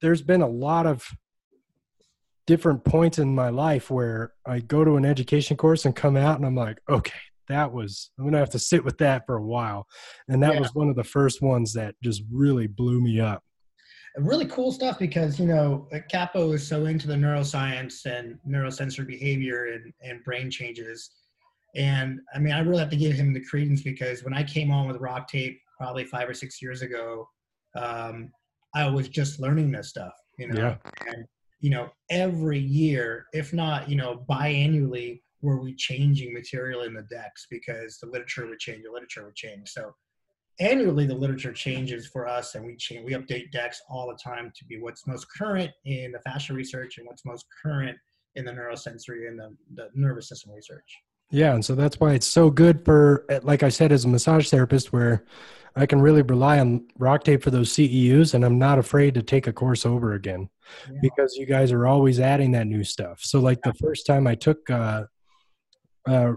there's 0.00 0.22
been 0.22 0.42
a 0.42 0.48
lot 0.48 0.86
of 0.86 1.06
different 2.46 2.84
points 2.84 3.18
in 3.18 3.34
my 3.34 3.48
life 3.48 3.90
where 3.90 4.32
I 4.46 4.60
go 4.60 4.84
to 4.84 4.96
an 4.96 5.04
education 5.04 5.56
course 5.56 5.84
and 5.84 5.94
come 5.94 6.16
out 6.16 6.36
and 6.36 6.46
I'm 6.46 6.54
like, 6.54 6.78
okay, 6.88 7.12
that 7.48 7.72
was 7.72 8.10
I'm 8.18 8.24
gonna 8.24 8.38
have 8.38 8.50
to 8.50 8.58
sit 8.58 8.84
with 8.84 8.98
that 8.98 9.26
for 9.26 9.36
a 9.36 9.42
while. 9.42 9.86
And 10.28 10.42
that 10.42 10.54
yeah. 10.54 10.60
was 10.60 10.74
one 10.74 10.88
of 10.88 10.96
the 10.96 11.04
first 11.04 11.42
ones 11.42 11.72
that 11.74 11.94
just 12.02 12.22
really 12.30 12.66
blew 12.66 13.00
me 13.00 13.20
up. 13.20 13.42
really 14.18 14.46
cool 14.46 14.72
stuff 14.72 14.98
because 14.98 15.38
you 15.38 15.46
know 15.46 15.88
uh, 15.92 15.98
capo 16.10 16.52
is 16.52 16.66
so 16.66 16.86
into 16.86 17.06
the 17.06 17.14
neuroscience 17.14 18.06
and 18.06 18.38
neurosensory 18.48 19.06
behavior 19.06 19.66
and, 19.66 19.92
and 20.02 20.24
brain 20.24 20.50
changes 20.50 21.10
and 21.76 22.20
i 22.34 22.38
mean 22.38 22.52
i 22.52 22.60
really 22.60 22.78
have 22.78 22.90
to 22.90 22.96
give 22.96 23.14
him 23.14 23.32
the 23.32 23.44
credence 23.44 23.82
because 23.82 24.24
when 24.24 24.34
i 24.34 24.42
came 24.42 24.70
on 24.70 24.86
with 24.88 24.96
rock 24.98 25.28
tape 25.28 25.60
probably 25.78 26.04
five 26.04 26.28
or 26.28 26.34
six 26.34 26.60
years 26.60 26.82
ago 26.82 27.28
um, 27.76 28.30
i 28.74 28.88
was 28.88 29.08
just 29.08 29.40
learning 29.40 29.70
this 29.70 29.88
stuff 29.88 30.12
you 30.38 30.48
know? 30.48 30.60
Yeah. 30.60 30.76
and 31.08 31.24
you 31.60 31.70
know 31.70 31.88
every 32.10 32.58
year 32.58 33.26
if 33.32 33.52
not 33.52 33.88
you 33.88 33.96
know 33.96 34.24
biannually 34.28 35.20
were 35.42 35.60
we 35.60 35.74
changing 35.74 36.32
material 36.32 36.82
in 36.82 36.94
the 36.94 37.02
decks 37.02 37.46
because 37.50 37.98
the 37.98 38.08
literature 38.08 38.46
would 38.46 38.58
change 38.58 38.82
the 38.84 38.90
literature 38.90 39.24
would 39.24 39.36
change. 39.36 39.70
So 39.70 39.94
annually 40.58 41.06
the 41.06 41.14
literature 41.14 41.52
changes 41.52 42.06
for 42.06 42.26
us 42.26 42.54
and 42.54 42.64
we 42.64 42.76
change 42.76 43.04
we 43.04 43.12
update 43.12 43.52
decks 43.52 43.80
all 43.88 44.08
the 44.08 44.18
time 44.22 44.50
to 44.56 44.64
be 44.64 44.80
what's 44.80 45.06
most 45.06 45.26
current 45.36 45.70
in 45.84 46.12
the 46.12 46.18
fascia 46.20 46.54
research 46.54 46.96
and 46.98 47.06
what's 47.06 47.26
most 47.26 47.44
current 47.62 47.96
in 48.36 48.44
the 48.44 48.50
neurosensory 48.50 49.28
and 49.28 49.38
the, 49.38 49.54
the 49.74 49.88
nervous 49.94 50.28
system 50.28 50.52
research 50.52 50.96
Yeah, 51.30 51.54
and 51.54 51.64
so 51.64 51.74
that's 51.74 51.98
why 51.98 52.12
it's 52.12 52.26
so 52.26 52.50
good 52.50 52.84
for, 52.84 53.24
like 53.42 53.62
I 53.62 53.68
said, 53.68 53.90
as 53.92 54.04
a 54.04 54.08
massage 54.08 54.48
therapist, 54.48 54.92
where 54.92 55.24
I 55.74 55.84
can 55.84 56.00
really 56.00 56.22
rely 56.22 56.58
on 56.60 56.86
rock 56.98 57.24
tape 57.24 57.42
for 57.42 57.50
those 57.50 57.72
CEUs, 57.72 58.32
and 58.34 58.44
I'm 58.44 58.58
not 58.58 58.78
afraid 58.78 59.14
to 59.14 59.22
take 59.22 59.46
a 59.46 59.52
course 59.52 59.84
over 59.84 60.14
again 60.14 60.48
Yeah. 60.90 60.98
because 61.02 61.34
you 61.36 61.44
guys 61.46 61.72
are 61.72 61.86
always 61.86 62.20
adding 62.20 62.52
that 62.52 62.66
new 62.66 62.84
stuff. 62.84 63.20
So, 63.22 63.40
like 63.40 63.60
the 63.62 63.74
first 63.74 64.06
time 64.06 64.26
I 64.26 64.36
took 64.36 64.70
uh, 64.70 65.04
uh, 66.08 66.32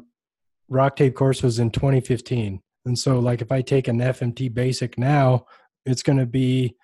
rock 0.69 0.95
tape 0.95 1.15
course 1.15 1.43
was 1.43 1.60
in 1.60 1.69
2015, 1.71 2.62
and 2.86 2.97
so 2.97 3.19
like 3.19 3.41
if 3.41 3.52
I 3.52 3.62
take 3.62 3.88
an 3.88 3.99
FMT 3.99 4.54
basic 4.54 4.97
now, 4.97 5.45
it's 5.86 6.04
going 6.04 6.17
to 6.19 6.25
be 6.25 6.75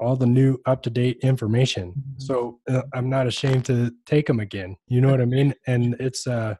all 0.00 0.14
the 0.16 0.26
new 0.26 0.58
up 0.66 0.82
to 0.82 0.90
date 0.90 1.18
information. 1.22 1.92
Mhm. 1.92 2.22
So 2.22 2.60
uh, 2.68 2.82
I'm 2.92 3.08
not 3.08 3.26
ashamed 3.26 3.64
to 3.66 3.92
take 4.06 4.26
them 4.26 4.40
again. 4.40 4.76
You 4.88 5.00
know 5.00 5.10
what 5.10 5.20
I 5.20 5.24
mean? 5.24 5.54
And 5.66 5.94
it's 5.98 6.26
uh, 6.26 6.54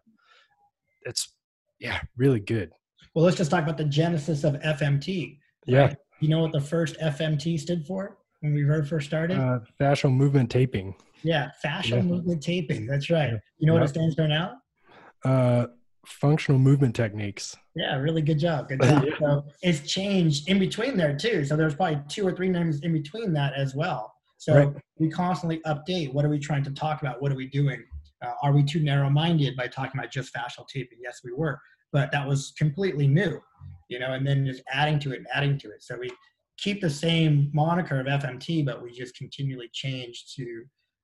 it's 1.02 1.32
yeah, 1.80 2.00
really 2.16 2.40
good. 2.40 2.70
well 3.14 3.24
let's 3.24 3.36
just 3.36 3.50
talk 3.50 3.62
about 3.62 3.78
the 3.78 3.84
genesis 3.84 4.44
of 4.44 4.54
fmt 4.54 5.38
Yeah, 5.66 5.94
you 6.20 6.28
know 6.28 6.40
what 6.40 6.52
the 6.52 6.60
first 6.60 6.96
fmt 6.98 7.58
stood 7.60 7.86
for 7.86 8.18
when 8.40 8.54
we 8.54 8.62
very 8.64 8.84
first 8.84 9.06
started 9.06 9.38
uh, 9.38 9.60
fascial 9.80 10.12
movement 10.12 10.50
taping. 10.50 10.94
yeah 11.22 11.50
fascial 11.64 11.96
yeah. 11.96 12.02
movement 12.02 12.42
taping 12.42 12.86
that's 12.86 13.10
right 13.10 13.34
you 13.58 13.66
know 13.66 13.74
what 13.74 13.82
it 13.82 13.88
stands 13.88 14.14
for 14.14 14.28
now 14.28 14.54
Uh, 15.24 15.66
functional 16.06 16.58
movement 16.58 16.94
techniques. 16.96 17.54
Yeah, 17.74 17.96
really 17.96 18.22
good 18.22 18.38
job. 18.38 18.68
Good 18.68 18.80
job. 18.90 19.04
Yeah. 19.04 19.18
So 19.18 19.44
it's 19.62 19.80
changed 19.96 20.48
in 20.48 20.58
between 20.58 20.96
there 20.96 21.14
too. 21.16 21.44
So 21.44 21.54
there's 21.56 21.74
probably 21.74 22.00
two 22.08 22.24
or 22.26 22.32
three 22.32 22.48
names 22.48 22.80
in 22.86 22.92
between 22.94 23.32
that 23.34 23.52
as 23.54 23.74
well. 23.74 24.14
So 24.38 24.54
Right. 24.54 24.72
we 24.98 25.10
constantly 25.10 25.58
update. 25.66 26.14
What 26.14 26.24
are 26.24 26.30
we 26.30 26.38
trying 26.38 26.62
to 26.64 26.70
talk 26.70 27.02
about? 27.02 27.20
What 27.20 27.30
are 27.32 27.34
we 27.34 27.48
doing? 27.48 27.80
Uh, 28.24 28.32
are 28.42 28.52
we 28.52 28.62
too 28.62 28.80
narrow-minded 28.80 29.56
by 29.56 29.68
talking 29.68 29.98
about 29.98 30.10
just 30.10 30.34
fascial 30.34 30.66
taping? 30.66 30.98
Yes, 31.02 31.20
we 31.24 31.32
were, 31.32 31.60
but 31.92 32.10
that 32.12 32.26
was 32.26 32.52
completely 32.58 33.06
new, 33.06 33.40
you 33.88 33.98
know. 33.98 34.12
And 34.12 34.26
then 34.26 34.44
just 34.44 34.62
adding 34.72 34.98
to 35.00 35.12
it 35.12 35.18
and 35.18 35.26
adding 35.32 35.58
to 35.58 35.68
it. 35.70 35.82
So 35.82 35.96
we 35.98 36.10
keep 36.56 36.80
the 36.80 36.90
same 36.90 37.50
moniker 37.52 38.00
of 38.00 38.06
FMT, 38.06 38.64
but 38.66 38.82
we 38.82 38.92
just 38.92 39.16
continually 39.16 39.70
change 39.72 40.34
to, 40.34 40.42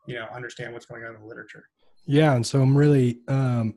you 0.06 0.14
know, 0.14 0.26
understand 0.34 0.72
what's 0.72 0.86
going 0.86 1.04
on 1.04 1.14
in 1.14 1.20
the 1.20 1.26
literature. 1.26 1.68
Yeah, 2.06 2.34
and 2.34 2.44
so 2.46 2.60
I'm 2.60 2.76
really, 2.76 3.20
um, 3.28 3.74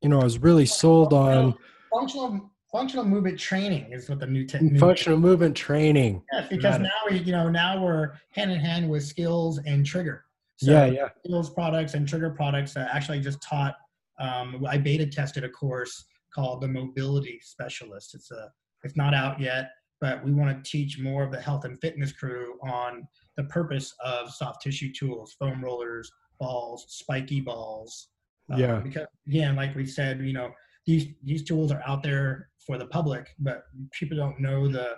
you 0.00 0.08
know, 0.08 0.20
I 0.20 0.24
was 0.24 0.38
really 0.38 0.66
sold 0.66 1.12
on 1.12 1.54
Functional 1.92 2.50
functional 2.70 3.04
movement 3.04 3.38
training 3.38 3.90
is 3.92 4.08
what 4.10 4.20
the 4.20 4.26
new 4.26 4.44
technique. 4.44 4.78
functional 4.78 5.18
movement 5.18 5.56
training. 5.56 6.22
Yes, 6.32 6.48
because 6.50 6.78
now 6.80 6.90
we, 7.08 7.18
you 7.18 7.32
know, 7.32 7.48
now 7.48 7.82
we're 7.82 8.12
hand 8.30 8.50
in 8.52 8.60
hand 8.60 8.88
with 8.88 9.04
skills 9.04 9.58
and 9.64 9.86
trigger. 9.86 10.24
So 10.58 10.72
yeah, 10.72 10.86
yeah, 10.86 11.08
Those 11.24 11.50
products 11.50 11.94
and 11.94 12.06
trigger 12.06 12.30
products. 12.30 12.76
I 12.76 12.82
actually 12.82 13.20
just 13.20 13.40
taught. 13.42 13.76
Um, 14.18 14.64
I 14.68 14.76
beta 14.76 15.06
tested 15.06 15.44
a 15.44 15.48
course 15.48 16.04
called 16.34 16.60
the 16.60 16.68
Mobility 16.68 17.38
Specialist. 17.42 18.14
It's 18.14 18.32
a, 18.32 18.50
it's 18.82 18.96
not 18.96 19.14
out 19.14 19.40
yet, 19.40 19.70
but 20.00 20.24
we 20.24 20.32
want 20.32 20.64
to 20.64 20.68
teach 20.70 20.98
more 20.98 21.22
of 21.22 21.30
the 21.30 21.40
health 21.40 21.64
and 21.64 21.80
fitness 21.80 22.12
crew 22.12 22.58
on 22.62 23.06
the 23.36 23.44
purpose 23.44 23.94
of 24.04 24.32
soft 24.32 24.60
tissue 24.60 24.92
tools, 24.92 25.36
foam 25.38 25.64
rollers, 25.64 26.10
balls, 26.40 26.86
spiky 26.88 27.40
balls. 27.40 28.08
Um, 28.52 28.60
Yeah. 28.60 28.80
Because 28.80 29.06
again, 29.28 29.54
like 29.54 29.76
we 29.76 29.86
said, 29.86 30.20
you 30.20 30.32
know, 30.32 30.50
these 30.86 31.06
these 31.22 31.44
tools 31.44 31.70
are 31.70 31.82
out 31.86 32.02
there 32.02 32.48
for 32.66 32.78
the 32.78 32.86
public, 32.86 33.28
but 33.38 33.64
people 33.92 34.16
don't 34.16 34.40
know 34.40 34.66
the 34.66 34.96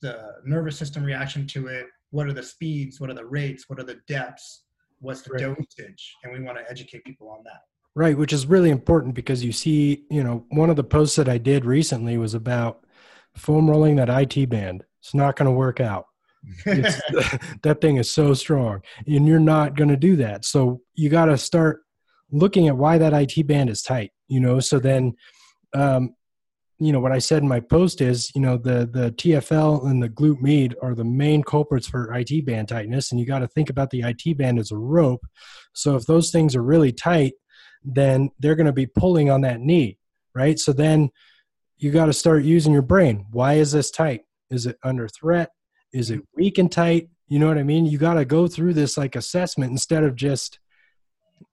the 0.00 0.34
nervous 0.44 0.76
system 0.78 1.02
reaction 1.02 1.46
to 1.48 1.66
it. 1.66 1.86
What 2.10 2.26
are 2.28 2.32
the 2.32 2.42
speeds? 2.42 3.00
What 3.00 3.10
are 3.10 3.14
the 3.14 3.26
rates? 3.26 3.68
What 3.68 3.80
are 3.80 3.84
the 3.84 4.00
depths? 4.06 4.64
What's 5.02 5.20
the 5.22 5.32
Right. 5.34 5.42
dosage? 5.42 6.14
And 6.24 6.32
we 6.32 6.40
want 6.40 6.56
to 6.58 6.64
educate 6.70 7.04
people 7.04 7.28
on 7.28 7.42
that. 7.44 7.60
right. 7.94 8.16
Which 8.16 8.32
is 8.32 8.46
really 8.46 8.70
important 8.70 9.14
because 9.14 9.44
you 9.44 9.52
see, 9.52 10.04
you 10.10 10.24
know, 10.24 10.46
one 10.48 10.70
of 10.70 10.76
the 10.76 10.84
posts 10.84 11.16
that 11.16 11.28
I 11.28 11.36
did 11.36 11.66
recently 11.66 12.16
was 12.16 12.32
about 12.32 12.86
foam 13.36 13.68
rolling 13.68 13.96
that 13.96 14.08
IT 14.08 14.46
band. 14.48 14.84
It's 15.00 15.12
not 15.14 15.36
going 15.36 15.46
to 15.46 15.52
work 15.52 15.78
out. 15.80 16.06
That 17.62 17.78
thing 17.80 17.96
is 17.98 18.10
so 18.10 18.34
strong, 18.34 18.80
and 19.06 19.26
you're 19.28 19.38
not 19.40 19.76
going 19.76 19.90
to 19.90 19.96
do 19.96 20.16
that. 20.16 20.44
So 20.44 20.80
you 20.94 21.08
got 21.10 21.26
to 21.26 21.36
start 21.38 21.80
looking 22.30 22.66
at 22.68 22.76
why 22.76 22.98
that 22.98 23.12
IT 23.12 23.46
band 23.46 23.68
is 23.70 23.82
tight. 23.82 24.10
You 24.28 24.40
know, 24.40 24.58
so 24.60 24.78
then, 24.78 25.12
um, 25.74 26.14
you 26.78 26.92
know, 26.92 27.00
what 27.00 27.12
I 27.12 27.18
said 27.18 27.42
in 27.42 27.48
my 27.48 27.60
post 27.60 28.00
is, 28.00 28.30
you 28.34 28.40
know, 28.40 28.56
the 28.56 28.88
the 28.90 29.12
TFL 29.12 29.86
and 29.86 30.02
the 30.02 30.08
glute 30.08 30.40
med 30.40 30.74
are 30.82 30.94
the 30.94 31.04
main 31.04 31.42
culprits 31.42 31.86
for 31.86 32.12
IT 32.14 32.44
band 32.44 32.68
tightness, 32.68 33.10
and 33.10 33.20
you 33.20 33.26
got 33.26 33.40
to 33.40 33.48
think 33.48 33.70
about 33.70 33.90
the 33.90 34.02
IT 34.02 34.36
band 34.36 34.58
as 34.58 34.72
a 34.72 34.76
rope. 34.76 35.24
So 35.74 35.96
if 35.96 36.06
those 36.06 36.30
things 36.30 36.56
are 36.56 36.62
really 36.62 36.92
tight, 36.92 37.34
then 37.84 38.30
they're 38.38 38.56
going 38.56 38.66
to 38.66 38.72
be 38.72 38.86
pulling 38.86 39.30
on 39.30 39.42
that 39.42 39.60
knee, 39.60 39.98
right? 40.34 40.58
So 40.58 40.72
then 40.72 41.10
you 41.76 41.90
got 41.90 42.06
to 42.06 42.12
start 42.12 42.44
using 42.44 42.72
your 42.72 42.82
brain. 42.82 43.26
Why 43.30 43.54
is 43.54 43.72
this 43.72 43.90
tight? 43.90 44.22
Is 44.50 44.66
it 44.66 44.76
under 44.84 45.08
threat? 45.08 45.50
Is 45.92 46.10
it 46.10 46.20
weak 46.34 46.58
and 46.58 46.70
tight? 46.70 47.08
You 47.28 47.38
know 47.38 47.48
what 47.48 47.58
I 47.58 47.62
mean? 47.62 47.86
You 47.86 47.98
got 47.98 48.14
to 48.14 48.24
go 48.24 48.46
through 48.46 48.74
this 48.74 48.96
like 48.96 49.16
assessment 49.16 49.72
instead 49.72 50.04
of 50.04 50.14
just 50.14 50.58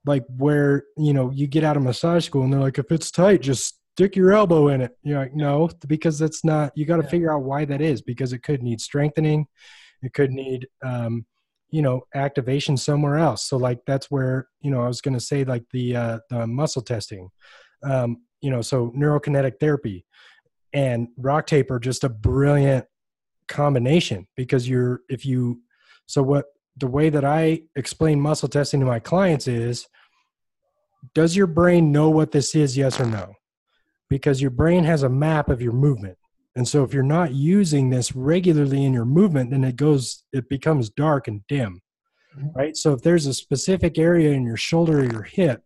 like 0.06 0.24
where, 0.38 0.84
you 0.98 1.14
know, 1.14 1.32
you 1.32 1.48
get 1.48 1.64
out 1.64 1.78
of 1.78 1.84
massage 1.84 2.26
school 2.26 2.44
and 2.44 2.54
they're 2.54 2.60
like, 2.60 2.78
if 2.78 2.92
it's 2.92 3.12
tight, 3.12 3.42
just 3.42 3.79
stick 4.00 4.16
your 4.16 4.32
elbow 4.32 4.70
in 4.70 4.80
it. 4.80 4.96
You're 5.04 5.20
like, 5.20 5.36
no, 5.36 5.70
because 5.86 6.18
that's 6.18 6.46
not, 6.46 6.72
you 6.74 6.86
got 6.86 6.98
to 6.98 7.04
Yeah. 7.04 7.10
figure 7.10 7.34
out 7.34 7.44
why 7.44 7.66
that 7.66 7.82
is 7.82 8.02
because 8.02 8.32
it 8.32 8.44
could 8.44 8.64
need 8.64 8.80
strengthening. 8.80 9.46
It 10.02 10.14
could 10.14 10.32
need, 10.32 10.70
um, 10.82 11.26
you 11.70 11.82
know, 11.82 12.04
activation 12.16 12.78
somewhere 12.78 13.18
else. 13.18 13.46
So 13.50 13.58
like 13.58 13.80
that's 13.86 14.10
where, 14.10 14.48
you 14.62 14.72
know, 14.72 14.82
I 14.82 14.88
was 14.88 15.02
going 15.02 15.16
to 15.16 15.20
say 15.20 15.44
like 15.44 15.66
the, 15.74 15.98
uh, 15.98 16.20
the 16.30 16.48
muscle 16.48 16.82
testing, 16.82 17.28
um, 17.84 18.22
you 18.40 18.50
know, 18.50 18.62
so 18.62 18.92
neurokinetic 18.98 19.60
therapy 19.60 20.06
and 20.72 21.10
rock 21.18 21.46
tape 21.46 21.70
are 21.70 21.80
just 21.80 22.06
a 22.06 22.10
brilliant 22.10 22.86
combination 23.50 24.28
because 24.38 24.70
you're 24.70 25.02
if 25.10 25.26
you 25.26 25.60
so 26.06 26.22
what 26.22 26.46
the 26.78 26.86
way 26.86 27.10
that 27.10 27.26
i 27.26 27.60
explain 27.76 28.22
muscle 28.22 28.48
testing 28.48 28.80
to 28.80 28.86
my 28.86 29.00
clients 29.00 29.48
is 29.48 29.88
does 31.16 31.36
your 31.36 31.48
brain 31.48 31.92
know 31.92 32.12
what 32.12 32.30
this 32.32 32.54
is 32.54 32.78
yes 32.78 33.00
or 33.00 33.08
no 33.08 33.34
because 34.10 34.42
your 34.42 34.52
brain 34.52 34.84
has 34.84 35.04
a 35.04 35.10
map 35.10 35.50
of 35.50 35.62
your 35.62 35.74
movement. 35.74 36.18
And 36.56 36.68
so 36.68 36.84
if 36.84 36.94
you're 36.94 37.04
not 37.04 37.34
using 37.34 37.90
this 37.90 38.16
regularly 38.16 38.84
in 38.84 38.94
your 38.94 39.06
movement 39.06 39.52
then 39.52 39.64
it 39.64 39.76
goes 39.76 40.24
it 40.34 40.50
becomes 40.50 40.90
dark 40.90 41.28
and 41.28 41.42
dim 41.48 41.82
Mhm. 42.38 42.56
right? 42.56 42.78
So 42.78 42.94
if 42.94 43.02
there's 43.02 43.26
a 43.26 43.34
specific 43.34 43.98
area 43.98 44.32
in 44.32 44.44
your 44.46 44.58
shoulder 44.58 45.00
or 45.00 45.12
your 45.12 45.24
hip 45.24 45.64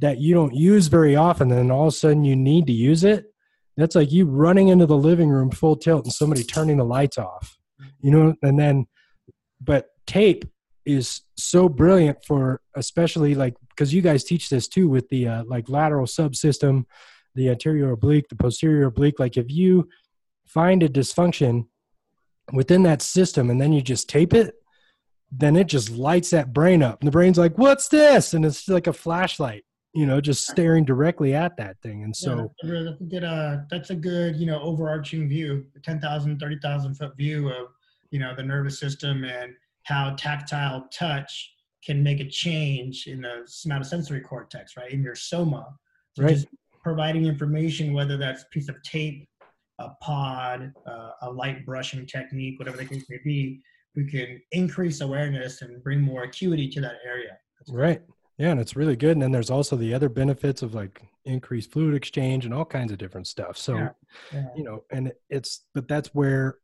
that 0.00 0.18
you 0.18 0.34
don't 0.34 0.54
use 0.54 0.88
very 0.88 1.14
often 1.14 1.48
then 1.48 1.70
all 1.70 1.82
of 1.86 1.94
a 1.94 1.96
sudden 1.96 2.24
you 2.24 2.34
need 2.34 2.66
to 2.66 2.72
use 2.72 3.04
it 3.04 3.26
that's 3.76 3.94
like 3.94 4.10
you 4.12 4.24
running 4.26 4.68
into 4.68 4.86
the 4.86 4.96
living 4.96 5.28
room 5.28 5.50
full 5.50 5.76
tilt 5.76 6.04
and 6.04 6.12
somebody 6.12 6.42
turning 6.42 6.76
the 6.78 6.84
lights 6.84 7.18
off 7.18 7.56
you 8.00 8.10
know? 8.10 8.34
And 8.42 8.58
then 8.58 8.86
but 9.60 9.88
tape 10.06 10.44
is 10.86 11.22
so 11.36 11.68
brilliant 11.68 12.18
for 12.24 12.60
especially 12.76 13.34
like 13.34 13.54
because 13.70 13.92
you 13.94 14.02
guys 14.02 14.24
teach 14.24 14.48
this 14.50 14.68
too 14.68 14.88
with 14.88 15.08
the 15.08 15.26
uh, 15.28 15.44
like 15.46 15.68
lateral 15.68 16.06
subsystem 16.06 16.84
the 17.34 17.48
anterior 17.48 17.90
oblique 17.90 18.28
the 18.28 18.36
posterior 18.36 18.86
oblique 18.86 19.18
like 19.18 19.36
if 19.36 19.50
you 19.50 19.88
find 20.46 20.82
a 20.82 20.88
dysfunction 20.88 21.66
within 22.52 22.82
that 22.82 23.02
system 23.02 23.50
and 23.50 23.60
then 23.60 23.72
you 23.72 23.80
just 23.82 24.08
tape 24.08 24.34
it 24.34 24.54
then 25.32 25.56
it 25.56 25.66
just 25.66 25.90
lights 25.90 26.30
that 26.30 26.52
brain 26.52 26.82
up 26.82 27.00
and 27.00 27.08
the 27.08 27.12
brain's 27.12 27.38
like 27.38 27.56
what's 27.58 27.88
this 27.88 28.34
and 28.34 28.44
it's 28.44 28.68
like 28.68 28.86
a 28.86 28.92
flashlight 28.92 29.64
you 29.94 30.06
know 30.06 30.20
just 30.20 30.46
staring 30.46 30.84
directly 30.84 31.34
at 31.34 31.56
that 31.56 31.76
thing 31.82 32.02
and 32.04 32.14
so 32.14 32.30
yeah, 32.36 32.42
that's 32.42 32.54
a 32.62 32.66
really- 32.66 32.84
that's 32.84 33.00
a 33.00 33.04
good, 33.04 33.24
uh, 33.24 33.56
that's 33.70 33.90
a 33.90 33.94
good, 33.96 34.36
you 34.36 34.46
know, 34.46 34.60
overarching 34.60 35.28
view, 35.28 35.66
10,000, 35.82 36.38
30,000 36.38 36.94
foot 36.94 37.16
view 37.16 37.48
of, 37.48 37.68
you 38.10 38.18
know, 38.18 38.34
the 38.36 38.42
nervous 38.42 38.78
system 38.78 39.24
and 39.24 39.54
how 39.84 40.14
tactile 40.16 40.88
touch 40.92 41.54
can 41.84 42.02
make 42.02 42.20
a 42.20 42.28
change 42.28 43.06
in 43.06 43.22
the 43.22 43.42
somatosensory 43.46 44.22
cortex, 44.22 44.76
right? 44.76 44.90
In 44.92 45.02
your 45.02 45.14
soma. 45.14 45.76
So 46.16 46.22
Right. 46.22 46.34
just 46.34 46.48
providing 46.84 47.24
information, 47.24 47.94
whether 47.94 48.16
that's 48.16 48.42
a 48.42 48.46
piece 48.52 48.68
of 48.68 48.80
tape, 48.82 49.26
a 49.80 49.88
pod, 50.02 50.72
uh, 50.86 51.10
a 51.22 51.30
light 51.30 51.66
brushing 51.66 52.06
technique, 52.06 52.58
whatever 52.58 52.76
the 52.76 52.84
case 52.84 53.04
may 53.08 53.18
be, 53.24 53.60
we 53.96 54.04
can 54.04 54.40
increase 54.52 55.00
awareness 55.00 55.62
and 55.62 55.82
bring 55.82 56.00
more 56.00 56.24
acuity 56.24 56.68
to 56.68 56.80
that 56.80 56.96
area. 57.06 57.36
Right. 57.68 58.02
Yeah, 58.38 58.50
and 58.50 58.60
it's 58.60 58.76
really 58.76 58.96
good. 58.96 59.12
And 59.12 59.22
then 59.22 59.32
there's 59.32 59.50
also 59.50 59.76
the 59.76 59.94
other 59.94 60.08
benefits 60.08 60.62
of 60.62 60.74
like 60.74 61.02
increased 61.24 61.72
fluid 61.72 61.94
exchange 61.94 62.44
and 62.44 62.52
all 62.52 62.64
kinds 62.64 62.92
of 62.92 62.98
different 62.98 63.26
stuff. 63.26 63.56
So, 63.56 63.76
yeah. 63.76 63.88
Yeah. 64.32 64.46
you 64.56 64.64
know, 64.64 64.84
and 64.90 65.12
it's 65.30 65.62
but 65.72 65.88
that's 65.88 66.08
where, 66.14 66.58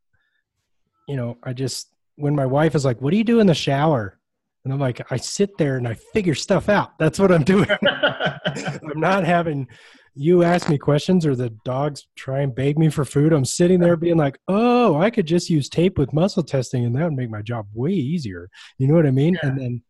you 1.07 1.15
know, 1.15 1.37
I 1.43 1.53
just 1.53 1.89
when 2.17 2.35
my 2.35 2.45
wife 2.45 2.75
is 2.75 2.83
like, 2.83 3.01
"What 3.01 3.11
do 3.11 3.17
you 3.17 3.23
do 3.23 3.39
in 3.39 3.47
the 3.47 3.55
shower?" 3.55 4.19
And 4.63 4.73
I'm 4.73 4.79
like, 4.79 5.11
I 5.11 5.17
sit 5.17 5.57
there 5.57 5.77
and 5.77 5.87
I 5.87 5.95
figure 5.95 6.35
stuff 6.35 6.69
out. 6.69 6.99
That's 6.99 7.17
what 7.17 7.31
I'm 7.31 7.43
doing. 7.43 7.69
I'm 7.81 8.99
not 8.99 9.23
having 9.23 9.67
you 10.13 10.43
ask 10.43 10.69
me 10.69 10.77
questions 10.77 11.25
or 11.25 11.35
the 11.35 11.51
dogs 11.63 12.07
try 12.15 12.41
and 12.41 12.53
beg 12.53 12.77
me 12.77 12.89
for 12.89 13.05
food. 13.05 13.31
I'm 13.31 13.45
sitting 13.45 13.79
there 13.79 13.95
being 13.95 14.17
like, 14.17 14.37
oh, 14.47 14.99
I 14.99 15.09
could 15.09 15.25
just 15.25 15.49
use 15.49 15.69
tape 15.69 15.97
with 15.97 16.13
muscle 16.13 16.43
testing 16.43 16.85
and 16.85 16.95
that 16.95 17.05
would 17.05 17.13
make 17.13 17.29
my 17.29 17.41
job 17.41 17.67
way 17.73 17.91
easier. 17.91 18.49
You 18.77 18.87
know 18.87 18.95
what 18.95 19.05
I 19.05 19.11
mean? 19.11 19.35
Yeah. 19.41 19.49
And 19.49 19.59
then, 19.59 19.83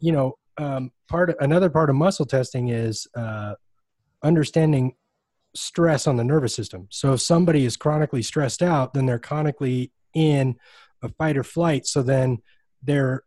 you 0.00 0.12
know, 0.12 0.38
um, 0.56 0.90
part 1.08 1.30
of, 1.30 1.36
another 1.40 1.68
part 1.68 1.90
of 1.90 1.96
muscle 1.96 2.24
testing 2.24 2.68
is 2.68 3.06
uh, 3.14 3.54
understanding 4.22 4.94
stress 5.54 6.06
on 6.06 6.16
the 6.16 6.24
nervous 6.24 6.54
system. 6.54 6.86
So 6.90 7.12
if 7.12 7.20
somebody 7.20 7.64
is 7.64 7.76
chronically 7.76 8.22
stressed 8.22 8.62
out, 8.62 8.94
then 8.94 9.06
they're 9.06 9.18
chronically 9.18 9.92
in 10.14 10.56
a 11.02 11.10
fight 11.10 11.36
or 11.36 11.44
flight. 11.44 11.86
So 11.86 12.02
then 12.02 12.38
their 12.82 13.22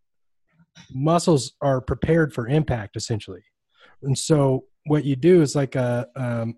muscles 0.91 1.53
are 1.61 1.81
prepared 1.81 2.33
for 2.33 2.47
impact 2.47 2.95
essentially. 2.95 3.43
And 4.01 4.17
so 4.17 4.65
what 4.85 5.05
you 5.05 5.15
do 5.15 5.41
is 5.41 5.55
like 5.55 5.75
a 5.75 6.07
um, 6.15 6.57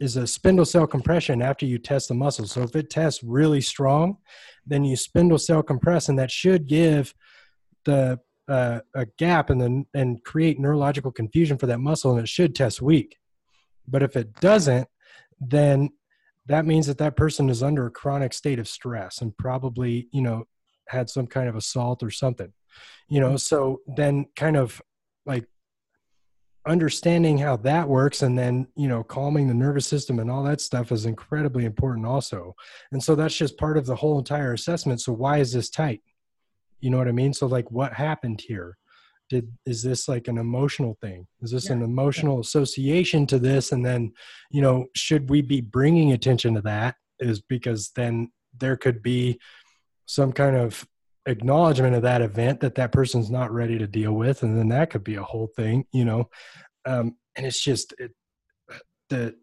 is 0.00 0.16
a 0.16 0.26
spindle 0.26 0.64
cell 0.64 0.86
compression 0.86 1.40
after 1.40 1.66
you 1.66 1.78
test 1.78 2.08
the 2.08 2.14
muscle. 2.14 2.46
So 2.46 2.62
if 2.62 2.74
it 2.74 2.90
tests 2.90 3.22
really 3.22 3.60
strong, 3.60 4.18
then 4.66 4.84
you 4.84 4.96
spindle 4.96 5.38
cell 5.38 5.62
compress, 5.62 6.08
and 6.08 6.18
that 6.18 6.30
should 6.30 6.66
give 6.66 7.14
the 7.84 8.20
uh, 8.48 8.80
a 8.94 9.06
gap 9.18 9.50
and 9.50 9.60
then 9.60 9.86
and 9.94 10.22
create 10.24 10.58
neurological 10.58 11.12
confusion 11.12 11.58
for 11.58 11.66
that 11.66 11.80
muscle, 11.80 12.12
and 12.12 12.20
it 12.20 12.28
should 12.28 12.54
test 12.54 12.82
weak. 12.82 13.16
But 13.86 14.02
if 14.02 14.16
it 14.16 14.40
doesn't, 14.40 14.88
then 15.40 15.90
that 16.46 16.66
means 16.66 16.86
that 16.86 16.98
that 16.98 17.16
person 17.16 17.48
is 17.48 17.62
under 17.62 17.86
a 17.86 17.90
chronic 17.90 18.32
state 18.32 18.58
of 18.58 18.68
stress 18.68 19.20
and 19.20 19.36
probably 19.36 20.08
you 20.12 20.22
know 20.22 20.44
had 20.88 21.08
some 21.08 21.26
kind 21.26 21.48
of 21.48 21.56
assault 21.56 22.02
or 22.02 22.10
something 22.10 22.52
you 23.08 23.20
know 23.20 23.36
so 23.36 23.80
then 23.96 24.26
kind 24.36 24.56
of 24.56 24.80
like 25.26 25.46
understanding 26.66 27.38
how 27.38 27.56
that 27.56 27.88
works 27.88 28.22
and 28.22 28.38
then 28.38 28.66
you 28.76 28.88
know 28.88 29.02
calming 29.02 29.48
the 29.48 29.54
nervous 29.54 29.86
system 29.86 30.18
and 30.18 30.30
all 30.30 30.42
that 30.42 30.60
stuff 30.60 30.92
is 30.92 31.06
incredibly 31.06 31.64
important 31.64 32.06
also. 32.06 32.54
And 32.92 33.02
so 33.02 33.14
that's 33.14 33.36
just 33.36 33.58
part 33.58 33.76
of 33.76 33.86
the 33.86 33.96
whole 33.96 34.18
entire 34.18 34.52
assessment. 34.52 35.00
So 35.00 35.12
why 35.12 35.38
is 35.38 35.52
this 35.52 35.70
tight? 35.70 36.02
You 36.80 36.90
know 36.90 36.98
what 36.98 37.08
i 37.08 37.12
mean? 37.12 37.32
So 37.32 37.46
like 37.46 37.70
what 37.70 37.92
happened 37.92 38.42
here? 38.46 38.76
Did 39.30 39.50
is 39.66 39.82
this 39.82 40.08
like 40.08 40.28
an 40.28 40.38
emotional 40.38 40.96
thing? 41.00 41.26
Is 41.42 41.50
this 41.50 41.66
yeah. 41.66 41.76
an 41.76 41.82
emotional 41.82 42.40
association 42.40 43.26
to 43.28 43.38
this? 43.38 43.72
And 43.72 43.84
then 43.84 44.12
you 44.50 44.62
know 44.62 44.86
should 44.94 45.30
we 45.30 45.42
be 45.42 45.60
bringing 45.60 46.12
attention 46.12 46.54
to 46.54 46.60
that? 46.62 46.96
Is 47.18 47.40
because 47.40 47.90
then 47.94 48.30
there 48.58 48.76
could 48.76 49.02
be 49.02 49.38
some 50.06 50.32
kind 50.32 50.56
of 50.56 50.86
acknowledgement 51.26 51.94
of 51.94 52.02
that 52.02 52.22
event 52.22 52.60
that 52.60 52.74
that 52.74 52.92
person's 52.92 53.30
not 53.30 53.50
ready 53.50 53.78
to 53.78 53.86
deal 53.86 54.12
with 54.12 54.42
and 54.42 54.58
then 54.58 54.68
that 54.68 54.90
could 54.90 55.04
be 55.04 55.14
a 55.14 55.22
whole 55.22 55.48
thing 55.56 55.84
you 55.92 56.04
know? 56.04 56.28
Um, 56.86 57.16
and 57.36 57.46
it's 57.46 57.62
just 57.62 57.94
it, 57.98 58.12
the 59.08 59.34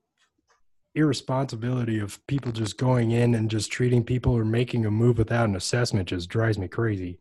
irresponsibility 0.94 2.00
of 2.00 2.20
people 2.28 2.52
just 2.52 2.78
going 2.78 3.12
in 3.12 3.36
and 3.36 3.50
just 3.50 3.72
treating 3.72 4.04
people 4.04 4.34
or 4.34 4.44
making 4.44 4.86
a 4.86 4.92
move 4.92 5.18
without 5.18 5.48
an 5.48 5.56
assessment 5.56 6.10
just 6.10 6.30
drives 6.30 6.58
me 6.58 6.68
crazy. 6.68 7.20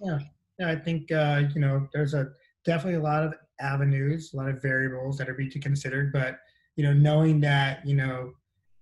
Yeah. 0.00 0.18
Yeah 0.58 0.70
i 0.70 0.76
think 0.76 1.10
uh, 1.10 1.42
you 1.54 1.60
know 1.60 1.88
there's 1.92 2.14
a 2.14 2.28
definitely 2.64 3.00
a 3.00 3.02
lot 3.02 3.24
of 3.24 3.34
avenues 3.60 4.32
a 4.32 4.36
lot 4.36 4.48
of 4.48 4.62
variables 4.62 5.16
that 5.18 5.28
are 5.28 5.34
be 5.34 5.48
to 5.48 5.58
considered 5.58 6.12
but 6.12 6.38
you 6.76 6.84
know 6.84 6.92
knowing 6.92 7.40
that 7.40 7.86
you 7.86 7.96
know 7.96 8.32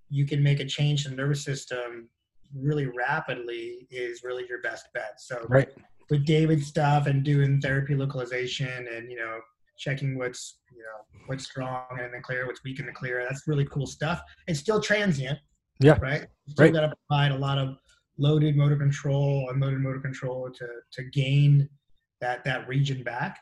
you 0.09 0.27
can 0.27 0.43
make 0.43 0.61
a 0.61 0.65
change 0.65 1.05
in 1.05 1.13
the 1.13 1.17
nervous 1.17 1.45
system 1.45 2.09
really 2.55 2.87
rapidly 2.87 3.87
is 3.91 4.23
really 4.23 4.45
your 4.49 4.61
best 4.63 4.89
bet. 4.95 5.15
So 5.19 5.45
right. 5.49 5.69
with 6.11 6.25
David 6.25 6.63
stuff 6.63 7.07
and 7.07 7.25
doing 7.25 7.61
therapy 7.61 7.95
localization 7.95 8.89
and 8.95 9.11
you 9.11 9.17
know 9.17 9.39
checking 9.79 10.19
what's 10.19 10.59
you 10.71 10.83
know 10.83 11.21
what's 11.27 11.45
strong 11.45 11.87
and 12.01 12.13
the 12.13 12.21
clear, 12.21 12.47
what's 12.47 12.65
weak 12.65 12.81
in 12.81 12.87
the 12.87 12.93
clear, 12.93 13.25
that's 13.29 13.47
really 13.47 13.67
cool 13.67 13.87
stuff. 13.87 14.21
It's 14.47 14.61
still 14.61 14.81
transient. 14.81 15.39
Yeah. 15.81 15.99
Right. 16.01 16.27
Still 16.49 16.67
right. 16.67 16.75
got 16.75 16.81
to 16.81 16.95
provide 17.09 17.33
a 17.33 17.39
lot 17.39 17.59
of 17.59 17.77
loaded 18.19 18.57
motor 18.57 18.77
control, 18.77 19.49
unloaded 19.51 19.81
motor 19.81 20.01
control 20.01 20.51
to 20.51 20.67
to 20.93 21.05
gain 21.11 21.69
that 22.21 22.45
that 22.45 22.67
region 22.69 23.03
back. 23.03 23.39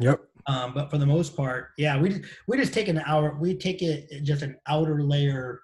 Yep. 0.00 0.20
Um, 0.46 0.74
but 0.74 0.90
for 0.90 0.98
the 0.98 1.06
most 1.06 1.36
part, 1.36 1.70
yeah, 1.76 2.00
we 2.00 2.22
we 2.46 2.56
just 2.56 2.72
take 2.72 2.88
an 2.88 3.02
hour. 3.04 3.36
We 3.40 3.56
take 3.56 3.82
it 3.82 4.22
just 4.22 4.42
an 4.42 4.56
outer 4.66 5.02
layer 5.02 5.60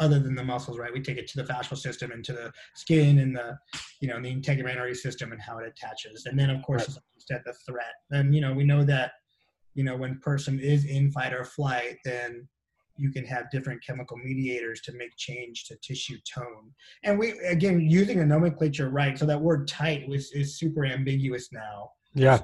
other 0.00 0.18
than 0.18 0.34
the 0.34 0.42
muscles, 0.42 0.78
right? 0.78 0.92
We 0.92 1.00
take 1.00 1.18
it 1.18 1.28
to 1.28 1.42
the 1.42 1.52
fascial 1.52 1.76
system 1.76 2.10
and 2.10 2.24
to 2.24 2.32
the 2.32 2.52
skin 2.74 3.18
and 3.18 3.36
the, 3.36 3.56
you 4.00 4.08
know, 4.08 4.20
the 4.20 4.34
integumentary 4.34 4.96
system 4.96 5.32
and 5.32 5.40
how 5.40 5.58
it 5.58 5.68
attaches. 5.68 6.26
And 6.26 6.38
then, 6.38 6.50
of 6.50 6.62
course, 6.62 6.88
right. 6.88 6.98
said, 7.18 7.42
the 7.44 7.52
threat. 7.52 7.94
And, 8.10 8.34
you 8.34 8.40
know, 8.40 8.52
we 8.52 8.64
know 8.64 8.82
that, 8.84 9.12
you 9.74 9.84
know, 9.84 9.96
when 9.96 10.18
person 10.18 10.58
is 10.58 10.86
in 10.86 11.12
fight 11.12 11.32
or 11.32 11.44
flight, 11.44 11.98
then 12.04 12.48
you 12.96 13.10
can 13.10 13.24
have 13.24 13.50
different 13.50 13.84
chemical 13.84 14.16
mediators 14.16 14.80
to 14.82 14.92
make 14.92 15.16
change 15.16 15.64
to 15.64 15.76
tissue 15.76 16.18
tone. 16.34 16.72
And 17.04 17.18
we, 17.18 17.30
again, 17.40 17.80
using 17.80 18.20
a 18.20 18.26
nomenclature 18.26 18.90
right, 18.90 19.18
so 19.18 19.26
that 19.26 19.40
word 19.40 19.68
tight 19.68 20.08
was, 20.08 20.32
is 20.32 20.58
super 20.58 20.84
ambiguous 20.84 21.50
now. 21.52 21.90
Yeah. 22.14 22.40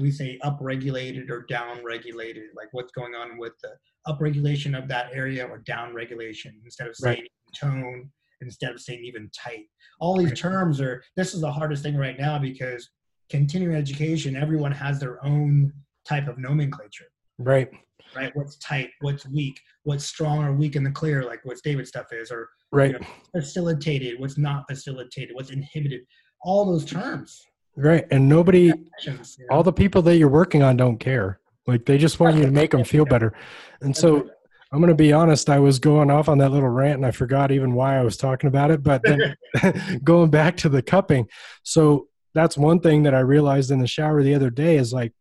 We 0.00 0.10
say 0.10 0.38
upregulated 0.44 1.30
or 1.30 1.46
downregulated, 1.50 2.46
like 2.56 2.68
what's 2.72 2.92
going 2.92 3.14
on 3.14 3.38
with 3.38 3.52
the 3.62 3.70
upregulation 4.06 4.76
of 4.76 4.88
that 4.88 5.10
area 5.12 5.46
or 5.46 5.60
downregulation 5.60 6.52
instead 6.64 6.88
of 6.88 6.96
saying 6.96 7.20
right. 7.20 7.30
tone 7.58 8.10
instead 8.40 8.72
of 8.72 8.80
saying 8.80 9.04
even 9.04 9.30
tight. 9.36 9.66
All 10.00 10.16
these 10.16 10.38
terms 10.38 10.80
are 10.80 11.02
this 11.16 11.34
is 11.34 11.40
the 11.40 11.52
hardest 11.52 11.82
thing 11.82 11.96
right 11.96 12.18
now 12.18 12.38
because 12.38 12.88
continuing 13.28 13.76
education 13.76 14.36
everyone 14.36 14.72
has 14.72 14.98
their 14.98 15.24
own 15.24 15.72
type 16.08 16.28
of 16.28 16.38
nomenclature. 16.38 17.06
Right. 17.38 17.70
Right? 18.16 18.34
What's 18.34 18.56
tight 18.58 18.90
what's 19.00 19.26
weak 19.28 19.60
what's 19.84 20.04
strong 20.04 20.44
or 20.44 20.52
weak 20.52 20.74
in 20.74 20.82
the 20.82 20.90
clear 20.90 21.22
like 21.24 21.40
what 21.44 21.58
david 21.62 21.86
stuff 21.86 22.06
is 22.12 22.32
or 22.32 22.48
right. 22.72 22.90
you 22.92 22.98
know, 22.98 23.06
facilitated 23.32 24.18
what's 24.18 24.36
not 24.36 24.64
facilitated 24.68 25.34
what's 25.34 25.50
inhibited. 25.50 26.00
All 26.42 26.64
those 26.64 26.84
terms 26.84 27.40
right 27.76 28.06
and 28.10 28.28
nobody 28.28 28.68
know? 28.68 29.18
all 29.50 29.62
the 29.62 29.72
people 29.72 30.02
that 30.02 30.16
you're 30.16 30.28
working 30.28 30.62
on 30.62 30.76
don't 30.76 30.98
care 30.98 31.40
like 31.70 31.86
they 31.86 31.98
just 31.98 32.18
want 32.20 32.36
you 32.36 32.42
to 32.42 32.50
make 32.50 32.72
them 32.72 32.84
feel 32.84 33.04
better. 33.04 33.32
And 33.80 33.96
so 33.96 34.28
I'm 34.72 34.80
going 34.80 34.88
to 34.88 34.94
be 34.94 35.12
honest, 35.12 35.48
I 35.48 35.58
was 35.58 35.78
going 35.78 36.10
off 36.10 36.28
on 36.28 36.38
that 36.38 36.50
little 36.50 36.68
rant 36.68 36.96
and 36.96 37.06
I 37.06 37.12
forgot 37.12 37.52
even 37.52 37.74
why 37.74 37.96
I 37.96 38.02
was 38.02 38.16
talking 38.16 38.48
about 38.48 38.70
it. 38.70 38.82
But 38.82 39.02
then 39.04 39.36
going 40.04 40.30
back 40.30 40.56
to 40.58 40.68
the 40.68 40.82
cupping. 40.82 41.28
So 41.62 42.08
that's 42.34 42.56
one 42.56 42.80
thing 42.80 43.04
that 43.04 43.14
I 43.14 43.20
realized 43.20 43.70
in 43.70 43.78
the 43.78 43.86
shower 43.86 44.22
the 44.22 44.34
other 44.34 44.50
day 44.50 44.76
is 44.76 44.92
like, 44.92 45.12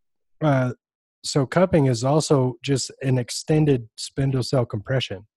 uh, 0.42 0.74
so 1.24 1.46
cupping 1.46 1.88
is 1.88 2.04
also 2.04 2.56
just 2.64 2.92
an 3.02 3.18
extended 3.18 3.90
spindle 3.96 4.44
cell 4.44 4.66
compression, 4.66 5.28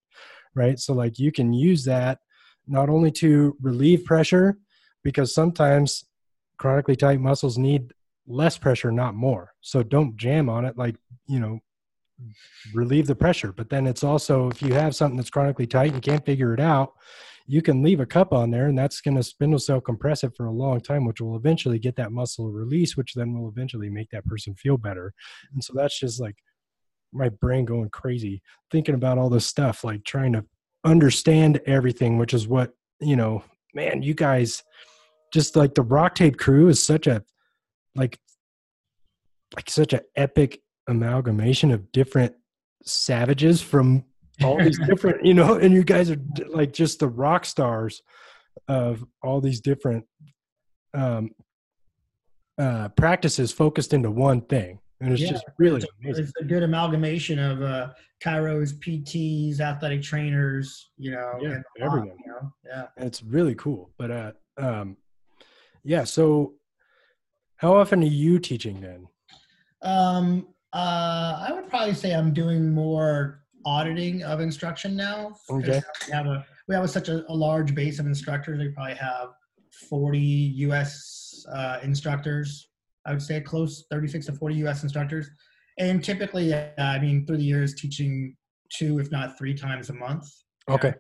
right? 0.55 0.79
So 0.79 0.95
like 0.95 1.19
you 1.19 1.33
can 1.33 1.53
use 1.53 1.85
that 1.85 2.21
not 2.69 2.89
only 2.89 3.11
to 3.11 3.57
relieve 3.61 4.05
pressure, 4.05 4.57
because 5.03 5.35
sometimes 5.35 6.05
chronically 6.63 6.95
tight 6.95 7.19
muscles 7.19 7.59
need 7.59 7.93
less 8.29 8.57
pressure, 8.57 8.93
not 8.93 9.17
more. 9.17 9.53
So 9.63 9.83
don't 9.83 10.17
jam 10.17 10.49
on 10.49 10.65
it. 10.65 10.79
Like, 10.79 10.95
you 11.27 11.41
know, 11.41 11.59
relieve 12.73 13.09
the 13.09 13.17
pressure. 13.17 13.53
But 13.53 13.69
then 13.69 13.85
it's 13.85 14.05
also, 14.05 14.49
if 14.49 14.63
you 14.63 14.73
have 14.73 14.95
something 14.95 15.17
that's 15.17 15.29
chronically 15.29 15.67
tight 15.67 15.93
and 15.93 16.01
can't 16.01 16.25
figure 16.25 16.55
it 16.55 16.61
out, 16.61 16.93
you 17.49 17.63
can 17.63 17.83
leave 17.83 17.99
a 17.99 18.07
cup 18.07 18.33
on 18.33 18.53
there 18.53 18.69
and 18.69 18.79
that's 18.79 19.01
going 19.01 19.17
to 19.17 19.25
spindle 19.25 19.59
cell 19.59 19.81
compress 19.81 20.23
it 20.23 20.37
for 20.37 20.47
a 20.47 20.53
long 20.53 20.81
time, 20.81 21.05
which 21.05 21.21
will 21.21 21.35
eventually 21.35 21.81
get 21.81 21.97
that 21.97 22.13
muscle 22.13 22.53
release, 22.53 22.97
which 22.97 23.15
then 23.15 23.37
will 23.37 23.49
eventually 23.49 23.91
make 23.91 24.09
that 24.11 24.25
person 24.27 24.55
feel 24.55 24.77
better. 24.77 25.13
And 25.53 25.65
so 25.65 25.73
that's 25.75 25.99
just 25.99 26.21
like 26.21 26.37
my 27.13 27.29
brain 27.29 27.65
going 27.65 27.91
crazy 27.91 28.41
thinking 28.71 28.95
about 28.95 29.19
all 29.19 29.29
this 29.29 29.47
stuff, 29.47 29.83
like 29.83 30.05
trying 30.05 30.33
to 30.35 30.45
understand 30.85 31.61
everything, 31.67 32.19
which 32.19 32.33
is 32.33 32.47
what, 32.47 32.71
you 33.01 33.17
know, 33.17 33.43
man, 33.75 34.01
you 34.01 34.15
guys 34.15 34.63
just 35.33 35.57
like 35.57 35.75
the 35.75 35.83
rock 35.83 36.15
tape 36.15 36.39
crew 36.39 36.69
is 36.69 36.83
such 36.83 37.07
a 37.07 37.25
like 37.95 38.19
like 39.57 39.69
such 39.69 39.93
an 39.93 40.01
epic 40.17 40.61
amalgamation 40.89 41.71
of 41.71 41.91
different 41.93 42.35
savages 42.85 43.61
from 43.61 44.05
all 44.43 44.59
these 44.59 44.79
different 44.87 45.25
you 45.25 45.35
know 45.35 45.55
and 45.55 45.75
you 45.75 45.85
guys 45.85 46.11
are 46.11 46.17
like 46.49 46.73
just 46.73 46.99
the 47.01 47.09
rock 47.09 47.45
stars 47.45 48.03
of 48.69 49.05
all 49.23 49.41
these 49.41 49.61
different 49.61 50.05
um 50.95 51.31
uh 52.59 52.89
practices 52.91 53.53
focused 53.53 53.93
into 53.93 54.11
one 54.11 54.41
thing 54.43 54.79
and 55.01 55.13
it's 55.13 55.23
yeah, 55.23 55.31
just 55.31 55.45
really 55.59 55.83
it's 56.03 56.19
a, 56.19 56.23
it's 56.23 56.33
a, 56.41 56.45
good 56.45 56.63
amalgamation 56.63 57.39
of 57.39 57.63
uh 57.63 57.91
chiros 58.23 58.75
pts 58.75 59.61
athletic 59.61 60.03
trainers 60.03 60.91
you 60.97 61.13
know 61.13 61.39
yeah 61.41 61.59
everyone. 61.81 62.09
you 62.09 62.33
know? 62.33 62.53
yeah. 62.65 62.87
It's 62.97 63.23
really 63.23 63.55
cool 63.55 63.91
but 63.97 64.11
uh 64.11 64.33
um 64.59 64.97
yeah 65.85 66.05
so 66.05 66.55
How 67.63 67.77
often 67.77 68.03
are 68.03 68.07
you 68.07 68.41
teaching 68.41 68.81
then? 68.81 69.07
Um, 69.83 70.49
uh, 70.73 71.47
I 71.47 71.53
would 71.53 71.69
probably 71.69 71.95
say 71.95 72.13
I'm 72.13 72.33
doing 72.33 72.75
more 72.75 73.45
auditing 73.65 74.25
of 74.25 74.41
instruction 74.41 74.97
now. 74.97 75.37
Okay. 75.49 75.81
We 76.09 76.13
have 76.13 76.27
a 76.27 76.45
we 76.67 76.75
have 76.75 76.83
a, 76.83 76.89
such 76.89 77.09
a, 77.09 77.25
a, 77.31 77.35
large 77.35 77.73
base 77.75 78.01
of 78.01 78.07
instructors. 78.07 78.59
We 78.59 78.71
probably 78.71 78.95
have 78.95 79.29
40 79.89 80.19
U.S. 80.19 81.45
Uh, 81.53 81.79
instructors. 81.85 82.69
I 83.07 83.13
would 83.13 83.23
say 83.23 83.41
close 83.41 83.85
36 83.91 84.27
to 84.27 84.33
40 84.33 84.55
U.S. 84.57 84.83
instructors, 84.83 85.31
and 85.79 86.03
typically, 86.03 86.53
uh, 86.53 86.71
I 86.79 86.99
mean, 86.99 87.27
through 87.27 87.39
the 87.39 87.45
years, 87.45 87.75
teaching 87.75 88.37
two, 88.73 88.99
if 88.99 89.11
not 89.13 89.39
three 89.39 89.55
times 89.55 89.91
a 89.91 89.95
month. 89.95 90.29
Okay. 90.69 90.95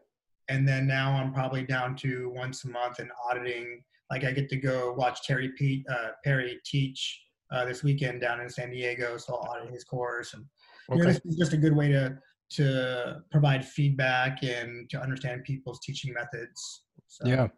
And 0.48 0.66
then 0.66 0.86
now 0.86 1.12
I'm 1.12 1.32
probably 1.32 1.64
down 1.64 1.96
to 1.96 2.30
once 2.34 2.64
a 2.64 2.68
month 2.68 2.98
and 3.00 3.10
auditing. 3.28 3.82
Like 4.12 4.24
I 4.24 4.30
get 4.30 4.50
to 4.50 4.56
go 4.56 4.92
watch 4.92 5.22
Terry 5.26 5.52
Pete, 5.56 5.86
uh, 5.90 6.08
Perry 6.22 6.60
teach 6.66 7.18
uh, 7.50 7.64
this 7.64 7.82
weekend 7.82 8.20
down 8.20 8.42
in 8.42 8.48
San 8.50 8.70
Diego, 8.70 9.16
so 9.16 9.34
I'll 9.34 9.56
audit 9.56 9.72
his 9.72 9.84
course. 9.84 10.34
And 10.34 10.44
you 10.90 10.98
know, 10.98 11.04
this 11.06 11.20
is 11.24 11.36
just 11.36 11.54
a 11.54 11.56
good 11.56 11.74
way 11.74 11.88
to 11.88 12.18
to 12.56 13.22
provide 13.30 13.64
feedback 13.64 14.42
and 14.42 14.90
to 14.90 15.00
understand 15.00 15.44
people's 15.44 15.80
teaching 15.80 16.12
methods. 16.12 16.82
So, 17.08 17.26
yeah. 17.26 17.48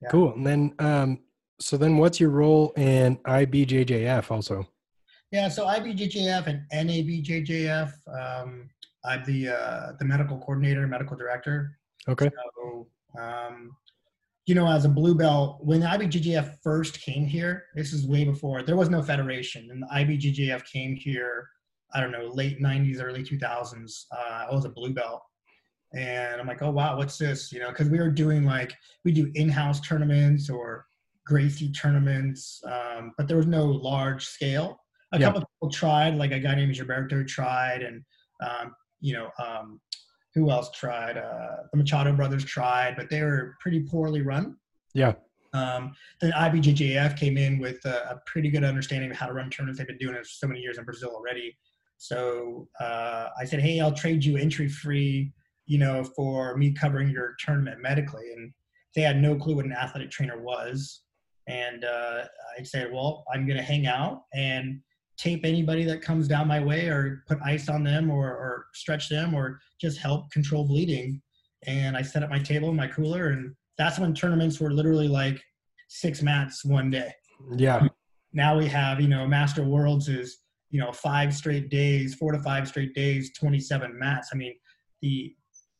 yeah. 0.00 0.08
cool. 0.08 0.32
And 0.34 0.46
then, 0.46 0.74
um, 0.78 1.18
so 1.58 1.76
then, 1.76 1.96
what's 1.96 2.20
your 2.20 2.30
role 2.30 2.72
in 2.76 3.16
IBJJF 3.26 4.30
also? 4.30 4.68
Yeah, 5.32 5.48
so 5.48 5.66
IBJJF 5.66 6.46
and 6.46 6.62
NABJJF. 6.72 7.92
Um, 8.06 8.70
I'm 9.04 9.24
the 9.24 9.48
uh, 9.48 9.92
the 9.98 10.04
medical 10.04 10.38
coordinator, 10.38 10.86
medical 10.86 11.16
director. 11.16 11.76
Okay. 12.06 12.30
So, 12.56 12.86
um, 13.20 13.76
you 14.46 14.54
know, 14.54 14.68
as 14.70 14.84
a 14.84 14.90
blue 14.90 15.14
belt, 15.14 15.58
when 15.62 15.80
IBJJF 15.80 16.58
first 16.62 17.00
came 17.00 17.24
here, 17.26 17.64
this 17.74 17.92
is 17.92 18.06
way 18.06 18.24
before 18.24 18.62
there 18.62 18.76
was 18.76 18.90
no 18.90 19.02
federation, 19.02 19.70
and 19.70 19.82
the 19.82 19.86
IBJJF 19.86 20.64
came 20.70 20.94
here. 20.94 21.48
I 21.94 22.00
don't 22.00 22.12
know, 22.12 22.30
late 22.32 22.60
'90s, 22.60 23.02
early 23.02 23.22
2000s. 23.22 24.04
Uh, 24.12 24.46
I 24.50 24.54
was 24.54 24.64
a 24.64 24.70
blue 24.70 24.92
belt, 24.92 25.22
and 25.94 26.40
I'm 26.40 26.46
like, 26.46 26.60
oh 26.60 26.70
wow, 26.70 26.96
what's 26.96 27.16
this? 27.16 27.52
You 27.52 27.60
know, 27.60 27.70
because 27.70 27.88
we 27.88 27.98
were 27.98 28.10
doing 28.10 28.44
like 28.44 28.74
we 29.04 29.12
do 29.12 29.30
in-house 29.34 29.80
tournaments 29.80 30.50
or 30.50 30.84
Gracie 31.24 31.72
tournaments, 31.72 32.60
um, 32.66 33.12
but 33.16 33.28
there 33.28 33.38
was 33.38 33.46
no 33.46 33.64
large 33.64 34.26
scale. 34.26 34.78
A 35.12 35.18
yeah. 35.18 35.26
couple 35.26 35.40
people 35.40 35.72
tried, 35.72 36.16
like 36.16 36.32
a 36.32 36.40
guy 36.40 36.54
named 36.54 36.74
Gilberto 36.74 37.26
tried, 37.26 37.82
and 37.82 38.02
um, 38.42 38.74
you 39.00 39.14
know, 39.14 39.30
um, 39.42 39.80
who 40.34 40.50
else 40.50 40.70
tried? 40.72 41.16
Uh, 41.16 41.64
the 41.70 41.78
Machado 41.78 42.12
brothers 42.12 42.44
tried, 42.44 42.96
but 42.96 43.08
they 43.08 43.22
were 43.22 43.56
pretty 43.60 43.80
poorly 43.80 44.22
run. 44.22 44.56
Yeah. 44.92 45.14
Um, 45.52 45.94
then 46.20 46.32
IBJJF 46.32 47.16
came 47.16 47.38
in 47.38 47.58
with 47.58 47.84
a, 47.84 48.10
a, 48.10 48.22
pretty 48.26 48.50
good 48.50 48.64
understanding 48.64 49.12
of 49.12 49.16
how 49.16 49.26
to 49.26 49.32
run 49.32 49.50
tournaments. 49.50 49.78
They've 49.78 49.86
been 49.86 49.98
doing 49.98 50.16
it 50.16 50.26
for 50.26 50.28
so 50.28 50.48
many 50.48 50.58
years 50.58 50.78
in 50.78 50.84
Brazil 50.84 51.12
already. 51.14 51.56
So 51.96 52.68
uh, 52.80 53.28
I 53.38 53.44
said, 53.44 53.60
hey, 53.60 53.78
I'll 53.78 53.92
trade 53.92 54.24
you 54.24 54.36
entry 54.36 54.68
free, 54.68 55.32
you 55.66 55.78
know, 55.78 56.02
for 56.02 56.56
me 56.56 56.72
covering 56.72 57.08
your 57.08 57.36
tournament 57.38 57.80
medically. 57.80 58.32
And 58.36 58.52
they 58.96 59.02
had 59.02 59.22
no 59.22 59.36
clue 59.36 59.54
what 59.54 59.64
an 59.64 59.72
athletic 59.72 60.10
trainer 60.10 60.42
was. 60.42 61.02
And 61.46 61.84
uh, 61.84 62.24
I 62.58 62.64
said, 62.64 62.92
well, 62.92 63.24
I'm 63.32 63.46
going 63.46 63.56
to 63.56 63.62
hang 63.62 63.86
out 63.86 64.22
and 64.34 64.80
tape 65.16 65.44
anybody 65.44 65.84
that 65.84 66.02
comes 66.02 66.26
down 66.26 66.48
my 66.48 66.60
way 66.60 66.86
or 66.88 67.22
put 67.28 67.38
ice 67.44 67.68
on 67.68 67.84
them 67.84 68.10
or, 68.10 68.26
or 68.26 68.66
stretch 68.74 69.08
them 69.08 69.34
or 69.34 69.60
just 69.80 69.98
help 69.98 70.30
control 70.30 70.66
bleeding. 70.66 71.20
And 71.66 71.96
I 71.96 72.02
set 72.02 72.22
up 72.22 72.30
my 72.30 72.38
table 72.38 72.68
and 72.68 72.76
my 72.76 72.88
cooler. 72.88 73.28
And 73.28 73.54
that's 73.78 73.98
when 73.98 74.14
tournaments 74.14 74.60
were 74.60 74.72
literally 74.72 75.08
like 75.08 75.42
six 75.88 76.22
mats 76.22 76.64
one 76.64 76.90
day. 76.90 77.12
Yeah. 77.56 77.86
Now 78.32 78.58
we 78.58 78.66
have, 78.66 79.00
you 79.00 79.08
know, 79.08 79.26
Master 79.26 79.62
Worlds 79.62 80.08
is, 80.08 80.38
you 80.70 80.80
know, 80.80 80.92
five 80.92 81.32
straight 81.34 81.70
days, 81.70 82.14
four 82.14 82.32
to 82.32 82.40
five 82.40 82.66
straight 82.66 82.94
days, 82.94 83.32
27 83.38 83.96
mats. 83.96 84.30
I 84.32 84.36
mean, 84.36 84.54
the, 85.00 85.34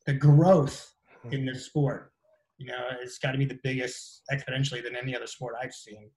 the 0.07 0.14
growth 0.14 0.93
in 1.32 1.45
this 1.45 1.66
sport, 1.66 2.12
you 2.59 2.66
know, 2.66 2.78
it's 3.03 3.18
got 3.18 3.32
to 3.32 3.39
be 3.39 3.45
the 3.45 3.59
biggest 3.64 4.22
exponentially 4.32 4.82
than 4.82 4.95
any 4.95 5.16
other 5.16 5.26
sport 5.26 5.55
I've 5.61 5.74
seen. 5.74 6.11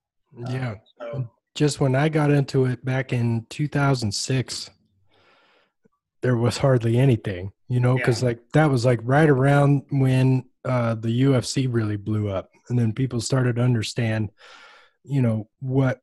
Yeah. 0.48 0.70
Um, 0.70 0.78
so 1.12 1.30
just 1.58 1.80
when 1.80 1.96
I 1.96 2.08
got 2.08 2.30
into 2.30 2.66
it 2.66 2.84
back 2.84 3.12
in 3.12 3.44
2006, 3.50 4.70
there 6.22 6.36
was 6.36 6.56
hardly 6.56 6.96
anything, 6.96 7.50
you 7.66 7.80
know, 7.80 7.96
because 7.96 8.22
yeah. 8.22 8.28
like 8.28 8.38
that 8.52 8.70
was 8.70 8.84
like 8.84 9.00
right 9.02 9.28
around 9.28 9.82
when 9.90 10.44
uh, 10.64 10.94
the 10.94 11.22
UFC 11.22 11.66
really 11.68 11.96
blew 11.96 12.28
up, 12.28 12.50
and 12.68 12.78
then 12.78 12.92
people 12.92 13.20
started 13.20 13.56
to 13.56 13.62
understand, 13.62 14.30
you 15.02 15.20
know, 15.20 15.48
what 15.58 15.98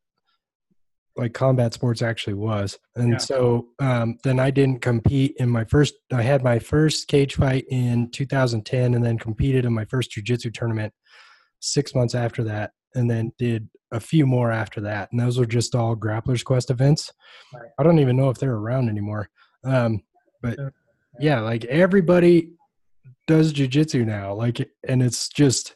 like 1.16 1.34
combat 1.34 1.74
sports 1.74 2.02
actually 2.02 2.34
was. 2.34 2.78
And 2.98 3.12
yeah. 3.14 3.18
so 3.20 3.68
um, 3.80 4.18
then 4.26 4.42
I 4.42 4.52
didn't 4.52 4.82
compete 4.82 5.36
in 5.38 5.50
my 5.50 5.64
first. 5.64 5.94
I 6.12 6.22
had 6.22 6.44
my 6.44 6.60
first 6.60 7.08
cage 7.08 7.36
fight 7.36 7.64
in 7.70 8.12
2010, 8.12 8.94
and 8.94 9.06
then 9.06 9.18
competed 9.18 9.64
in 9.64 9.72
my 9.72 9.86
first 9.86 10.12
jiu-jitsu 10.12 10.52
tournament 10.52 10.94
six 11.62 11.96
months 11.96 12.14
after 12.14 12.44
that 12.44 12.72
and 12.96 13.10
then 13.10 13.32
did 13.38 13.70
a 13.92 14.00
few 14.00 14.26
more 14.26 14.52
after 14.52 14.82
that. 14.82 15.12
And 15.12 15.20
those 15.20 15.38
were 15.38 15.46
just 15.46 15.76
all 15.76 15.96
Grapplers 15.96 16.44
Quest 16.44 16.70
events. 16.70 17.12
Right. 17.54 17.70
I 17.78 17.84
don't 17.84 18.00
even 18.00 18.18
know 18.18 18.30
if 18.30 18.38
they're 18.38 18.56
around 18.56 18.90
anymore. 18.90 19.30
Um, 19.64 20.04
but 20.42 20.58
yeah, 21.20 21.40
like 21.42 21.66
everybody 21.66 22.52
does 23.28 23.54
jujitsu 23.54 24.06
now. 24.06 24.34
Like, 24.34 24.70
and 24.88 25.02
it's 25.02 25.30
just 25.30 25.76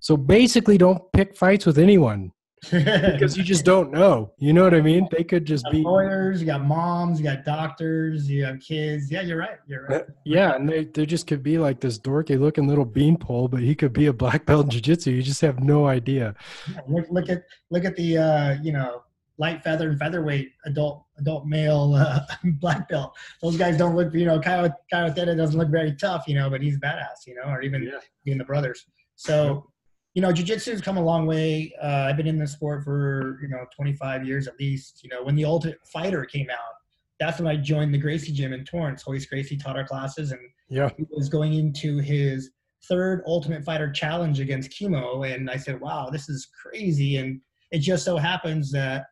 so 0.00 0.16
basically 0.16 0.76
don't 0.78 1.02
pick 1.12 1.36
fights 1.36 1.64
with 1.64 1.78
anyone 1.78 2.32
because 2.70 3.36
you 3.36 3.42
just 3.42 3.64
don't 3.64 3.90
know. 3.92 4.32
You 4.38 4.52
know 4.52 4.64
what 4.64 4.74
I 4.74 4.80
mean? 4.80 5.08
They 5.10 5.24
could 5.24 5.44
just 5.44 5.64
be 5.70 5.82
lawyers. 5.82 6.40
You 6.40 6.46
got 6.46 6.64
moms. 6.64 7.18
You 7.18 7.24
got 7.24 7.44
doctors. 7.44 8.28
You 8.28 8.44
have 8.44 8.60
kids. 8.60 9.10
Yeah, 9.10 9.22
you're 9.22 9.38
right. 9.38 9.58
You're 9.66 9.86
right. 9.86 10.04
Yeah, 10.24 10.54
and 10.54 10.68
they, 10.68 10.84
they 10.84 11.06
just 11.06 11.26
could 11.26 11.42
be 11.42 11.58
like 11.58 11.80
this 11.80 11.98
dorky 11.98 12.38
looking 12.38 12.66
little 12.66 12.84
beanpole, 12.84 13.48
but 13.48 13.60
he 13.60 13.74
could 13.74 13.92
be 13.92 14.06
a 14.06 14.12
black 14.12 14.46
belt 14.46 14.64
in 14.64 14.70
jiu-jitsu. 14.70 15.10
You 15.10 15.22
just 15.22 15.40
have 15.40 15.60
no 15.60 15.86
idea. 15.86 16.34
Yeah, 16.72 16.80
look, 16.88 17.06
look 17.10 17.28
at 17.28 17.44
look 17.70 17.84
at 17.84 17.96
the 17.96 18.18
uh, 18.18 18.56
you 18.62 18.72
know 18.72 19.02
light 19.38 19.62
feather 19.64 19.88
and 19.90 19.98
featherweight 19.98 20.52
adult 20.64 21.04
adult 21.18 21.46
male 21.46 21.94
uh, 21.94 22.20
black 22.60 22.88
belt. 22.88 23.14
Those 23.42 23.56
guys 23.56 23.76
don't 23.76 23.96
look. 23.96 24.12
You 24.14 24.26
know, 24.26 24.40
Caio 24.40 24.72
Caio 24.92 25.12
Terra 25.12 25.34
doesn't 25.36 25.58
look 25.58 25.70
very 25.70 25.94
tough. 25.94 26.24
You 26.26 26.34
know, 26.34 26.50
but 26.50 26.60
he's 26.60 26.78
badass. 26.78 27.26
You 27.26 27.36
know, 27.36 27.44
or 27.44 27.62
even 27.62 27.82
yeah. 27.82 27.98
even 28.26 28.38
the 28.38 28.44
brothers. 28.44 28.86
So 29.16 29.70
you 30.14 30.22
know, 30.22 30.32
jiu-jitsu 30.32 30.70
has 30.70 30.80
come 30.80 30.96
a 30.96 31.02
long 31.02 31.26
way. 31.26 31.72
Uh, 31.82 32.06
I've 32.08 32.16
been 32.16 32.28
in 32.28 32.38
this 32.38 32.52
sport 32.52 32.84
for, 32.84 33.38
you 33.42 33.48
know, 33.48 33.66
25 33.74 34.24
years 34.24 34.46
at 34.46 34.58
least. 34.60 35.02
You 35.02 35.10
know, 35.10 35.24
when 35.24 35.34
the 35.34 35.44
Ultimate 35.44 35.84
Fighter 35.92 36.24
came 36.24 36.48
out, 36.50 36.74
that's 37.18 37.40
when 37.40 37.48
I 37.48 37.56
joined 37.56 37.92
the 37.92 37.98
Gracie 37.98 38.32
gym 38.32 38.52
in 38.52 38.64
Torrance. 38.64 39.04
Royce 39.06 39.26
Gracie 39.26 39.56
taught 39.56 39.76
our 39.76 39.86
classes 39.86 40.30
and 40.30 40.40
yeah. 40.68 40.88
he 40.96 41.04
was 41.10 41.28
going 41.28 41.54
into 41.54 41.98
his 41.98 42.50
third 42.88 43.22
Ultimate 43.26 43.64
Fighter 43.64 43.90
challenge 43.90 44.38
against 44.38 44.70
Kimo, 44.70 45.24
And 45.24 45.50
I 45.50 45.56
said, 45.56 45.80
wow, 45.80 46.10
this 46.10 46.28
is 46.28 46.48
crazy. 46.62 47.16
And 47.16 47.40
it 47.72 47.78
just 47.78 48.04
so 48.04 48.16
happens 48.16 48.70
that 48.72 49.06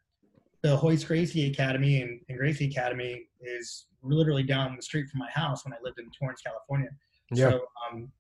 the 0.63 0.79
Royce 0.83 1.03
Gracie 1.03 1.51
Academy 1.51 2.03
and, 2.03 2.21
and 2.29 2.39
Gracie 2.39 2.67
Academy 2.67 3.27
is 3.41 3.87
literally 4.03 4.45
down 4.45 4.77
the 4.77 4.83
street 4.83 5.09
from 5.09 5.19
my 5.19 5.31
house 5.31 5.65
when 5.65 5.73
I 5.73 5.79
lived 5.83 5.99
in 5.99 6.11
Torrance, 6.17 6.43
California. 6.43 6.91
Yeah. 7.33 7.51
So, 7.51 7.67
um, 7.91 8.13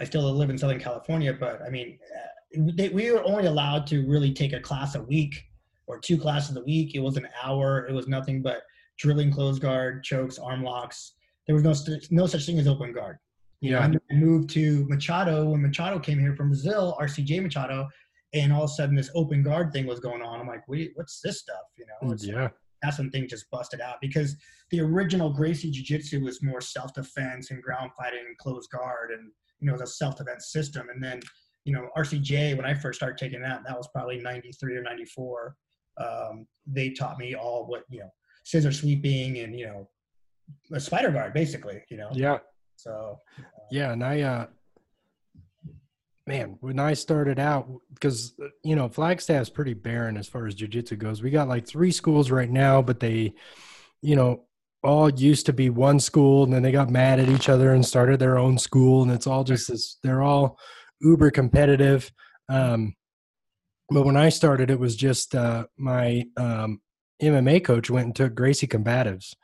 I 0.00 0.04
still 0.04 0.22
live 0.32 0.50
in 0.50 0.58
Southern 0.58 0.80
California, 0.80 1.32
but 1.32 1.60
I 1.62 1.68
mean, 1.68 1.98
uh, 2.16 2.72
they, 2.74 2.88
we 2.88 3.10
were 3.12 3.22
only 3.24 3.46
allowed 3.46 3.86
to 3.88 4.06
really 4.08 4.32
take 4.32 4.52
a 4.52 4.60
class 4.60 4.94
a 4.94 5.02
week 5.02 5.44
or 5.86 5.98
two 5.98 6.16
classes 6.16 6.56
a 6.56 6.62
week. 6.62 6.94
It 6.94 7.00
was 7.00 7.16
an 7.16 7.28
hour. 7.42 7.86
It 7.86 7.92
was 7.92 8.08
nothing 8.08 8.42
but 8.42 8.62
drilling 8.98 9.30
close 9.30 9.58
guard, 9.58 10.02
chokes, 10.02 10.38
arm 10.38 10.64
locks. 10.64 11.14
There 11.46 11.54
was 11.54 11.64
no 11.64 11.96
no 12.10 12.26
such 12.26 12.46
thing 12.46 12.58
as 12.58 12.66
open 12.66 12.92
guard. 12.92 13.18
You 13.60 13.72
yeah. 13.72 13.86
know, 13.86 13.98
I 14.10 14.14
moved 14.14 14.48
to 14.50 14.86
Machado 14.88 15.50
when 15.50 15.60
Machado 15.60 15.98
came 15.98 16.18
here 16.18 16.34
from 16.34 16.48
Brazil, 16.48 16.96
RCJ 17.00 17.42
Machado, 17.42 17.88
and 18.32 18.52
all 18.52 18.64
of 18.64 18.70
a 18.70 18.72
sudden 18.72 18.94
this 18.94 19.10
open 19.14 19.42
guard 19.42 19.72
thing 19.72 19.86
was 19.86 20.00
going 20.00 20.22
on. 20.22 20.40
I'm 20.40 20.46
like, 20.46 20.66
wait, 20.66 20.92
what's 20.94 21.20
this 21.20 21.40
stuff? 21.40 21.64
You 21.76 21.84
know, 21.86 22.12
it's, 22.12 22.26
yeah. 22.26 22.48
That's 22.82 22.96
when 22.96 23.10
things 23.10 23.30
just 23.30 23.50
busted 23.50 23.82
out 23.82 23.96
because 24.00 24.36
the 24.70 24.80
original 24.80 25.30
Gracie 25.30 25.70
Jiu 25.70 25.84
Jitsu 25.84 26.24
was 26.24 26.42
more 26.42 26.62
self 26.62 26.94
defense 26.94 27.50
and 27.50 27.62
ground 27.62 27.90
fighting 27.98 28.24
and 28.26 28.38
close 28.38 28.66
guard 28.68 29.10
and 29.10 29.30
you 29.60 29.70
know 29.70 29.76
the 29.76 29.86
self-defense 29.86 30.50
system. 30.52 30.88
And 30.92 31.02
then 31.02 31.20
you 31.64 31.72
know 31.72 31.88
rcj 31.96 32.56
when 32.56 32.66
i 32.66 32.74
first 32.74 32.98
started 32.98 33.18
taking 33.18 33.40
that 33.40 33.62
that 33.66 33.76
was 33.76 33.88
probably 33.92 34.18
93 34.18 34.76
or 34.76 34.82
94 34.82 35.56
um, 35.98 36.46
they 36.66 36.90
taught 36.90 37.18
me 37.18 37.34
all 37.34 37.66
what 37.66 37.84
you 37.90 38.00
know 38.00 38.10
scissor 38.44 38.72
sweeping 38.72 39.38
and 39.38 39.58
you 39.58 39.66
know 39.66 39.88
a 40.72 40.80
spider 40.80 41.10
guard 41.10 41.32
basically 41.34 41.82
you 41.90 41.96
know? 41.96 42.08
Yeah. 42.12 42.38
So 42.76 43.18
uh, 43.38 43.42
yeah 43.70 43.92
and 43.92 44.02
i 44.02 44.22
uh 44.22 44.46
man 46.26 46.56
when 46.60 46.78
i 46.78 46.94
started 46.94 47.38
out 47.38 47.68
because 47.92 48.34
you 48.64 48.76
know 48.76 48.88
flagstaff's 48.88 49.50
pretty 49.50 49.74
barren 49.74 50.16
as 50.16 50.28
far 50.28 50.46
as 50.46 50.54
jiu-jitsu 50.54 50.96
goes. 50.96 51.22
We 51.22 51.30
got 51.30 51.48
like 51.48 51.66
three 51.66 51.92
schools 51.92 52.30
right 52.30 52.50
now 52.50 52.80
but 52.82 53.00
they 53.00 53.34
you 54.00 54.16
know 54.16 54.44
all 54.82 55.10
used 55.10 55.46
to 55.46 55.52
be 55.52 55.68
one 55.68 56.00
school 56.00 56.44
and 56.44 56.52
then 56.52 56.62
they 56.62 56.72
got 56.72 56.88
mad 56.88 57.20
at 57.20 57.28
each 57.28 57.48
other 57.48 57.74
and 57.74 57.84
started 57.84 58.18
their 58.18 58.38
own 58.38 58.56
school 58.56 59.02
and 59.02 59.12
it's 59.12 59.26
all 59.26 59.44
just 59.44 59.68
this 59.68 59.98
they're 60.02 60.22
all 60.22 60.58
uber 61.00 61.30
competitive 61.30 62.10
um 62.48 62.94
but 63.90 64.04
when 64.04 64.16
I 64.16 64.28
started, 64.28 64.70
it 64.70 64.78
was 64.78 64.94
just 64.94 65.34
uh, 65.34 65.66
my 65.76 66.24
um, 66.36 66.80
MMA 67.20 67.64
coach 67.64 67.90
went 67.90 68.06
and 68.06 68.16
took 68.16 68.34
Gracie 68.34 68.68
combatives 68.68 69.34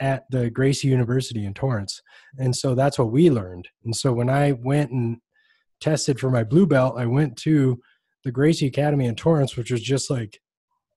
at 0.00 0.24
the 0.30 0.48
Gracie 0.48 0.88
University 0.88 1.44
in 1.44 1.54
Torrance, 1.54 2.00
and 2.38 2.54
so 2.54 2.74
that's 2.74 2.98
what 2.98 3.10
we 3.10 3.30
learned. 3.30 3.68
And 3.84 3.96
so 3.96 4.12
when 4.12 4.30
I 4.30 4.52
went 4.52 4.92
and 4.92 5.18
tested 5.80 6.20
for 6.20 6.30
my 6.30 6.44
blue 6.44 6.66
belt, 6.66 6.94
I 6.98 7.06
went 7.06 7.36
to 7.38 7.80
the 8.24 8.30
Gracie 8.30 8.66
Academy 8.66 9.06
in 9.06 9.16
Torrance, 9.16 9.56
which 9.56 9.70
was 9.72 9.82
just 9.82 10.08
like, 10.08 10.40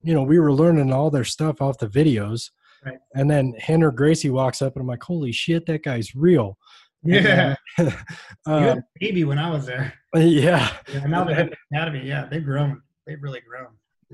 you 0.04 0.14
know, 0.14 0.24
we 0.24 0.40
were 0.40 0.54
learning 0.54 0.94
all 0.94 1.10
their 1.10 1.24
stuff 1.24 1.62
off 1.62 1.80
the 1.80 1.88
videos. 1.88 2.50
Right. 2.86 2.98
And 3.14 3.30
then 3.30 3.54
Rener 3.68 3.94
Gracie 3.94 4.30
walks 4.30 4.62
up, 4.62 4.76
and 4.76 4.82
I'm 4.82 4.88
like, 4.88 5.04
"Holy 5.04 5.32
shit, 5.32 5.66
that 5.68 5.84
guy's 5.84 6.16
real!" 6.16 6.58
Yeah, 7.04 7.56
And, 7.78 7.88
you 8.48 8.54
had 8.54 8.78
a 8.78 8.84
baby 9.00 9.24
when 9.24 9.40
I 9.40 9.50
was 9.50 9.66
there. 9.66 9.94
yeah, 10.16 10.72
Yeah, 10.94 11.06
now 11.06 11.24
they 11.24 11.34
have 11.34 11.50
the 11.50 11.58
academy. 11.72 12.08
Yeah, 12.08 12.28
they've 12.30 12.46
grown. 12.46 12.82
They've 13.08 13.22
really 13.22 13.42
grown. 13.48 13.68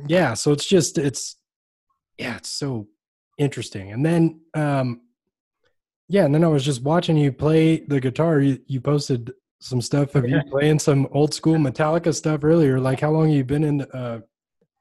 yeah 0.07 0.34
so 0.36 0.51
it's 0.51 0.65
just 0.65 0.97
it's 0.99 1.38
yeah 2.18 2.38
it's 2.38 2.49
so 2.49 2.88
interesting 3.39 3.91
and 3.91 4.05
then 4.05 4.39
um 4.53 5.01
yeah 6.07 6.24
and 6.24 6.34
then 6.36 6.43
i 6.43 6.47
was 6.47 6.63
just 6.63 6.84
watching 6.84 7.18
you 7.18 7.32
play 7.32 7.80
the 7.80 7.99
guitar 7.99 8.39
you, 8.39 8.59
you 8.68 8.80
posted 8.80 9.32
some 9.59 9.82
stuff 9.82 10.13
of 10.13 10.30
you 10.30 10.39
playing 10.51 10.78
some 10.78 11.07
old 11.11 11.34
school 11.34 11.55
metallica 11.55 12.13
stuff 12.13 12.43
earlier 12.43 12.80
like 12.80 12.99
how 12.99 13.09
long 13.09 13.28
you 13.30 13.43
been 13.43 13.63
in 13.63 13.82
uh, 13.93 14.20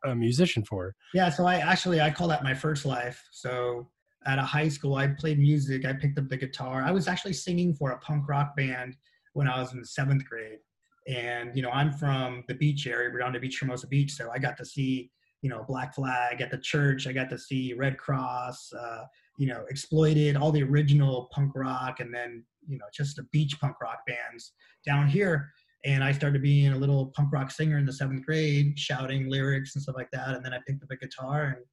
a 0.07 0.15
musician 0.15 0.65
for 0.65 0.95
Yeah, 1.15 1.29
so 1.29 1.47
I 1.47 1.57
actually 1.57 2.01
I 2.01 2.11
call 2.11 2.29
that 2.29 2.43
my 2.43 2.55
first 2.55 2.85
life. 2.85 3.23
So 3.33 3.89
at 4.27 4.39
a 4.39 4.43
high 4.43 4.69
school, 4.69 4.97
I 4.97 5.09
played 5.09 5.39
music. 5.39 5.85
I 5.85 5.93
picked 5.93 6.19
up 6.19 6.29
the 6.29 6.37
guitar. 6.37 6.83
I 6.83 6.91
was 6.91 7.09
actually 7.09 7.35
singing 7.35 7.75
for 7.75 7.91
a 7.91 7.99
punk 7.99 8.29
rock 8.29 8.57
band 8.57 8.97
when 9.35 9.49
I 9.49 9.61
was 9.61 9.73
in 9.73 9.81
the 9.81 9.87
seventh 9.87 10.25
grade. 10.25 10.59
And 11.07 11.55
you 11.55 11.63
know, 11.63 11.71
I'm 11.71 11.93
from 11.93 12.43
the 12.49 12.55
beach 12.55 12.87
area, 12.87 13.11
Redondo 13.11 13.39
Beach, 13.39 13.59
Hermosa 13.61 13.87
Beach. 13.87 14.13
So 14.13 14.31
I 14.33 14.39
got 14.39 14.57
to 14.57 14.65
see 14.65 15.11
you 15.43 15.51
know 15.51 15.65
Black 15.69 15.95
Flag 15.95 16.41
at 16.41 16.51
the 16.51 16.59
church. 16.59 17.07
I 17.07 17.13
got 17.13 17.31
to 17.31 17.39
see 17.39 17.75
Red 17.75 17.99
Cross. 17.99 18.73
Uh, 18.73 19.05
you 19.39 19.47
know, 19.47 19.65
exploited 19.69 20.37
all 20.37 20.51
the 20.51 20.63
original 20.63 21.29
punk 21.31 21.53
rock, 21.55 22.01
and 22.01 22.13
then 22.13 22.45
you 22.67 22.79
know 22.79 22.87
just 22.93 23.17
the 23.17 23.23
beach 23.33 23.61
punk 23.61 23.77
rock 23.81 23.99
bands 24.07 24.53
down 24.85 25.07
here 25.07 25.53
and 25.85 26.03
I 26.03 26.13
started 26.13 26.43
being 26.43 26.73
a 26.73 26.77
little 26.77 27.13
punk 27.15 27.33
rock 27.33 27.51
singer 27.51 27.79
in 27.79 27.87
the 27.87 27.93
seventh 27.93 28.25
grade, 28.25 28.79
shouting 28.79 29.31
lyrics 29.31 29.75
and 29.75 29.83
stuff 29.83 29.97
like 29.97 30.11
that. 30.13 30.35
And 30.35 30.45
then 30.45 30.53
I 30.53 30.59
picked 30.67 30.83
up 30.83 30.91
a 30.91 30.97
guitar 30.97 31.57
and 31.57 31.65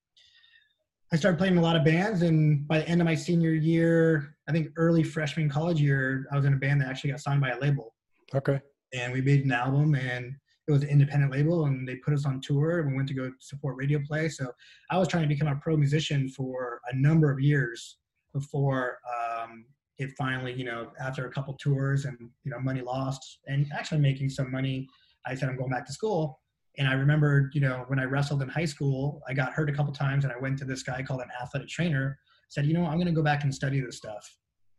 I 1.11 1.15
started 1.15 1.37
playing 1.37 1.57
a 1.57 1.61
lot 1.61 1.75
of 1.75 1.83
bands. 1.83 2.21
And 2.21 2.67
by 2.67 2.79
the 2.79 2.87
end 2.87 3.01
of 3.01 3.05
my 3.05 3.15
senior 3.15 3.51
year, 3.51 4.35
I 4.47 4.51
think 4.51 4.69
early 4.77 5.03
freshman 5.03 5.49
college 5.49 5.79
year, 5.79 6.27
I 6.31 6.35
was 6.35 6.45
in 6.45 6.53
a 6.53 6.57
band 6.57 6.81
that 6.81 6.89
actually 6.89 7.11
got 7.11 7.21
signed 7.21 7.41
by 7.41 7.51
a 7.51 7.59
label. 7.59 7.93
okay 8.35 8.59
And 8.93 9.13
we 9.13 9.21
made 9.21 9.45
an 9.45 9.51
album 9.51 9.95
and 9.95 10.35
it 10.67 10.71
was 10.71 10.83
an 10.83 10.89
independent 10.89 11.31
label 11.31 11.65
and 11.65 11.87
they 11.87 11.95
put 11.97 12.13
us 12.13 12.25
on 12.25 12.39
tour 12.39 12.79
and 12.79 12.89
we 12.89 12.95
went 12.95 13.07
to 13.09 13.13
go 13.13 13.31
support 13.39 13.75
radio 13.77 13.99
play. 14.07 14.29
So 14.29 14.51
I 14.89 14.97
was 14.97 15.07
trying 15.07 15.23
to 15.23 15.29
become 15.29 15.47
a 15.47 15.55
pro 15.55 15.75
musician 15.75 16.29
for 16.29 16.79
a 16.91 16.95
number 16.95 17.31
of 17.31 17.39
years 17.39 17.97
before 18.33 18.97
um, 19.07 19.65
it 19.97 20.11
finally, 20.17 20.53
you 20.53 20.65
know, 20.65 20.91
after 20.99 21.27
a 21.27 21.31
couple 21.31 21.53
tours 21.55 22.05
and, 22.05 22.17
you 22.43 22.51
know, 22.51 22.59
money 22.59 22.81
lost 22.81 23.39
and 23.47 23.67
actually 23.73 24.01
making 24.01 24.29
some 24.29 24.51
money, 24.51 24.87
I 25.25 25.35
said, 25.35 25.49
I'm 25.49 25.57
going 25.57 25.69
back 25.69 25.85
to 25.87 25.93
school. 25.93 26.39
And 26.77 26.87
I 26.87 26.93
remembered, 26.93 27.51
you 27.53 27.61
know, 27.61 27.85
when 27.87 27.99
I 27.99 28.05
wrestled 28.05 28.41
in 28.41 28.49
high 28.49 28.65
school, 28.65 29.21
I 29.27 29.33
got 29.33 29.53
hurt 29.53 29.69
a 29.69 29.73
couple 29.73 29.93
times 29.93 30.23
and 30.23 30.33
I 30.33 30.39
went 30.39 30.57
to 30.59 30.65
this 30.65 30.81
guy 30.81 31.03
called 31.03 31.21
an 31.21 31.29
athletic 31.41 31.69
trainer, 31.69 32.17
said, 32.49 32.65
you 32.65 32.73
know, 32.73 32.85
I'm 32.85 32.95
going 32.95 33.05
to 33.05 33.13
go 33.13 33.21
back 33.21 33.43
and 33.43 33.53
study 33.53 33.79
this 33.79 33.97
stuff. 33.97 34.27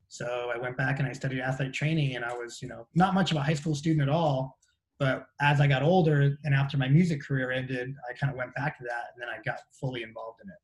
So 0.09 0.51
I 0.55 0.59
went 0.59 0.77
back 0.77 0.99
and 0.99 1.09
I 1.09 1.13
studied 1.13 1.41
athletic 1.41 1.73
training 1.73 2.17
and 2.17 2.25
I 2.25 2.33
was, 2.33 2.61
you 2.61 2.69
know, 2.69 2.87
not 2.95 3.15
much 3.15 3.31
of 3.31 3.37
a 3.37 3.43
high 3.43 3.55
school 3.55 3.75
student 3.75 4.03
at 4.03 4.09
all. 4.09 4.59
But 4.99 5.27
as 5.41 5.61
I 5.61 5.67
got 5.67 5.83
older 5.83 6.37
and 6.45 6.55
after 6.55 6.77
my 6.77 6.89
music 6.89 7.23
career 7.23 7.51
ended, 7.51 7.95
I 8.09 8.13
kind 8.15 8.33
of 8.33 8.37
went 8.37 8.55
back 8.55 8.77
to 8.79 8.85
that 8.85 9.05
and 9.13 9.23
then 9.23 9.29
I 9.29 9.43
got 9.45 9.61
fully 9.81 10.03
involved 10.03 10.41
in 10.45 10.51
it. 10.51 10.59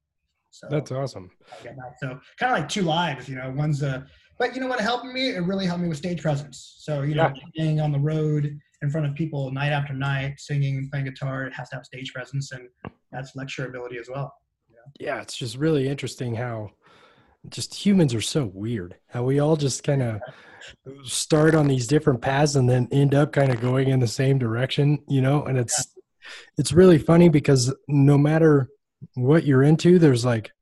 So 0.51 0.67
that's 0.71 0.91
awesome. 0.93 1.31
So 2.01 2.21
kind 2.39 2.53
of 2.53 2.59
like 2.59 2.69
two 2.69 2.83
lives, 2.83 3.29
you 3.29 3.37
know, 3.37 3.53
one's 3.57 3.83
a, 3.83 4.07
but 4.39 4.55
you 4.55 4.61
know 4.61 4.67
what 4.67 4.81
helped 4.81 5.05
me? 5.07 5.31
It 5.31 5.45
really 5.45 5.67
helped 5.67 5.83
me 5.83 5.89
with 5.89 5.99
stage 5.99 6.23
presence. 6.23 6.77
So, 6.79 7.03
you 7.03 7.15
know, 7.15 7.33
being 7.57 7.81
on 7.81 7.93
the 7.93 7.99
road 8.01 8.59
in 8.83 8.91
front 8.91 9.07
of 9.07 9.15
people 9.15 9.51
night 9.51 9.71
after 9.73 9.93
night, 9.93 10.35
singing, 10.39 10.89
playing 10.91 11.07
guitar, 11.07 11.45
it 11.47 11.53
has 11.55 11.69
to 11.71 11.77
have 11.77 11.85
stage 11.85 12.13
presence 12.13 12.53
and 12.53 12.69
that's 13.13 13.37
lecture 13.37 13.67
ability 13.67 13.99
as 13.99 14.09
well. 14.09 14.33
yeah 14.99 15.21
it's 15.21 15.37
just 15.37 15.57
really 15.57 15.89
interesting 15.89 16.35
how 16.35 16.71
just 17.49 17.75
humans 17.75 18.15
are 18.15 18.21
so 18.21 18.51
weird 18.53 18.97
how 19.09 19.23
we 19.23 19.39
all 19.41 19.57
just 19.57 19.83
kind 19.83 20.03
of 20.03 20.21
start 21.05 21.55
on 21.55 21.67
these 21.67 21.87
different 21.87 22.21
paths 22.21 22.55
and 22.57 22.69
then 22.69 22.89
end 22.93 23.15
up 23.15 23.33
kind 23.33 23.51
of 23.53 23.61
going 23.61 23.89
in 23.89 24.01
the 24.01 24.07
same 24.07 24.39
direction 24.39 24.99
you 25.09 25.21
know 25.21 25.45
and 25.45 25.59
it's 25.59 25.95
it's 26.59 26.73
really 26.73 26.99
funny 26.99 27.29
because 27.29 27.75
no 27.89 28.19
matter 28.19 28.69
what 29.15 29.45
you're 29.45 29.63
into 29.63 29.99
there's 29.99 30.25
like 30.25 30.53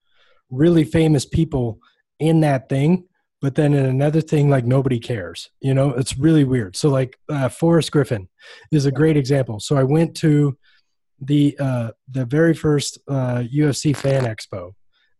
really 0.51 0.84
famous 0.84 1.24
people 1.24 1.78
in 2.18 2.41
that 2.41 2.68
thing 2.68 3.05
but 3.41 3.55
then 3.55 3.74
in 3.74 3.86
another 3.86 4.20
thing 4.20 4.49
like 4.49 4.64
nobody 4.64 4.99
cares 4.99 5.51
you 5.61 5.74
know 5.74 5.91
it's 5.91 6.18
really 6.18 6.45
weird 6.45 6.76
so 6.76 6.89
like 6.89 7.18
uh, 7.28 7.49
forrest 7.49 7.93
griffin 7.93 8.28
is 8.72 8.86
a 8.86 8.93
great 8.93 9.16
example 9.16 9.61
so 9.61 9.76
i 9.76 9.82
went 9.82 10.16
to 10.16 10.57
the 11.20 11.57
uh, 11.59 11.91
the 12.11 12.24
very 12.24 12.55
first 12.55 12.99
uh, 13.09 13.43
UFC 13.55 13.97
fan 13.97 14.24
expo, 14.24 14.74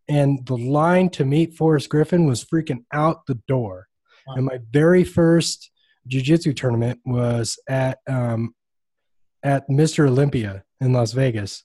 and 0.07 0.45
the 0.45 0.57
line 0.57 1.09
to 1.11 1.25
meet 1.25 1.55
Forrest 1.55 1.89
Griffin 1.89 2.25
was 2.25 2.43
freaking 2.43 2.83
out 2.93 3.25
the 3.25 3.39
door. 3.47 3.87
Wow. 4.27 4.35
And 4.35 4.45
my 4.45 4.59
very 4.71 5.03
first 5.03 5.71
jiu-jitsu 6.07 6.53
tournament 6.53 6.99
was 7.05 7.59
at 7.67 7.99
um, 8.07 8.53
at 9.43 9.67
Mr. 9.69 10.07
Olympia 10.07 10.63
in 10.79 10.93
Las 10.93 11.11
Vegas. 11.11 11.63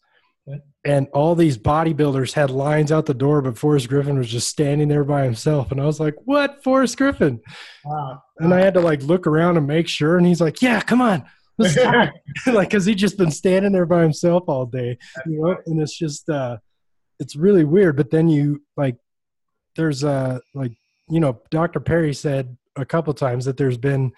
And 0.86 1.08
all 1.14 1.34
these 1.34 1.56
bodybuilders 1.56 2.34
had 2.34 2.50
lines 2.50 2.92
out 2.92 3.06
the 3.06 3.14
door, 3.14 3.40
but 3.40 3.56
Forrest 3.56 3.88
Griffin 3.88 4.18
was 4.18 4.28
just 4.28 4.48
standing 4.48 4.88
there 4.88 5.04
by 5.04 5.24
himself. 5.24 5.72
And 5.72 5.80
I 5.80 5.86
was 5.86 5.98
like, 5.98 6.14
"What, 6.26 6.62
Forrest 6.62 6.98
Griffin?" 6.98 7.40
Wow. 7.86 8.22
And 8.38 8.52
I 8.52 8.60
had 8.60 8.74
to 8.74 8.80
like 8.80 9.02
look 9.02 9.26
around 9.26 9.56
and 9.56 9.66
make 9.66 9.88
sure. 9.88 10.18
And 10.18 10.26
he's 10.26 10.42
like, 10.42 10.60
"Yeah, 10.60 10.82
come 10.82 11.00
on, 11.00 11.24
like 11.58 12.12
because 12.46 12.84
he's 12.84 12.96
just 12.96 13.16
been 13.16 13.30
standing 13.30 13.72
there 13.72 13.86
by 13.86 14.02
himself 14.02 14.44
all 14.48 14.66
day 14.66 14.98
you 15.24 15.40
know 15.40 15.56
and 15.66 15.80
it's 15.80 15.96
just 15.96 16.28
uh 16.28 16.56
it's 17.20 17.36
really 17.36 17.64
weird 17.64 17.96
but 17.96 18.10
then 18.10 18.28
you 18.28 18.60
like 18.76 18.96
there's 19.76 20.02
uh 20.02 20.38
like 20.54 20.72
you 21.08 21.20
know 21.20 21.40
dr 21.50 21.78
perry 21.80 22.12
said 22.12 22.56
a 22.76 22.84
couple 22.84 23.14
times 23.14 23.44
that 23.44 23.56
there's 23.56 23.78
been 23.78 24.10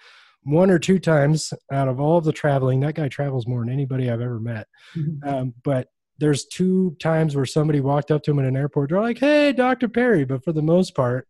one 0.43 0.71
or 0.71 0.79
two 0.79 0.97
times 0.97 1.53
out 1.71 1.87
of 1.87 1.99
all 1.99 2.17
of 2.17 2.23
the 2.23 2.31
traveling 2.31 2.79
that 2.79 2.95
guy 2.95 3.07
travels 3.07 3.45
more 3.45 3.59
than 3.59 3.71
anybody 3.71 4.09
i've 4.09 4.21
ever 4.21 4.39
met 4.39 4.67
um, 5.23 5.53
but 5.63 5.87
there's 6.19 6.45
two 6.45 6.95
times 6.99 7.35
where 7.35 7.45
somebody 7.45 7.79
walked 7.79 8.11
up 8.11 8.23
to 8.23 8.31
him 8.31 8.39
in 8.39 8.45
an 8.45 8.57
airport 8.57 8.89
they're 8.89 9.01
like 9.01 9.19
hey 9.19 9.51
dr 9.51 9.87
perry 9.89 10.25
but 10.25 10.43
for 10.43 10.51
the 10.51 10.61
most 10.61 10.95
part 10.95 11.27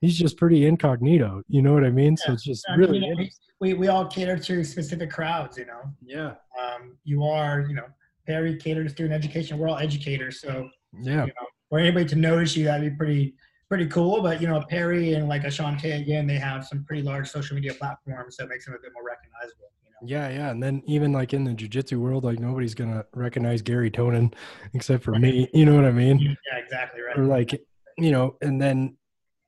he's 0.00 0.16
just 0.16 0.36
pretty 0.36 0.66
incognito 0.66 1.42
you 1.48 1.62
know 1.62 1.72
what 1.72 1.84
i 1.84 1.90
mean 1.90 2.16
so 2.16 2.32
it's 2.32 2.44
just 2.44 2.64
I 2.68 2.74
really 2.74 3.00
know, 3.00 3.14
we, 3.16 3.30
we, 3.60 3.74
we 3.74 3.88
all 3.88 4.06
cater 4.06 4.36
to 4.36 4.64
specific 4.64 5.10
crowds, 5.10 5.56
you 5.56 5.66
know. 5.66 5.82
yeah 6.04 6.34
Um, 6.60 6.98
you 7.04 7.22
are, 7.24 7.60
you 7.60 7.74
know, 7.74 7.86
Perry 8.26 8.56
caters 8.56 8.86
to 8.86 8.90
student 8.90 9.14
education. 9.14 9.56
We're 9.56 9.68
all 9.68 9.78
educators, 9.78 10.40
so 10.40 10.68
yeah 11.00 11.26
you 11.26 11.32
know, 11.40 11.46
for 11.68 11.78
anybody 11.78 12.04
to 12.06 12.16
notice 12.16 12.56
you, 12.56 12.64
that'd 12.64 12.90
be 12.90 12.96
pretty 12.96 13.34
pretty 13.68 13.86
cool. 13.86 14.20
But 14.20 14.42
you 14.42 14.48
know, 14.48 14.60
Perry 14.68 15.14
and 15.14 15.28
like 15.28 15.42
Ashante 15.44 16.00
again, 16.00 16.26
they 16.26 16.38
have 16.38 16.66
some 16.66 16.84
pretty 16.84 17.02
large 17.02 17.30
social 17.30 17.54
media 17.54 17.72
platforms 17.72 18.36
that 18.36 18.48
makes 18.48 18.66
them 18.66 18.74
a 18.74 18.78
bit 18.78 18.90
more 18.92 19.04
recognizable. 19.04 19.70
Yeah, 20.04 20.28
yeah, 20.28 20.50
and 20.50 20.62
then 20.62 20.82
even 20.86 21.12
like 21.12 21.32
in 21.32 21.44
the 21.44 21.52
jujitsu 21.52 21.98
world, 21.98 22.24
like 22.24 22.38
nobody's 22.38 22.74
gonna 22.74 23.04
recognize 23.14 23.62
Garry 23.62 23.90
Tonon 23.90 24.34
except 24.74 25.04
for 25.04 25.12
me. 25.12 25.48
You 25.54 25.66
know 25.66 25.74
what 25.74 25.84
I 25.84 25.92
mean? 25.92 26.18
yeah, 26.18 26.58
exactly 26.58 27.02
right. 27.02 27.18
Or 27.18 27.24
like, 27.24 27.62
you 27.98 28.10
know, 28.10 28.36
and 28.42 28.60
then 28.60 28.96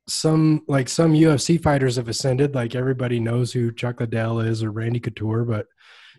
some 0.06 0.62
like 0.68 0.88
some 0.88 1.14
UFC 1.14 1.60
fighters 1.60 1.96
have 1.96 2.08
ascended. 2.08 2.54
Like 2.54 2.74
everybody 2.74 3.20
knows 3.20 3.52
who 3.52 3.72
Chuck 3.72 4.00
Liddell 4.00 4.40
is 4.40 4.62
or 4.62 4.70
Randy 4.70 5.00
Couture, 5.00 5.44
but 5.44 5.66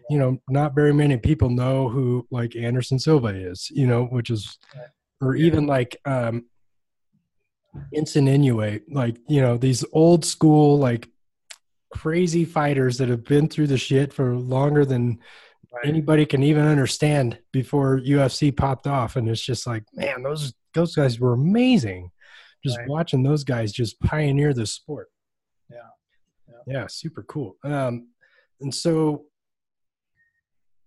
you 0.10 0.18
know, 0.18 0.42
not 0.50 0.76
very 0.76 0.94
many 0.94 1.18
people 1.18 1.50
know 1.50 1.90
who 1.90 2.28
like 2.32 2.56
Anderson 2.56 3.00
Silva 3.00 3.28
is. 3.28 3.70
You 3.72 3.88
know, 3.88 4.06
which 4.06 4.30
is, 4.30 4.58
or 5.22 5.36
even 5.36 5.66
like 5.68 6.00
um, 6.06 6.46
Enson 7.96 8.28
Inoue, 8.28 8.82
like 8.90 9.18
you 9.28 9.42
know 9.42 9.58
these 9.58 9.86
old 9.94 10.26
school 10.26 10.78
like 10.78 11.10
crazy 12.00 12.44
fighters 12.46 12.98
that 12.98 13.08
have 13.10 13.24
been 13.24 13.48
through 13.48 13.68
the 13.68 13.78
shit 13.78 14.12
for 14.14 14.36
longer 14.36 14.86
than 14.86 15.20
Right. 15.74 15.88
anybody 15.88 16.26
can 16.26 16.42
even 16.44 16.66
understand 16.66 17.38
before 17.52 18.00
UFC 18.00 18.50
popped 18.56 18.88
off. 18.88 19.16
And 19.18 19.28
it's 19.28 19.42
just 19.42 19.66
like, 19.68 19.84
man, 19.94 20.24
those 20.24 20.54
those 20.74 20.96
guys 20.96 21.20
were 21.20 21.34
amazing. 21.34 22.12
Just 22.64 22.78
Right. 22.80 22.88
watching 22.90 23.24
those 23.24 23.44
guys 23.44 23.72
just 23.74 24.00
pioneer 24.02 24.54
the 24.54 24.66
sport. 24.66 25.08
Yeah. 25.70 25.78
Yeah, 26.68 26.88
super 26.88 27.24
cool. 27.24 27.58
Um, 27.64 28.10
and 28.62 28.74
so, 28.74 29.26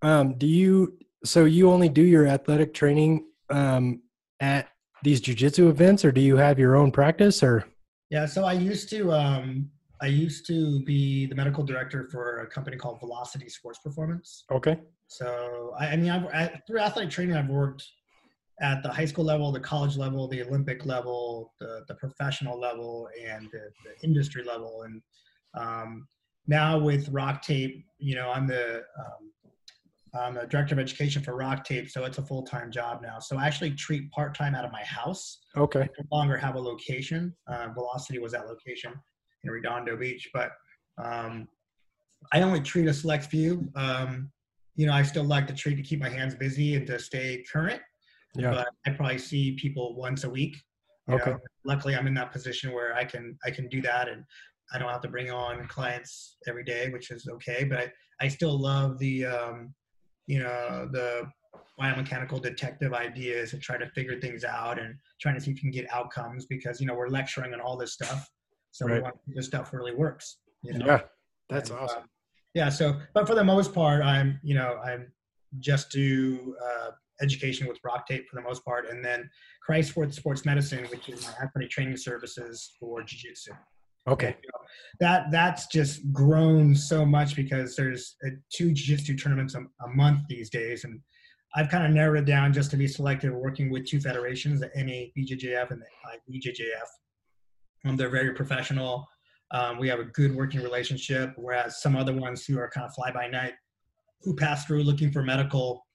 um, 0.03 0.37
do 0.39 0.47
you? 0.47 0.99
So 1.25 1.45
you 1.45 1.71
only 1.71 1.89
do 1.89 2.03
your 2.03 2.27
athletic 2.27 2.73
training 2.75 3.27
um, 3.51 4.03
at 4.41 4.69
these 5.03 5.21
jujitsu 5.21 5.69
events, 5.69 6.05
or 6.05 6.13
do 6.13 6.21
you 6.21 6.37
have 6.37 6.59
your 6.59 6.77
own 6.77 6.93
practice? 6.93 7.43
Or 7.43 7.65
Yeah, 8.11 8.27
so 8.27 8.45
I 8.45 8.53
used 8.55 8.89
to 8.91 9.13
um, 9.13 9.71
I 10.01 10.07
used 10.07 10.47
to 10.47 10.81
be 10.85 11.27
the 11.27 11.35
medical 11.35 11.65
director 11.65 12.09
for 12.11 12.41
a 12.41 12.47
company 12.47 12.77
called 12.77 13.01
Velocity 13.01 13.49
Sports 13.49 13.81
Performance. 13.81 14.45
okay, 14.51 14.79
So 15.09 15.75
I, 15.79 15.89
I 15.89 15.97
mean, 15.97 16.11
I've 16.11 16.27
I, 16.27 16.61
through 16.67 16.81
athletic 16.81 17.11
training, 17.11 17.37
I've 17.37 17.49
worked 17.49 17.85
at 18.61 18.83
the 18.83 18.89
high 18.89 19.05
school 19.05 19.25
level, 19.25 19.53
the 19.53 19.61
college 19.61 19.97
level, 19.97 20.29
the 20.29 20.43
Olympic 20.43 20.85
level, 20.85 21.55
the, 21.61 21.85
the 21.89 21.95
professional 21.95 22.59
level, 22.59 23.09
and 23.25 23.49
the, 23.53 23.71
the 23.85 24.05
industry 24.07 24.43
level. 24.45 24.83
And 24.83 25.03
um, 25.59 26.09
now 26.47 26.79
with 26.79 27.09
Rock 27.09 27.43
Tape, 27.43 27.85
you 27.99 28.15
know, 28.15 28.31
I'm 28.31 28.47
the 28.47 28.83
um, 28.99 29.33
I'm 30.15 30.35
the 30.35 30.47
director 30.47 30.75
of 30.75 30.79
education 30.79 31.23
for 31.23 31.37
Rock 31.37 31.65
Tape, 31.65 31.91
so 31.91 32.05
it's 32.05 32.19
a 32.19 32.23
full 32.23 32.43
time 32.43 32.71
job 32.71 33.03
now. 33.03 33.19
So 33.19 33.37
I 33.37 33.47
actually 33.47 33.73
treat 33.73 34.11
part 34.11 34.35
time 34.35 34.55
out 34.55 34.65
of 34.65 34.73
my 34.73 34.83
house. 34.83 35.39
Okay. 35.57 35.83
I 35.83 35.89
no 35.99 36.17
longer 36.17 36.37
have 36.37 36.55
a 36.55 36.61
location. 36.61 37.37
Uh, 37.47 37.69
Velocity 37.75 38.19
was 38.19 38.33
that 38.33 38.47
location 38.47 38.95
in 39.45 39.51
Redondo 39.51 39.97
Beach, 39.97 40.28
but 40.32 40.53
um, 41.03 41.49
I 42.32 42.43
only 42.43 42.61
treat 42.61 42.89
a 42.89 42.95
select 42.95 43.26
few. 43.26 43.70
Um, 43.76 44.30
you 44.76 44.86
know, 44.86 44.93
I 44.93 45.03
still 45.03 45.24
like 45.24 45.47
to 45.49 45.55
treat 45.55 45.76
to 45.76 45.82
keep 45.82 46.01
my 46.01 46.09
hands 46.09 46.34
busy 46.34 46.76
and 46.76 46.86
to 46.86 46.99
stay 46.99 47.45
current. 47.51 47.80
Yeah. 48.36 48.51
But 48.51 48.68
I 48.86 48.91
probably 48.91 49.18
see 49.18 49.57
people 49.57 49.97
once 49.97 50.24
a 50.24 50.30
week. 50.30 50.57
Okay. 51.11 51.30
know. 51.30 51.39
Luckily, 51.64 51.97
I'm 51.97 52.07
in 52.07 52.14
that 52.14 52.32
position 52.32 52.72
where 52.72 52.95
I 52.95 53.05
can 53.05 53.36
I 53.45 53.51
can 53.51 53.68
do 53.68 53.80
that, 53.82 54.09
and 54.09 54.24
I 54.72 54.78
don't 54.78 54.91
have 54.91 55.01
to 55.03 55.09
bring 55.09 55.30
on 55.30 55.66
clients 55.66 56.36
every 56.47 56.64
day, 56.64 56.91
which 56.91 57.11
is 57.11 57.26
okay. 57.28 57.64
But 57.64 57.78
I, 57.78 57.93
I 58.20 58.28
still 58.28 58.61
love 58.61 58.99
the 58.99 59.26
um, 59.26 59.74
you 60.26 60.41
know 60.41 60.89
the 60.93 61.28
biomechanical 61.80 62.43
detective 62.43 62.93
ideas 62.93 63.53
and 63.53 63.62
try 63.62 63.78
to 63.78 63.89
figure 63.91 64.20
things 64.20 64.45
out 64.45 64.78
and 64.78 64.95
trying 65.20 65.34
to 65.34 65.41
see 65.41 65.53
if 65.53 65.57
you 65.57 65.62
can 65.62 65.70
get 65.70 65.93
outcomes 65.93 66.47
because 66.47 66.80
you 66.80 66.86
know 66.86 66.95
we're 66.95 67.09
lecturing 67.09 67.55
on 67.55 67.61
all 67.61 67.76
this 67.76 67.95
stuff, 67.95 68.28
so 68.71 68.87
we 68.87 68.93
Right. 68.99 69.12
this 69.29 69.47
stuff 69.47 69.73
really 69.73 69.95
works. 69.95 70.39
You 70.62 70.79
know? 70.79 70.87
Yeah. 70.87 71.01
That's 71.49 71.71
And, 71.71 71.79
awesome. 71.79 72.03
uh, 72.03 72.07
yeah. 72.55 72.69
So, 72.69 73.01
but 73.14 73.27
for 73.27 73.35
the 73.35 73.45
most 73.45 73.73
part, 73.75 74.03
I'm, 74.03 74.39
you 74.43 74.55
know, 74.55 74.79
I'm 74.85 75.12
just 75.61 75.91
do 75.91 76.55
uh, 76.62 76.91
education 77.23 77.66
with 77.66 77.79
rock 77.85 78.07
tape 78.07 78.29
for 78.29 78.37
the 78.37 78.43
most 78.43 78.64
part, 78.64 78.89
and 78.89 79.05
then 79.05 79.29
Kreiswirth 79.69 80.12
Sports 80.14 80.45
Medicine, 80.45 80.85
which 80.87 81.09
is 81.09 81.25
my 81.27 81.47
athletic 81.47 81.71
training 81.71 81.97
services 81.97 82.73
for 82.79 83.03
jiu-jitsu. 83.03 83.53
Okay. 84.07 84.37
That 85.01 85.31
that's 85.31 85.66
just 85.66 86.12
grown 86.12 86.75
so 86.75 87.05
much 87.05 87.37
because 87.37 87.77
there's 87.77 88.16
uh, 88.27 88.31
two 88.55 88.73
jiu-jitsu 88.73 89.16
tournaments 89.16 89.55
a, 89.55 89.61
a 89.61 89.89
month 89.95 90.21
these 90.29 90.49
days, 90.51 90.85
and 90.85 91.01
I've 91.57 91.69
kind 91.69 91.85
of 91.87 91.93
narrowed 91.93 92.19
it 92.19 92.25
down 92.27 92.53
just 92.53 92.71
to 92.73 92.77
be 92.77 92.87
selective, 92.87 93.33
working 93.35 93.71
with 93.71 93.87
two 93.87 94.01
federations, 94.01 94.61
the 94.61 94.71
NA 94.77 95.09
BJJF 95.16 95.71
and 95.71 95.81
the 95.83 96.39
IBJJF. 96.39 96.89
Um, 97.85 97.97
they're 97.97 98.11
very 98.11 98.33
professional. 98.35 99.07
Um, 99.51 99.79
we 99.79 99.89
have 99.89 99.99
a 99.99 100.05
good 100.05 100.35
working 100.35 100.62
relationship, 100.62 101.33
whereas 101.37 101.81
some 101.81 101.97
other 101.97 102.14
ones 102.14 102.45
who 102.45 102.59
are 102.59 102.68
kind 102.68 102.87
of 102.87 102.95
fly 102.95 103.11
by 103.11 103.29
night, 103.29 103.55
who 104.22 104.35
pass 104.35 104.66
through 104.66 104.83
looking 104.83 105.11
for 105.11 105.22
medical, 105.22 105.87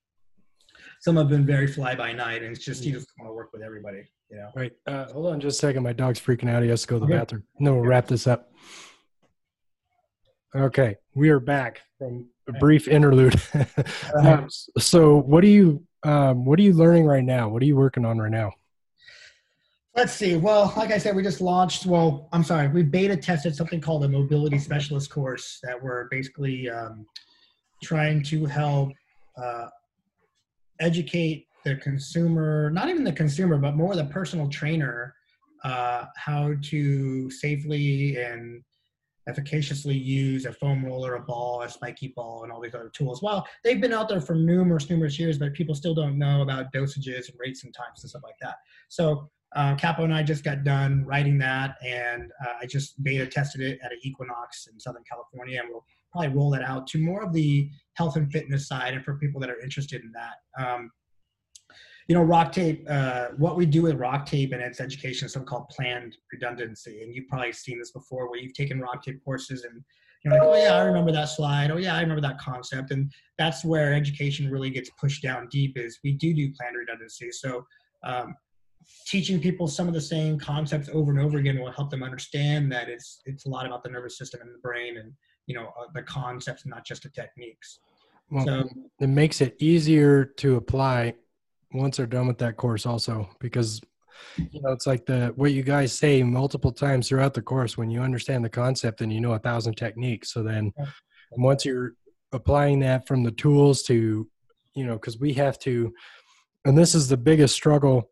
some 1.01 1.17
have 1.17 1.29
been 1.29 1.45
very 1.45 1.67
fly 1.67 1.95
by 1.95 2.13
night, 2.13 2.43
and 2.43 2.55
it's 2.55 2.63
just 2.63 2.84
you 2.86 2.93
just 2.93 3.07
want 3.19 3.29
to 3.29 3.34
work 3.34 3.49
with 3.51 3.61
everybody, 3.61 4.03
you 4.29 4.38
know. 4.38 4.49
Right. 4.55 4.71
uh, 4.88 5.05
hold 5.11 5.27
on 5.27 5.39
just 5.39 5.57
a 5.57 5.67
second. 5.67 5.84
My 5.84 5.93
dog's 5.93 6.19
freaking 6.19 6.49
out. 6.49 6.63
He 6.63 6.69
has 6.69 6.81
to 6.84 6.88
go 6.88 6.95
to 6.95 6.99
the 7.01 7.05
Okay. 7.05 7.17
bathroom. 7.19 7.43
No, 7.59 7.73
we'll 7.75 7.86
wrap 7.86 8.07
this 8.07 8.25
up. 8.25 8.51
Okay, 10.55 10.95
we 11.15 11.29
are 11.29 11.39
back 11.39 11.81
from 11.97 12.29
a 12.47 12.53
brief 12.53 12.88
interlude. 12.88 13.41
um, 14.23 14.47
so, 14.77 15.17
what 15.17 15.43
are 15.43 15.47
you 15.47 15.84
um, 16.03 16.45
what 16.45 16.59
are 16.59 16.61
you 16.61 16.73
learning 16.73 17.05
right 17.05 17.23
now? 17.23 17.49
What 17.49 17.61
are 17.61 17.65
you 17.65 17.75
working 17.75 18.05
on 18.05 18.19
right 18.19 18.31
now? 18.31 18.51
Let's 19.95 20.13
see. 20.13 20.35
Well, 20.35 20.73
like 20.75 20.91
I 20.91 20.97
said, 20.97 21.15
we 21.15 21.21
just 21.21 21.39
launched. 21.39 21.85
Well, 21.85 22.27
I'm 22.33 22.43
sorry, 22.43 22.67
we 22.67 22.81
beta 22.81 23.15
tested 23.15 23.55
something 23.55 23.79
called 23.79 24.03
a 24.03 24.09
mobility 24.09 24.57
specialist 24.57 25.11
course 25.11 25.59
that 25.61 25.81
we're 25.81 26.07
basically 26.09 26.67
um, 26.67 27.05
trying 27.83 28.23
to 28.23 28.45
help 28.45 28.89
uh, 29.37 29.67
educate 30.79 31.45
the 31.63 31.75
consumer, 31.75 32.71
not 32.71 32.89
even 32.89 33.03
the 33.03 33.13
consumer, 33.13 33.57
but 33.57 33.75
more 33.75 33.95
the 33.95 34.05
personal 34.05 34.49
trainer, 34.49 35.13
uh, 35.63 36.05
how 36.15 36.53
to 36.63 37.29
safely 37.29 38.17
and 38.17 38.63
efficaciously 39.27 39.95
use 39.95 40.45
a 40.45 40.51
foam 40.51 40.83
roller, 40.83 41.15
a 41.15 41.21
ball, 41.21 41.61
a 41.61 41.69
spiky 41.69 42.13
ball, 42.15 42.43
and 42.43 42.51
all 42.51 42.59
these 42.59 42.73
other 42.73 42.89
tools. 42.89 43.21
Well, 43.21 43.47
they've 43.63 43.79
been 43.79 43.93
out 43.93 44.09
there 44.09 44.19
for 44.19 44.33
numerous, 44.33 44.89
numerous 44.89 45.19
years, 45.19 45.37
but 45.37 45.53
people 45.53 45.75
still 45.75 45.93
don't 45.93 46.17
know 46.17 46.41
about 46.41 46.73
dosages 46.73 47.29
and 47.29 47.37
rates 47.37 47.63
and 47.63 47.73
times 47.73 48.03
and 48.03 48.09
stuff 48.09 48.23
like 48.23 48.37
that. 48.41 48.55
So 48.89 49.29
uh, 49.56 49.76
Capo 49.76 50.04
and 50.04 50.14
I 50.14 50.24
just 50.24 50.43
got 50.43 50.64
done 50.64 51.06
writing 51.06 51.38
that, 51.39 51.76
and 51.86 52.32
uh, 52.45 52.54
I 52.62 52.66
just 52.66 53.01
beta 53.04 53.28
tested 53.28 53.62
it 53.62 53.80
at 53.84 53.91
an 53.91 53.99
Equinox 54.01 54.68
in 54.72 54.80
Southern 54.80 55.04
California, 55.10 55.60
and 55.60 55.70
we'll 55.70 55.86
probably 56.12 56.30
roll 56.30 56.49
that 56.51 56.64
out 56.64 56.88
to 56.88 56.97
more 56.97 57.24
of 57.24 57.34
the 57.34 57.70
health 57.93 58.16
and 58.16 58.32
fitness 58.32 58.68
side, 58.68 58.93
and 58.93 59.04
for 59.04 59.18
people 59.18 59.39
that 59.41 59.49
are 59.49 59.60
interested 59.62 60.01
in 60.01 60.12
that. 60.14 60.64
Um, 60.64 60.91
you 62.08 62.16
know, 62.16 62.24
Rock 62.24 62.51
Tape. 62.51 62.86
Uh, 62.89 63.28
what 63.38 63.56
we 63.56 63.66
do 63.66 63.84
with 63.84 63.95
Rock 63.95 64.26
Tape 64.26 64.51
and 64.54 64.62
its 64.62 64.82
education 64.82 65.26
is 65.26 65.34
something 65.34 65.47
called 65.47 65.70
planned 65.70 66.18
redundancy, 66.32 67.01
and 67.04 67.16
you've 67.16 67.28
probably 67.28 67.54
seen 67.54 67.80
this 67.80 67.91
before, 67.91 68.30
where 68.30 68.39
you've 68.39 68.54
taken 68.54 68.80
Rock 68.80 69.04
Tape 69.04 69.24
courses 69.24 69.64
and 69.64 69.84
you're 70.24 70.34
like, 70.34 70.43
oh 70.43 70.56
yeah, 70.56 70.76
I 70.76 70.82
remember 70.84 71.12
that 71.12 71.26
slide. 71.26 71.70
Oh 71.70 71.78
yeah, 71.78 71.95
I 71.95 72.01
remember 72.01 72.22
that 72.22 72.39
concept, 72.39 72.91
and 72.91 73.12
that's 73.38 73.64
where 73.64 73.93
education 73.93 74.49
really 74.49 74.70
gets 74.70 74.89
pushed 74.99 75.22
down 75.22 75.47
deep. 75.49 75.78
Is 75.78 75.99
we 76.04 76.14
do 76.14 76.34
do 76.34 76.51
planned 76.54 76.76
redundancy, 76.76 77.32
so. 77.32 77.66
Um, 78.04 78.36
teaching 79.07 79.39
people 79.39 79.67
some 79.67 79.88
of 79.88 79.93
the 79.93 80.01
same 80.01 80.38
concepts 80.39 80.89
over 80.93 81.11
and 81.11 81.19
over 81.19 81.38
again 81.38 81.59
will 81.59 81.71
help 81.71 81.89
them 81.89 82.03
understand 82.03 82.71
that 82.71 82.89
it's 82.89 83.21
it's 83.25 83.45
a 83.45 83.49
lot 83.49 83.65
about 83.65 83.84
the 83.84 83.89
nervous 83.89 84.17
system 84.17 84.41
and 84.41 84.53
the 84.53 84.59
brain 84.59 84.97
and 84.97 85.11
you 85.47 85.55
know 85.55 85.67
uh, 85.79 85.86
the 85.93 86.01
concepts 86.03 86.65
not 86.65 86.86
just 86.86 87.03
the 87.03 87.09
techniques 87.09 87.79
Well, 88.29 88.45
So- 88.45 88.69
it 88.99 89.09
makes 89.09 89.41
it 89.41 89.55
easier 89.59 90.25
to 90.38 90.55
apply 90.55 91.15
once 91.73 91.97
they're 91.97 92.05
done 92.05 92.27
with 92.27 92.38
that 92.38 92.55
course, 92.55 92.86
also 92.86 93.27
because 93.39 93.81
you 94.38 94.61
know 94.61 94.71
it's 94.71 94.86
like 94.88 95.05
the 95.05 95.34
what 95.36 95.51
you 95.53 95.63
guys 95.63 95.91
say 95.91 96.21
multiple 96.23 96.71
times 96.71 97.09
throughout 97.09 97.34
the 97.34 97.41
course. 97.41 97.77
When 97.77 97.89
you 97.89 98.01
understand 98.01 98.45
the 98.45 98.49
concept, 98.49 99.01
and 99.01 99.11
you 99.11 99.19
know 99.19 99.34
a 99.34 99.39
thousand 99.39 99.75
techniques. 99.75 100.31
So 100.31 100.43
then, 100.43 100.71
once 101.31 101.65
you're 101.65 101.93
applying 102.31 102.79
that 102.81 103.07
from 103.07 103.23
the 103.23 103.31
tools 103.31 103.81
to, 103.84 104.27
you 104.75 104.86
know, 104.86 104.93
because 104.93 105.19
we 105.19 105.34
have 105.34 105.57
to, 105.59 105.93
and 106.65 106.77
this 106.77 106.93
is 106.95 107.07
the 107.07 107.17
biggest 107.17 107.55
struggle 107.55 108.09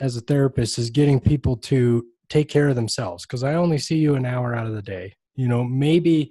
as 0.00 0.16
a 0.16 0.20
therapist 0.20 0.78
is 0.78 0.90
getting 0.90 1.20
people 1.20 1.56
to 1.56 2.04
take 2.28 2.48
care 2.48 2.68
of 2.68 2.76
themselves. 2.76 3.24
Because 3.26 3.42
I 3.42 3.54
only 3.54 3.78
see 3.78 3.96
you 3.98 4.14
an 4.14 4.26
hour 4.26 4.54
out 4.54 4.66
of 4.66 4.74
the 4.74 4.82
day. 4.82 5.14
You 5.34 5.48
know, 5.48 5.64
maybe 5.64 6.30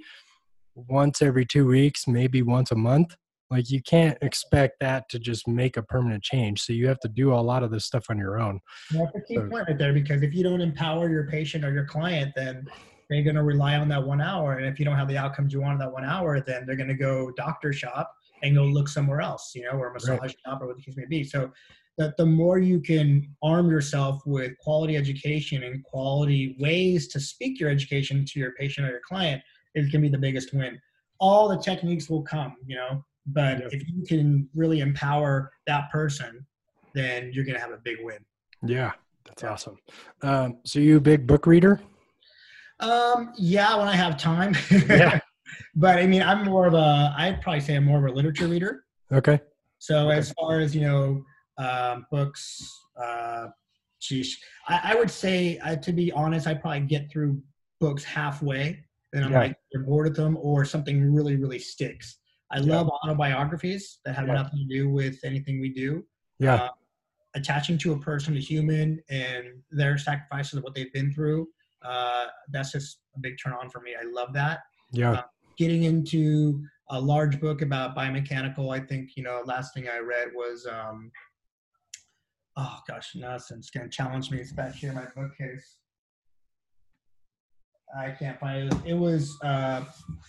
once 0.75 1.21
every 1.21 1.45
two 1.45 1.65
weeks, 1.65 2.07
maybe 2.07 2.41
once 2.41 2.71
a 2.71 2.75
month 2.75 3.15
like 3.49 3.69
you 3.69 3.81
can't 3.81 4.17
expect 4.21 4.79
that 4.79 5.07
to 5.09 5.19
just 5.19 5.47
make 5.47 5.77
a 5.77 5.83
permanent 5.83 6.23
change 6.23 6.61
so 6.61 6.73
you 6.73 6.87
have 6.87 6.99
to 6.99 7.07
do 7.07 7.33
a 7.33 7.35
lot 7.35 7.63
of 7.63 7.71
this 7.71 7.85
stuff 7.85 8.05
on 8.09 8.17
your 8.17 8.39
own 8.39 8.59
that's 8.91 9.15
a 9.15 9.21
key 9.21 9.35
So- 9.35 9.47
point 9.49 9.67
right 9.67 9.77
there 9.77 9.93
because 9.93 10.21
if 10.21 10.33
you 10.33 10.43
don't 10.43 10.61
empower 10.61 11.09
your 11.09 11.27
patient 11.27 11.63
or 11.63 11.71
your 11.71 11.85
client 11.85 12.33
then 12.35 12.67
they're 13.09 13.23
going 13.23 13.35
to 13.35 13.43
rely 13.43 13.75
on 13.77 13.87
that 13.89 14.05
one 14.05 14.21
hour 14.21 14.57
and 14.57 14.65
if 14.65 14.79
you 14.79 14.85
don't 14.85 14.97
have 14.97 15.07
the 15.07 15.17
outcomes 15.17 15.53
you 15.53 15.61
want 15.61 15.73
in 15.73 15.79
that 15.79 15.91
one 15.91 16.05
hour 16.05 16.41
then 16.41 16.65
they're 16.65 16.75
going 16.75 16.89
to 16.89 16.95
go 16.95 17.31
doctor 17.37 17.71
shop 17.71 18.13
and 18.43 18.55
go 18.55 18.63
look 18.63 18.87
somewhere 18.87 19.21
else 19.21 19.53
you 19.55 19.63
know 19.63 19.71
or 19.71 19.89
a 19.89 19.93
massage 19.93 20.33
shop 20.45 20.61
or 20.61 20.67
what 20.67 20.75
the 20.75 20.81
case 20.81 20.97
may 20.97 21.05
be 21.05 21.23
so 21.23 21.51
that 21.97 22.15
the 22.17 22.25
more 22.25 22.59
you 22.59 22.79
can 22.79 23.27
arm 23.41 23.69
yourself 23.69 24.21
with 24.25 24.57
quality 24.59 24.95
education 24.95 25.63
and 25.63 25.83
quality 25.83 26.55
ways 26.59 27.07
to 27.09 27.19
speak 27.19 27.59
your 27.59 27.69
education 27.69 28.23
to 28.25 28.39
your 28.39 28.51
patient 28.53 28.85
or 28.87 28.91
your 28.91 29.01
client 29.07 29.41
is 29.75 29.85
going 29.85 30.01
to 30.03 30.07
be 30.07 30.09
the 30.09 30.17
biggest 30.17 30.53
win 30.53 30.79
all 31.19 31.47
the 31.47 31.57
techniques 31.57 32.09
will 32.09 32.21
come 32.23 32.55
you 32.65 32.75
know 32.75 33.03
but 33.27 33.59
Yeah. 33.59 33.67
if 33.71 33.87
you 33.87 34.03
can 34.07 34.47
really 34.55 34.79
empower 34.79 35.51
that 35.65 35.89
person 35.91 36.45
then 36.93 37.31
you're 37.33 37.43
going 37.45 37.55
to 37.55 37.61
have 37.61 37.71
a 37.71 37.77
big 37.83 37.97
win 38.01 38.19
yeah 38.63 38.91
that's 39.25 39.43
Yeah. 39.43 39.51
awesome 39.51 39.77
um, 40.21 40.57
so 40.65 40.79
you 40.79 40.97
a 40.97 41.01
big 41.01 41.25
book 41.27 41.45
reader 41.47 41.79
Um, 42.79 43.33
yeah, 43.37 43.75
when 43.75 43.87
I 43.87 43.95
have 43.95 44.17
time. 44.17 44.55
Yeah. 44.87 45.19
but 45.75 45.97
I 45.97 46.05
mean, 46.05 46.21
I'm 46.21 46.45
more 46.45 46.67
of 46.67 46.75
a, 46.75 47.15
I'd 47.17 47.41
probably 47.41 47.59
say 47.61 47.75
I'm 47.75 47.85
more 47.85 47.97
of 47.97 48.05
a 48.13 48.15
literature 48.15 48.45
reader. 48.47 48.83
okay 49.11 49.39
So 49.79 50.09
Okay. 50.09 50.17
as 50.19 50.31
far 50.33 50.59
as, 50.59 50.75
you 50.75 50.81
know, 50.81 51.23
um, 51.57 52.05
books, 52.11 52.85
uh, 53.01 53.47
geez, 53.99 54.37
I, 54.67 54.91
I 54.91 54.95
would 54.95 55.09
say, 55.11 55.57
uh, 55.59 55.75
to 55.77 55.91
be 55.91 56.11
honest, 56.11 56.47
I 56.47 56.53
probably 56.53 56.81
get 56.81 57.09
through 57.11 57.41
books 57.79 58.03
halfway. 58.03 58.83
and 59.13 59.23
I'm 59.23 59.31
Yeah. 59.31 59.39
like, 59.39 59.57
you're 59.71 59.83
bored 59.83 60.05
of 60.07 60.15
them 60.15 60.37
or 60.41 60.65
something 60.65 61.13
really, 61.13 61.37
really 61.37 61.57
sticks. 61.59 62.17
I 62.51 62.59
Yeah. 62.59 62.75
love 62.75 62.89
autobiographies 62.89 63.99
that 64.03 64.15
have 64.15 64.27
Yeah. 64.27 64.33
nothing 64.33 64.59
to 64.59 64.65
do 64.65 64.89
with 64.89 65.17
anything 65.23 65.59
we 65.61 65.69
do. 65.73 66.05
yeah 66.39 66.55
Uh, 66.55 66.69
attaching 67.35 67.77
to 67.79 67.93
a 67.93 67.99
person, 67.99 68.35
a 68.35 68.39
human, 68.39 69.01
and 69.09 69.63
their 69.71 69.97
sacrifices 69.97 70.55
of 70.55 70.63
what 70.63 70.75
they've 70.75 70.91
been 70.93 71.11
through. 71.13 71.47
Uh, 71.83 72.27
that's 72.49 72.71
just 72.73 72.99
a 73.15 73.19
big 73.19 73.37
turn 73.41 73.53
on 73.53 73.69
for 73.69 73.79
me. 73.81 73.95
I 73.95 74.03
love 74.03 74.33
that. 74.33 74.59
yeah 74.91 75.23
Getting 75.57 75.83
into 75.83 76.63
a 76.89 76.99
large 77.01 77.39
book 77.39 77.61
about 77.63 77.95
biomechanical, 77.95 78.71
I 78.75 78.79
think 78.85 79.15
you 79.17 79.23
know. 79.23 79.41
Last 79.45 79.73
thing 79.73 79.87
I 79.89 79.97
read 79.99 80.29
was, 80.35 80.67
um, 80.67 81.11
oh 82.57 82.79
gosh, 82.87 83.11
nonsense. 83.15 83.69
Going 83.69 83.89
to 83.89 83.95
challenge 83.95 84.31
me. 84.31 84.39
It's 84.39 84.51
back 84.51 84.73
here 84.75 84.89
in 84.89 84.95
my 84.95 85.05
bookcase. 85.15 85.77
I 87.97 88.11
can't 88.11 88.39
find 88.39 88.73
it. 88.73 88.77
It 88.85 88.93
was 88.93 89.37
uh, 89.43 89.83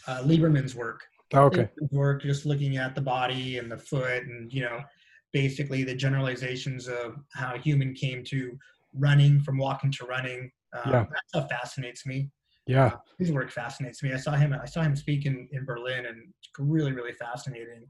uh, 0.07 0.23
Lieberman's 0.23 0.75
work. 0.75 1.03
Oh, 1.35 1.43
okay. 1.45 1.69
Work 1.91 2.23
just 2.23 2.47
looking 2.47 2.77
at 2.77 2.95
the 2.95 3.01
body 3.01 3.59
and 3.59 3.71
the 3.71 3.77
foot, 3.79 4.23
and 4.25 4.53
you 4.53 4.63
know, 4.63 4.81
basically 5.33 5.83
the 5.85 5.95
generalizations 5.95 6.89
of 6.89 7.17
how 7.35 7.55
a 7.55 7.59
human 7.59 7.95
came 7.95 8.23
to 8.25 8.57
running 8.95 9.41
from 9.41 9.59
walking 9.59 9.91
to 9.93 10.07
running. 10.07 10.51
Um, 10.75 10.93
Yeah. 10.93 11.01
That 11.11 11.29
stuff 11.29 11.51
fascinates 11.51 12.07
me. 12.07 12.31
Yeah. 12.67 12.93
His 13.19 13.33
work 13.33 13.51
fascinates 13.51 14.03
me. 14.03 14.13
I 14.13 14.19
saw 14.19 14.33
him. 14.33 14.55
I 14.55 14.67
saw 14.67 14.83
him 14.83 14.95
speak 14.95 15.27
in, 15.27 15.49
in 15.53 15.65
Berlin, 15.65 16.07
and 16.07 16.17
it's 16.39 16.51
really, 16.59 16.93
really 16.93 17.13
fascinating. 17.13 17.85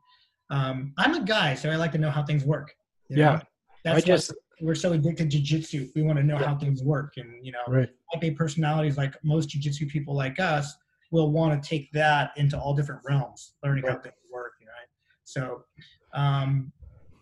Um, 0.51 0.95
I'm 0.97 1.15
a 1.15 1.25
guy, 1.25 1.55
so 1.55 1.69
I 1.71 1.77
like 1.77 1.93
to 1.93 1.99
know 1.99 2.11
how 2.11 2.23
things 2.23 2.45
work. 2.45 2.73
you 3.11 3.17
know? 3.17 3.23
Yeah. 3.23 3.41
That's 3.85 4.05
I 4.05 4.07
just 4.07 4.33
we're 4.61 4.75
so 4.75 4.93
addicted 4.93 5.31
to 5.31 5.39
jiu-jitsu. 5.39 5.89
We 5.95 6.03
want 6.03 6.19
to 6.19 6.25
know 6.25 6.39
Yeah. 6.39 6.49
how 6.49 6.59
things 6.59 6.83
work, 6.83 7.15
and 7.17 7.45
you 7.45 7.53
know, 7.53 7.61
right. 7.69 7.89
type 8.13 8.25
A 8.25 8.31
personalities 8.33 8.97
like 8.97 9.15
most 9.23 9.51
jiu-jitsu 9.51 9.87
people 9.87 10.15
like 10.15 10.41
us 10.41 10.75
will 11.11 11.31
want 11.31 11.63
to 11.63 11.69
take 11.69 11.91
that 11.93 12.33
into 12.37 12.59
all 12.59 12.75
different 12.75 13.01
realms, 13.05 13.55
learning 13.65 13.85
how 13.85 13.95
things 13.99 14.15
work. 14.33 14.53
You 14.61 14.67
know, 14.67 14.73
right? 14.73 14.89
So, 15.25 15.65
um, 16.13 16.73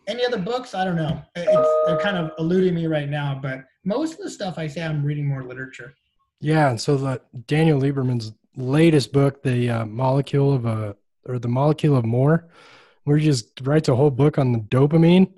any 0.07 0.25
other 0.25 0.39
books? 0.39 0.75
I 0.75 0.85
don't 0.85 0.97
know. 0.97 1.23
It's, 1.35 1.69
they're 1.87 1.99
kind 1.99 2.17
of 2.17 2.33
eluding 2.39 2.75
me 2.75 2.87
right 2.87 3.09
now, 3.09 3.39
but 3.41 3.65
most 3.85 4.15
of 4.15 4.21
the 4.21 4.31
stuff 4.31 4.57
I 4.57 4.67
say, 4.67 4.83
I'm 4.83 5.05
reading 5.05 5.27
more 5.27 5.45
literature. 5.45 5.95
Yeah, 6.41 6.71
and 6.71 6.81
so 6.81 6.97
the 6.97 7.21
Daniel 7.47 7.81
Lieberman's 7.81 8.33
latest 8.57 9.13
book, 9.13 9.43
the 9.43 9.71
uh, 9.71 9.87
molecule 9.87 10.55
of 10.55 10.65
a 10.67 10.97
or 11.29 11.39
the 11.39 11.49
molecule 11.49 11.97
of 11.97 12.05
more, 12.05 12.49
where 13.05 13.17
he 13.19 13.25
just 13.25 13.61
writes 13.63 13.89
a 13.89 13.97
whole 13.97 14.11
book 14.11 14.39
on 14.39 14.53
the 14.53 14.61
dopamine. 14.61 15.33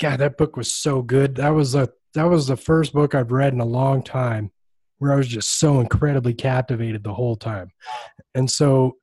God, 0.00 0.20
that 0.20 0.36
book 0.36 0.56
was 0.56 0.72
so 0.74 1.02
good. 1.02 1.36
That 1.36 1.50
was 1.50 1.74
a 1.74 1.88
that 2.14 2.24
was 2.24 2.46
the 2.46 2.56
first 2.56 2.92
book 2.92 3.14
I've 3.14 3.32
read 3.32 3.52
in 3.52 3.60
a 3.60 3.64
long 3.64 4.02
time 4.02 4.50
where 4.98 5.12
I 5.12 5.16
was 5.16 5.28
just 5.28 5.58
so 5.58 5.80
incredibly 5.80 6.32
captivated 6.32 7.02
the 7.02 7.14
whole 7.14 7.36
time. 7.36 7.70
And 8.34 8.50
so, 8.50 8.96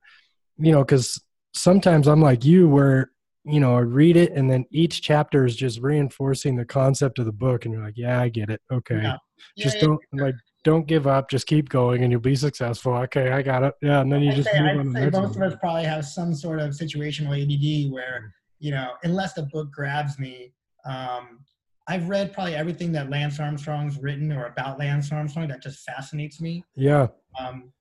you 0.56 0.72
know, 0.72 0.82
because 0.82 1.22
sometimes 1.54 2.08
I'm 2.08 2.20
like 2.20 2.44
you, 2.44 2.68
where 2.68 3.10
you 3.44 3.60
know 3.60 3.76
I 3.76 3.80
read 3.80 4.16
it 4.16 4.32
and 4.32 4.50
then 4.50 4.66
each 4.70 5.02
chapter 5.02 5.44
is 5.44 5.56
just 5.56 5.80
reinforcing 5.80 6.56
the 6.56 6.64
concept 6.64 7.18
of 7.18 7.26
the 7.26 7.32
book, 7.32 7.64
and 7.64 7.74
you're 7.74 7.84
like, 7.84 7.96
yeah, 7.96 8.20
I 8.20 8.28
get 8.28 8.50
it. 8.50 8.60
Okay 8.70 8.96
Yeah. 8.96 9.16
just 9.58 9.76
Yeah, 9.76 9.82
don't 9.82 10.00
like 10.12 10.34
don't 10.64 10.86
give 10.86 11.06
up 11.06 11.28
just 11.28 11.46
keep 11.46 11.68
going 11.68 12.02
and 12.02 12.12
you'll 12.12 12.20
be 12.20 12.36
successful 12.36 12.92
okay 12.94 13.32
i 13.32 13.42
got 13.42 13.64
it 13.64 13.74
yeah 13.82 14.00
and 14.00 14.12
then 14.12 14.22
you 14.22 14.30
I'd 14.30 14.36
just 14.36 14.50
say, 14.50 14.60
move 14.60 14.68
I'd 14.68 14.76
on 14.78 14.84
to 14.84 14.92
the 14.92 15.16
say 15.16 15.20
most 15.20 15.36
of 15.36 15.42
us 15.42 15.54
probably 15.60 15.84
have 15.84 16.04
some 16.04 16.34
sort 16.34 16.60
of 16.60 16.70
situational 16.70 17.30
ADD 17.30 17.92
where, 17.92 18.20
mm. 18.24 18.30
you 18.60 18.70
know, 18.70 18.92
unless 19.02 19.32
the 19.32 19.42
book 19.44 19.72
grabs 19.72 20.18
me, 20.18 20.52
um, 20.84 21.40
I've 21.88 22.08
read 22.08 22.32
probably 22.32 22.54
everything 22.54 22.92
that 22.92 23.10
Lance 23.10 23.40
Armstrong's 23.40 23.98
written 23.98 24.30
or 24.32 24.46
about 24.46 24.78
Lance 24.78 25.10
Armstrong 25.12 25.48
that 25.48 25.62
just 25.62 25.80
fascinates 25.84 26.40
me. 26.40 26.64
yeah 26.76 27.08
Um, 27.38 27.72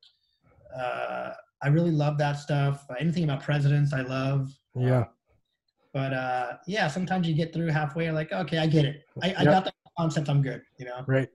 uh, 0.76 1.32
I 1.62 1.68
really 1.68 1.92
love 1.92 2.18
that 2.18 2.34
stuff. 2.34 2.86
Anything 3.00 3.26
about 3.26 3.44
presidents, 3.44 3.94
I 3.94 4.02
love. 4.02 4.52
yeah 4.76 5.06
But 5.94 6.14
uh, 6.14 6.54
yeah, 6.68 6.88
sometimes 6.88 7.28
you 7.28 7.36
get 7.36 7.54
through 7.54 7.68
halfway, 7.68 8.06
you're 8.06 8.14
like, 8.14 8.32
okay, 8.32 8.58
I 8.58 8.66
get 8.68 8.86
it. 8.86 9.04
I, 9.22 9.28
I 9.38 9.44
Yep. 9.44 9.54
got 9.54 9.66
the 9.66 9.72
concept. 9.98 10.30
I'm 10.30 10.42
good. 10.42 10.62
You 10.78 10.86
know. 10.86 11.04
right 11.08 11.30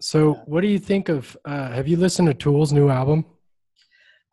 so 0.00 0.32
what 0.46 0.62
do 0.62 0.68
you 0.68 0.78
think 0.78 1.10
of 1.10 1.36
uh 1.44 1.70
have 1.72 1.86
you 1.86 1.96
listened 1.98 2.26
to 2.26 2.32
tool's 2.32 2.72
new 2.72 2.88
album 2.88 3.24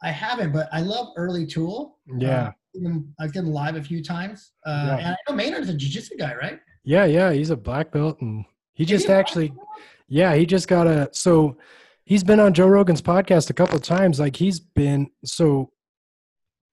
I 0.02 0.12
haven't, 0.12 0.54
but 0.54 0.70
I 0.72 0.82
love 0.82 1.08
early 1.18 1.46
Tool. 1.46 1.98
yeah 2.20 2.48
Uh, 2.48 2.52
I've 2.76 2.82
seen- 2.82 3.14
I've 3.20 3.32
seen 3.32 3.44
them 3.46 3.54
live 3.54 3.76
a 3.76 3.84
few 3.84 4.04
times. 4.04 4.52
Uh, 4.66 4.86
Yeah. 4.88 4.98
And 4.98 5.08
I 5.08 5.18
know 5.32 5.36
Maynard's 5.36 5.70
a 5.70 5.74
jiu-jitsu 5.74 6.16
guy, 6.18 6.36
right? 6.36 6.60
yeah 6.84 7.04
yeah 7.04 7.34
he's 7.34 7.50
a 7.50 7.58
black 7.58 7.92
belt 7.92 8.22
and 8.22 8.46
he 8.74 8.84
Is 8.84 8.90
just 8.90 9.08
he 9.08 9.12
actually 9.14 9.54
yeah 10.08 10.34
he 10.36 10.46
just 10.46 10.70
got 10.70 10.88
a 10.88 11.10
so 11.12 11.58
he's 12.06 12.24
been 12.24 12.40
on 12.40 12.54
joe 12.54 12.68
rogan's 12.68 13.02
podcast 13.02 13.50
a 13.50 13.54
couple 13.54 13.78
times 13.78 14.22
like 14.22 14.38
he's 14.38 14.62
been 14.62 15.10
so 15.26 15.70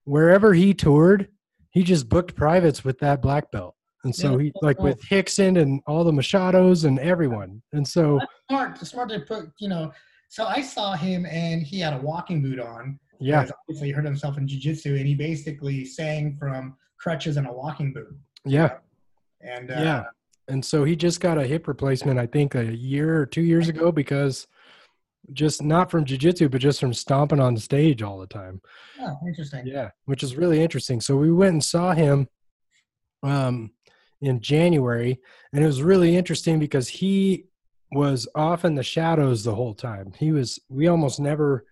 wherever 0.05 0.55
he 0.55 0.72
toured 0.72 1.28
he 1.70 1.82
just 1.82 2.09
booked 2.09 2.36
privates 2.36 2.84
with 2.84 2.97
that 3.01 3.20
black 3.22 3.51
belt 3.51 3.74
and 4.05 4.14
so 4.14 4.36
Yeah, 4.38 4.45
he 4.45 4.53
like 4.62 4.76
cool. 4.76 4.84
with 4.86 5.03
hickson 5.03 5.57
and 5.57 5.80
all 5.88 6.05
the 6.05 6.12
machados 6.12 6.84
and 6.84 7.01
everyone 7.01 7.61
and 7.72 7.88
so 7.88 8.20
smart. 8.49 8.78
Smart 8.86 9.09
to 9.09 9.20
put, 9.20 9.47
you 9.59 9.68
know. 9.68 9.90
So 10.28 10.45
I 10.47 10.61
saw 10.62 10.95
him, 10.95 11.24
and 11.26 11.62
he 11.62 11.80
had 11.80 11.95
a 11.95 11.99
walking 11.99 12.42
boot 12.42 12.61
on. 12.61 12.99
Yeah 13.20 13.46
Obviously, 13.68 13.88
he 13.88 13.92
hurt 13.92 14.04
himself 14.04 14.38
in 14.38 14.46
jiu-jitsu, 14.46 14.96
and 14.96 15.06
he 15.06 15.14
basically 15.14 15.84
sang 15.84 16.34
from 16.34 16.76
crutches 16.98 17.36
and 17.36 17.46
a 17.46 17.52
walking 17.52 17.92
boot. 17.92 18.16
yeah 18.44 18.78
And 19.40 19.70
uh, 19.70 19.74
Yeah. 19.78 20.04
And 20.48 20.62
so 20.62 20.84
he 20.84 20.94
just 20.94 21.20
got 21.20 21.38
a 21.38 21.46
hip 21.46 21.66
replacement, 21.66 22.18
I 22.18 22.26
think 22.26 22.54
a 22.54 22.64
year 22.64 23.18
or 23.18 23.24
two 23.24 23.42
years 23.42 23.68
ago, 23.68 23.90
because 23.90 24.46
just 25.32 25.62
not 25.62 25.90
from 25.90 26.04
jujitsu, 26.04 26.50
but 26.50 26.60
just 26.60 26.80
from 26.80 26.92
stomping 26.92 27.40
on 27.40 27.54
the 27.54 27.60
stage 27.60 28.02
all 28.02 28.18
the 28.18 28.26
time. 28.26 28.60
oh, 29.00 29.16
interesting. 29.26 29.66
Yeah. 29.66 29.90
Which 30.04 30.22
is 30.22 30.36
really 30.36 30.60
interesting. 30.62 31.00
So 31.00 31.16
we 31.16 31.32
went 31.32 31.52
and 31.52 31.64
saw 31.64 31.92
him 31.92 32.28
um, 33.22 33.70
in 34.20 34.40
January, 34.40 35.18
and 35.52 35.64
it 35.64 35.66
was 35.66 35.82
really 35.82 36.14
interesting 36.14 36.58
because 36.58 36.88
he 36.88 37.46
was 37.92 38.28
off 38.34 38.64
in 38.64 38.74
the 38.74 38.82
shadows 38.82 39.44
the 39.44 39.54
whole 39.54 39.74
time. 39.74 40.12
He 40.18 40.32
was, 40.32 40.58
we 40.68 40.88
almost 40.88 41.20
never 41.20 41.64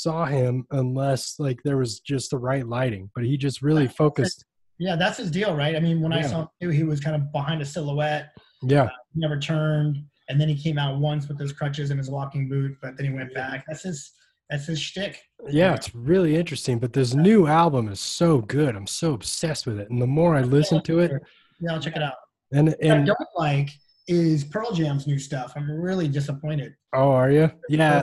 saw 0.00 0.24
him 0.26 0.66
unless 0.70 1.38
like 1.38 1.60
there 1.64 1.76
was 1.76 2.00
just 2.00 2.30
the 2.30 2.38
right 2.38 2.66
lighting, 2.66 3.10
but 3.14 3.24
he 3.24 3.36
just 3.36 3.62
really 3.62 3.88
focused. 3.88 4.44
Yeah, 4.78 4.96
that's 4.96 5.18
his 5.18 5.30
deal, 5.30 5.54
right? 5.54 5.76
I 5.76 5.80
mean, 5.80 6.00
when 6.00 6.12
I 6.12 6.22
saw 6.22 6.42
him, 6.42 6.48
too, 6.60 6.68
he 6.70 6.82
was 6.82 6.98
kind 7.00 7.14
of 7.14 7.30
behind 7.32 7.62
a 7.62 7.64
silhouette. 7.64 8.30
Yeah. 8.62 8.84
Uh, 8.84 8.88
he 9.14 9.20
never 9.20 9.38
turned, 9.38 9.98
and 10.28 10.40
then 10.40 10.48
he 10.48 10.56
came 10.60 10.78
out 10.78 10.98
once 10.98 11.28
with 11.28 11.38
those 11.38 11.52
crutches 11.52 11.90
and 11.90 11.98
his 11.98 12.10
walking 12.10 12.48
boot, 12.48 12.76
but 12.82 12.96
then 12.96 13.06
he 13.06 13.12
went 13.12 13.30
Yeah. 13.32 13.50
back. 13.50 13.64
That's 13.68 13.82
his. 13.82 14.12
That's 14.50 14.66
his 14.66 14.78
shtick. 14.80 15.18
Yeah, 15.48 15.72
it's 15.72 15.94
really 15.94 16.36
interesting. 16.36 16.78
But 16.78 16.92
this 16.92 17.14
new 17.14 17.46
album 17.46 17.88
is 17.88 18.00
so 18.00 18.42
good. 18.42 18.76
I'm 18.76 18.86
so 18.86 19.14
obsessed 19.14 19.66
with 19.66 19.78
it. 19.80 19.88
And 19.88 20.02
the 20.02 20.06
more 20.06 20.36
I 20.36 20.42
listen 20.42 20.82
to 20.82 20.98
it, 20.98 21.10
Yeah, 21.58 21.72
I'll 21.72 21.80
check 21.80 21.96
it 21.96 22.02
out. 22.02 22.16
and 22.52 22.74
and 22.82 23.06
don't 23.06 23.18
like 23.36 23.70
is 24.08 24.44
Pearl 24.44 24.72
Jam's 24.72 25.06
new 25.06 25.18
stuff. 25.18 25.52
I'm 25.56 25.70
really 25.70 26.08
disappointed. 26.08 26.74
oh, 26.92 27.10
are 27.12 27.30
you? 27.30 27.50
Yeah, 27.68 28.02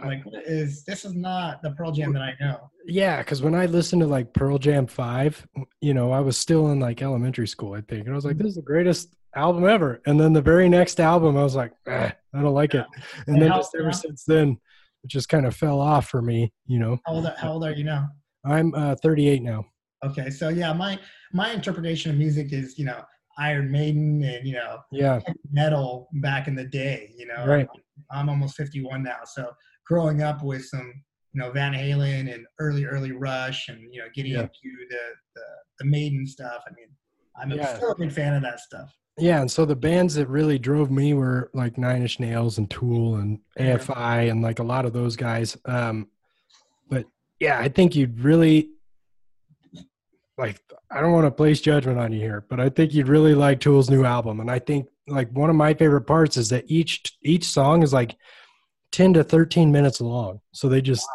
I'm 0.00 0.08
like, 0.08 0.24
what 0.24 0.42
is 0.46 0.84
this? 0.84 1.04
Is 1.04 1.14
not 1.14 1.62
the 1.62 1.70
Pearl 1.72 1.92
Jam 1.92 2.12
that 2.14 2.22
I 2.22 2.34
know. 2.40 2.70
yeah. 2.86 3.18
Because 3.18 3.42
when 3.42 3.54
I 3.54 3.66
listened 3.66 4.00
to 4.02 4.06
like 4.08 4.32
Pearl 4.32 4.58
Jam 4.58 4.86
Five, 4.86 5.46
you 5.80 5.94
know, 5.94 6.12
I 6.12 6.20
was 6.20 6.36
still 6.38 6.70
in 6.70 6.80
like 6.80 7.02
elementary 7.02 7.46
school, 7.48 7.74
I 7.74 7.80
think, 7.82 8.02
and 8.06 8.10
I 8.12 8.14
was 8.14 8.24
like, 8.24 8.38
"This 8.38 8.48
is 8.48 8.54
the 8.56 8.62
greatest 8.62 9.14
album 9.36 9.66
ever." 9.66 10.00
And 10.06 10.18
then 10.18 10.32
the 10.32 10.42
very 10.42 10.68
next 10.68 10.98
album, 11.00 11.36
I 11.36 11.42
was 11.42 11.54
like, 11.56 11.72
eh, 11.86 12.10
"I 12.34 12.40
don't 12.42 12.54
like 12.54 12.74
it." 12.74 12.86
And 13.26 13.36
And 13.36 13.42
then 13.42 13.50
just 13.50 13.74
ever 13.78 13.92
since 13.92 14.24
then, 14.24 14.58
it 15.02 15.08
just 15.08 15.28
kind 15.28 15.44
of 15.46 15.54
fell 15.54 15.80
off 15.80 16.08
for 16.08 16.22
me. 16.22 16.52
You 16.66 16.78
know, 16.78 16.98
How 17.06 17.12
old, 17.14 17.26
how 17.36 17.52
old 17.52 17.64
are 17.64 17.72
you 17.72 17.84
now? 17.84 18.08
I'm 18.46 18.74
uh, 18.74 18.94
38 19.02 19.42
now. 19.42 19.66
Okay, 20.04 20.28
so 20.30 20.48
yeah, 20.50 20.72
my 20.72 20.98
my 21.32 21.50
interpretation 21.52 22.10
of 22.10 22.16
music 22.18 22.52
is 22.52 22.78
you 22.78 22.84
know 22.84 23.02
Iron 23.38 23.70
Maiden 23.70 24.22
and 24.22 24.46
you 24.46 24.54
know 24.54 24.78
Yeah, 24.92 25.20
metal 25.50 26.08
back 26.14 26.48
in 26.48 26.54
the 26.54 26.64
day. 26.64 27.12
You 27.16 27.26
know, 27.26 27.46
right. 27.46 27.68
I'm 28.10 28.28
almost 28.28 28.56
51 28.56 29.02
now, 29.02 29.18
so 29.24 29.50
growing 29.86 30.22
up 30.22 30.42
with 30.44 30.64
some 30.66 30.92
you 31.32 31.40
know 31.40 31.50
Van 31.50 31.72
Halen 31.72 32.32
and 32.32 32.46
early 32.58 32.84
early 32.84 33.12
Rush 33.12 33.68
and 33.68 33.92
you 33.92 34.00
know 34.00 34.06
getting 34.14 34.32
Yeah. 34.32 34.42
into 34.42 34.76
the, 34.90 34.98
the 35.34 35.42
the 35.80 35.84
Maiden 35.86 36.26
stuff. 36.26 36.62
I 36.66 36.70
mean, 36.74 36.88
I'm 37.40 37.50
Yeah. 37.50 37.74
still 37.76 37.90
a 37.92 37.98
big 37.98 38.12
fan 38.12 38.34
of 38.34 38.42
that 38.42 38.60
stuff. 38.60 38.92
Yeah, 39.16 39.40
and 39.40 39.50
so 39.50 39.64
the 39.64 39.76
bands 39.76 40.14
that 40.16 40.28
really 40.28 40.58
drove 40.58 40.90
me 40.90 41.14
were 41.14 41.50
like 41.54 41.78
Nine 41.78 42.02
Inch 42.02 42.18
Nails 42.18 42.58
and 42.58 42.68
Tool 42.68 43.16
and 43.16 43.38
AFI 43.58 44.28
and 44.30 44.42
like 44.42 44.58
a 44.58 44.64
lot 44.64 44.84
of 44.86 44.92
those 44.92 45.14
guys. 45.14 45.56
Um, 45.66 46.08
but 46.88 47.04
yeah, 47.38 47.60
I 47.60 47.68
think 47.68 47.94
you'd 47.94 48.18
really 48.20 48.70
like. 50.38 50.60
I 50.90 51.00
don't 51.00 51.12
want 51.12 51.26
to 51.26 51.30
place 51.32 51.60
judgment 51.60 51.98
on 51.98 52.12
you 52.12 52.20
here, 52.20 52.44
but 52.48 52.60
I 52.60 52.68
think 52.68 52.94
you'd 52.94 53.08
really 53.08 53.34
like 53.34 53.58
Tool's 53.58 53.90
new 53.90 54.04
album. 54.04 54.38
And 54.38 54.48
I 54.48 54.60
think 54.60 54.86
like 55.08 55.28
one 55.32 55.50
of 55.50 55.56
my 55.56 55.74
favorite 55.74 56.02
parts 56.02 56.36
is 56.36 56.48
that 56.50 56.64
each 56.68 57.02
each 57.22 57.44
song 57.44 57.82
is 57.82 57.92
like 57.92 58.16
ten 58.92 59.12
to 59.14 59.24
thirteen 59.24 59.72
minutes 59.72 60.00
long. 60.00 60.40
So 60.52 60.68
they 60.68 60.80
just 60.80 61.06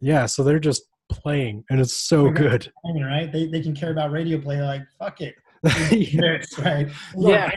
yeah, 0.00 0.26
so 0.26 0.42
they're 0.42 0.58
just 0.58 0.84
playing, 1.10 1.64
and 1.70 1.80
it's 1.80 1.92
so 1.92 2.30
good. 2.30 2.72
Mean, 2.84 3.04
right? 3.04 3.30
They 3.30 3.46
they 3.46 3.60
can 3.60 3.74
care 3.74 3.90
about 3.90 4.10
radio 4.10 4.40
play. 4.40 4.60
Like 4.60 4.82
fuck 4.98 5.20
it. 5.20 5.34
Yeah. 5.90 6.20
Lyrics, 6.20 6.58
right? 6.58 6.88
Yeah. 7.16 7.50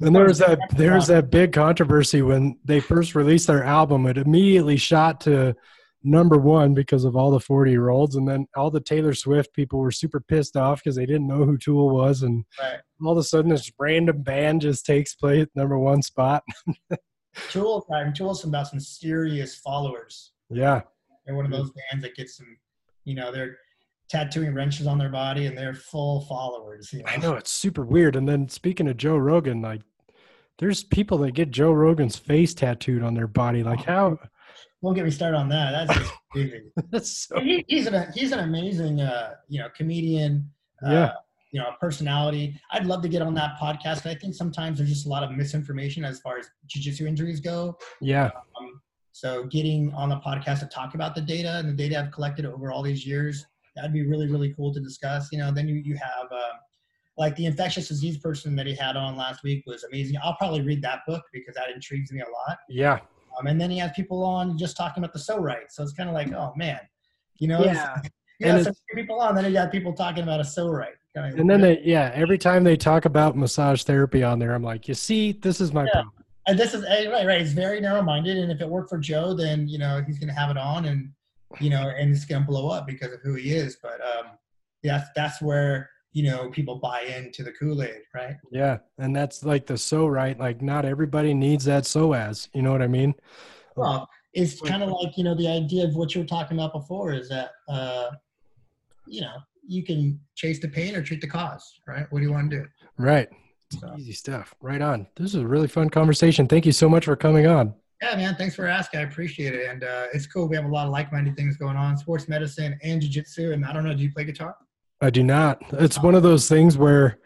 And 0.00 0.14
there 0.14 0.24
was 0.24 0.38
that 0.38 0.58
there 0.76 0.94
was 0.94 1.06
that 1.06 1.30
big 1.30 1.52
controversy 1.52 2.22
when 2.22 2.58
they 2.64 2.80
first 2.80 3.14
released 3.14 3.46
their 3.46 3.64
album. 3.64 4.06
It 4.06 4.18
immediately 4.18 4.76
shot 4.76 5.20
to 5.22 5.54
number 6.02 6.36
one 6.38 6.74
because 6.74 7.04
of 7.04 7.16
all 7.16 7.30
the 7.30 7.40
40 7.40 7.70
year 7.70 7.88
olds, 7.88 8.16
and 8.16 8.28
then 8.28 8.46
all 8.56 8.70
the 8.70 8.80
Taylor 8.80 9.14
Swift 9.14 9.52
people 9.52 9.78
were 9.80 9.90
super 9.90 10.20
pissed 10.20 10.56
off 10.56 10.82
because 10.82 10.96
they 10.96 11.06
didn't 11.06 11.26
know 11.26 11.44
who 11.44 11.58
Tool 11.58 11.90
was, 11.90 12.22
and 12.22 12.44
Right. 12.60 12.78
all 13.04 13.12
of 13.12 13.18
a 13.18 13.22
sudden 13.22 13.50
this 13.50 13.70
random 13.78 14.22
band 14.22 14.62
just 14.62 14.86
takes 14.86 15.14
place 15.14 15.46
number 15.54 15.78
one 15.78 16.02
spot. 16.02 16.42
Tool, 17.50 17.82
time 17.90 18.12
Tool's 18.12 18.44
about 18.44 18.68
some 18.68 18.80
serious 18.80 19.54
followers. 19.56 20.32
Yeah, 20.50 20.82
They're 21.26 21.36
one 21.36 21.44
of 21.44 21.50
those 21.50 21.70
bands 21.70 22.02
that 22.02 22.14
get 22.16 22.28
some, 22.30 22.56
you 23.04 23.14
know, 23.14 23.30
they're 23.30 23.58
tattooing 24.08 24.54
wrenches 24.54 24.86
on 24.86 24.96
their 24.98 25.10
body 25.10 25.46
and 25.46 25.56
they're 25.56 25.74
full 25.74 26.22
followers. 26.22 26.92
You 26.92 27.00
know? 27.00 27.04
I 27.08 27.16
know 27.18 27.34
it's 27.34 27.50
super 27.50 27.84
weird. 27.84 28.16
And 28.16 28.26
then 28.26 28.48
speaking 28.48 28.88
of 28.88 28.96
Joe 28.96 29.18
Rogan, 29.18 29.60
like 29.60 29.82
there's 30.58 30.82
people 30.82 31.18
that 31.18 31.32
get 31.32 31.50
Joe 31.50 31.72
Rogan's 31.72 32.16
face 32.16 32.54
tattooed 32.54 33.02
on 33.02 33.14
their 33.14 33.26
body. 33.26 33.62
Like 33.62 33.84
how 33.84 34.18
Don't 34.82 34.94
get 34.94 35.04
me 35.04 35.10
started 35.10 35.36
on 35.36 35.48
that. 35.48 35.72
That's 35.86 35.98
just 35.98 36.12
crazy. 36.32 36.62
That's 36.90 37.26
so, 37.28 37.40
he, 37.40 37.64
he's 37.68 37.86
an 37.86 38.12
he's 38.14 38.32
an 38.32 38.40
amazing 38.40 39.00
uh, 39.00 39.34
you 39.48 39.60
know 39.60 39.68
comedian. 39.76 40.50
Uh, 40.86 40.90
Yeah. 40.90 41.12
You 41.50 41.60
know, 41.60 41.68
a 41.68 41.76
personality. 41.80 42.60
I'd 42.72 42.84
love 42.84 43.00
to 43.00 43.08
get 43.08 43.22
on 43.22 43.32
that 43.34 43.56
podcast. 43.58 44.04
I 44.04 44.14
think 44.14 44.34
sometimes 44.34 44.76
there's 44.76 44.90
just 44.90 45.06
a 45.06 45.08
lot 45.08 45.22
of 45.22 45.30
misinformation 45.32 46.04
as 46.04 46.20
far 46.20 46.36
as 46.38 46.50
jujitsu 46.68 47.06
injuries 47.08 47.40
go. 47.40 47.78
yeah, 48.02 48.30
Um, 48.60 48.82
so 49.12 49.44
getting 49.44 49.90
on 49.94 50.10
the 50.10 50.16
podcast 50.18 50.60
to 50.60 50.66
talk 50.66 50.94
about 50.94 51.14
the 51.14 51.22
data 51.22 51.56
and 51.56 51.66
the 51.70 51.72
data 51.72 51.98
I've 51.98 52.12
collected 52.12 52.44
over 52.44 52.70
all 52.70 52.82
these 52.82 53.06
years, 53.06 53.46
that'd 53.74 53.94
be 53.94 54.06
really, 54.06 54.28
really 54.28 54.52
cool 54.52 54.74
to 54.74 54.80
discuss. 54.80 55.32
You 55.32 55.38
know, 55.38 55.50
then 55.50 55.66
you, 55.68 55.76
you 55.76 55.96
have 55.96 56.30
uh, 56.30 56.56
like 57.16 57.34
the 57.36 57.46
infectious 57.46 57.88
disease 57.88 58.18
person 58.18 58.54
that 58.56 58.66
he 58.66 58.74
had 58.74 58.94
on 58.96 59.16
last 59.16 59.42
week 59.42 59.64
was 59.66 59.84
amazing. 59.84 60.18
I'll 60.22 60.36
probably 60.36 60.60
read 60.60 60.82
that 60.82 61.00
book 61.06 61.24
because 61.32 61.54
that 61.54 61.70
intrigues 61.74 62.12
me 62.12 62.20
a 62.20 62.24
lot. 62.30 62.58
yeah, 62.68 62.98
Um, 63.38 63.46
and 63.46 63.60
then 63.60 63.70
he 63.70 63.78
has 63.78 63.90
people 63.92 64.24
on 64.24 64.56
just 64.56 64.76
talking 64.76 65.02
about 65.02 65.12
the 65.12 65.18
so 65.18 65.38
right. 65.38 65.70
So 65.70 65.82
it's 65.82 65.92
kind 65.92 66.08
of 66.08 66.14
like, 66.14 66.32
oh 66.32 66.52
man, 66.56 66.80
you 67.38 67.48
know, 67.48 67.64
yeah. 67.64 67.94
you 68.40 68.48
And 68.48 68.68
people 68.94 69.20
on, 69.20 69.34
then 69.34 69.44
you 69.44 69.52
got 69.52 69.72
people 69.72 69.92
talking 69.92 70.22
about 70.22 70.40
a 70.40 70.44
so 70.44 70.68
right. 70.68 70.94
Kind 71.14 71.32
of, 71.32 71.40
And 71.40 71.48
then 71.48 71.60
they, 71.60 71.80
yeah, 71.84 72.12
every 72.14 72.38
time 72.38 72.64
they 72.64 72.76
talk 72.76 73.04
about 73.04 73.36
massage 73.36 73.82
therapy 73.82 74.22
on 74.22 74.38
there, 74.38 74.54
I'm 74.54 74.62
like, 74.62 74.88
you 74.88 74.94
see, 74.94 75.32
this 75.32 75.60
is 75.60 75.72
my 75.72 75.84
Yeah. 75.84 75.92
problem. 75.92 76.12
and 76.46 76.58
this 76.58 76.72
is 76.74 76.84
eh, 76.84 77.08
right, 77.10 77.26
right. 77.26 77.40
It's 77.42 77.52
very 77.52 77.80
narrow 77.80 78.02
minded, 78.02 78.38
and 78.38 78.50
if 78.50 78.60
it 78.60 78.68
worked 78.68 78.88
for 78.88 78.98
Joe, 78.98 79.34
then 79.34 79.68
you 79.68 79.78
know 79.78 80.02
he's 80.06 80.18
gonna 80.18 80.32
have 80.32 80.50
it 80.50 80.56
on, 80.56 80.86
and 80.86 81.10
you 81.60 81.68
know, 81.70 81.88
and 81.88 82.10
it's 82.10 82.24
gonna 82.24 82.44
blow 82.46 82.68
up 82.68 82.86
because 82.86 83.12
of 83.12 83.20
who 83.22 83.34
he 83.34 83.50
is. 83.54 83.76
But 83.82 84.00
um, 84.00 84.32
yeah, 84.82 85.04
that's 85.14 85.42
where 85.42 85.90
you 86.18 86.24
know 86.28 86.50
people 86.50 86.74
buy 86.74 87.02
into 87.02 87.44
the 87.44 87.52
Kool 87.52 87.80
Aid, 87.80 88.02
right? 88.12 88.34
Yeah, 88.50 88.78
and 88.98 89.14
that's 89.14 89.44
like 89.44 89.66
the 89.66 89.78
so 89.78 90.08
right. 90.08 90.36
Like, 90.36 90.60
not 90.60 90.84
everybody 90.84 91.32
needs 91.32 91.64
that 91.66 91.86
so 91.86 92.12
as 92.12 92.48
You 92.54 92.62
know 92.62 92.72
what 92.72 92.82
I 92.82 92.88
mean? 92.88 93.14
Well, 93.76 94.08
it's 94.32 94.60
kind 94.60 94.82
of 94.82 94.90
like 94.90 95.16
you 95.16 95.22
know 95.22 95.36
the 95.36 95.46
idea 95.46 95.84
of 95.84 95.94
what 95.94 96.14
you 96.14 96.20
were 96.22 96.26
talking 96.26 96.56
about 96.58 96.72
before 96.72 97.12
is 97.12 97.28
that 97.28 97.50
uh, 97.68 98.10
you 99.06 99.20
know 99.20 99.36
you 99.64 99.84
can 99.84 100.18
chase 100.34 100.58
the 100.58 100.66
pain 100.66 100.96
or 100.96 101.02
treat 101.02 101.20
the 101.20 101.28
cause, 101.28 101.80
right? 101.86 102.06
What 102.10 102.18
do 102.18 102.24
you 102.24 102.32
want 102.32 102.50
to 102.50 102.56
do? 102.58 102.66
Right. 102.98 103.28
So, 103.78 103.94
Easy 103.96 104.12
stuff. 104.12 104.54
Right 104.60 104.82
on. 104.82 105.06
This 105.14 105.34
is 105.34 105.42
a 105.42 105.46
really 105.46 105.68
fun 105.68 105.88
conversation. 105.88 106.48
Thank 106.48 106.66
you 106.66 106.72
so 106.72 106.88
much 106.88 107.04
for 107.04 107.14
coming 107.14 107.46
on. 107.46 107.74
yeah, 108.02 108.16
man, 108.16 108.34
thanks 108.34 108.56
for 108.56 108.66
asking. 108.66 109.00
I 109.00 109.02
appreciate 109.04 109.54
it, 109.54 109.68
and 109.70 109.84
uh, 109.84 110.06
it's 110.12 110.26
cool. 110.26 110.48
We 110.48 110.56
have 110.56 110.64
a 110.64 110.68
lot 110.68 110.86
of 110.86 110.92
like-minded 110.92 111.36
things 111.36 111.56
going 111.56 111.76
on: 111.76 111.96
sports 111.96 112.26
medicine 112.28 112.76
and 112.82 113.00
jiu-jitsu. 113.00 113.52
And 113.52 113.64
I 113.64 113.72
don't 113.72 113.84
know, 113.84 113.94
do 113.94 114.02
you 114.02 114.10
play 114.10 114.24
guitar? 114.24 114.56
I 115.00 115.10
do 115.10 115.22
not. 115.22 115.62
It's 115.72 116.02
one 116.02 116.14
of 116.14 116.22
those 116.22 116.48
things 116.48 116.76
where 116.76 117.18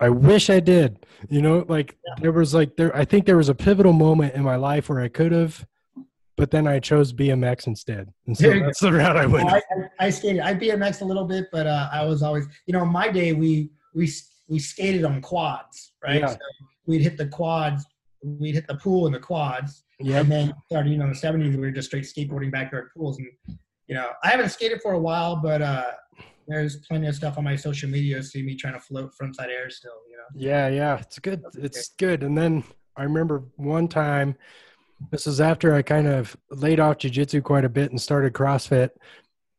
I 0.00 0.08
wish 0.08 0.50
I 0.50 0.60
did. 0.60 1.04
You 1.28 1.42
know, 1.42 1.64
like 1.68 1.96
there 2.20 2.32
was 2.32 2.54
like 2.54 2.76
there 2.76 2.94
I 2.94 3.04
think 3.04 3.26
there 3.26 3.36
was 3.36 3.48
a 3.48 3.54
pivotal 3.54 3.92
moment 3.92 4.34
in 4.34 4.42
my 4.42 4.56
life 4.56 4.88
where 4.88 5.00
I 5.00 5.08
could 5.08 5.32
have, 5.32 5.66
but 6.36 6.50
then 6.50 6.66
I 6.66 6.78
chose 6.78 7.12
BMX 7.12 7.66
instead. 7.66 8.12
And 8.26 8.36
so 8.36 8.50
that's 8.60 8.80
the 8.80 8.92
route 8.92 9.16
I 9.16 9.26
went. 9.26 9.48
I, 9.48 9.56
I, 9.56 10.06
I 10.06 10.10
skated. 10.10 10.42
I 10.42 10.54
BMX 10.54 11.00
a 11.00 11.04
little 11.04 11.24
bit, 11.24 11.46
but 11.50 11.66
uh, 11.66 11.88
I 11.92 12.04
was 12.04 12.22
always, 12.22 12.46
you 12.66 12.72
know, 12.74 12.82
in 12.82 12.88
my 12.88 13.08
day 13.10 13.32
we 13.32 13.70
we 13.94 14.08
we 14.46 14.58
skated 14.58 15.04
on 15.04 15.20
quads, 15.20 15.92
right? 16.04 16.20
Yeah. 16.20 16.28
So 16.28 16.38
we'd 16.86 17.02
hit 17.02 17.16
the 17.16 17.26
quads, 17.26 17.84
we'd 18.22 18.54
hit 18.54 18.66
the 18.68 18.76
pool 18.76 19.06
in 19.06 19.12
the 19.12 19.18
quads, 19.18 19.82
Yep. 19.98 20.22
and 20.22 20.32
then 20.32 20.54
started, 20.66 20.90
you 20.90 20.98
know, 20.98 21.04
in 21.04 21.10
the 21.10 21.16
seventies 21.16 21.56
we 21.56 21.62
were 21.62 21.70
just 21.70 21.88
straight 21.88 22.04
skateboarding 22.04 22.52
backyard 22.52 22.90
pools, 22.94 23.18
and 23.18 23.26
you 23.88 23.94
know, 23.94 24.10
I 24.22 24.28
haven't 24.28 24.50
skated 24.50 24.82
for 24.82 24.92
a 24.92 24.98
while, 24.98 25.36
but 25.36 25.62
uh, 25.62 25.92
there's 26.46 26.76
plenty 26.76 27.06
of 27.06 27.14
stuff 27.14 27.38
on 27.38 27.44
my 27.44 27.56
social 27.56 27.88
media. 27.88 28.22
See 28.22 28.42
me 28.42 28.54
trying 28.54 28.74
to 28.74 28.80
float 28.80 29.12
frontside 29.20 29.48
air 29.48 29.70
still, 29.70 29.92
you 30.10 30.16
know. 30.16 30.24
Yeah, 30.34 30.68
yeah, 30.68 30.98
it's 30.98 31.18
good. 31.18 31.42
It's 31.54 31.88
good. 31.90 32.22
And 32.22 32.36
then 32.36 32.64
I 32.96 33.02
remember 33.02 33.44
one 33.56 33.88
time, 33.88 34.36
this 35.10 35.26
is 35.26 35.40
after 35.40 35.74
I 35.74 35.82
kind 35.82 36.06
of 36.06 36.36
laid 36.50 36.80
off 36.80 36.98
jujitsu 36.98 37.42
quite 37.42 37.64
a 37.64 37.68
bit 37.68 37.90
and 37.90 38.00
started 38.00 38.32
CrossFit. 38.32 38.90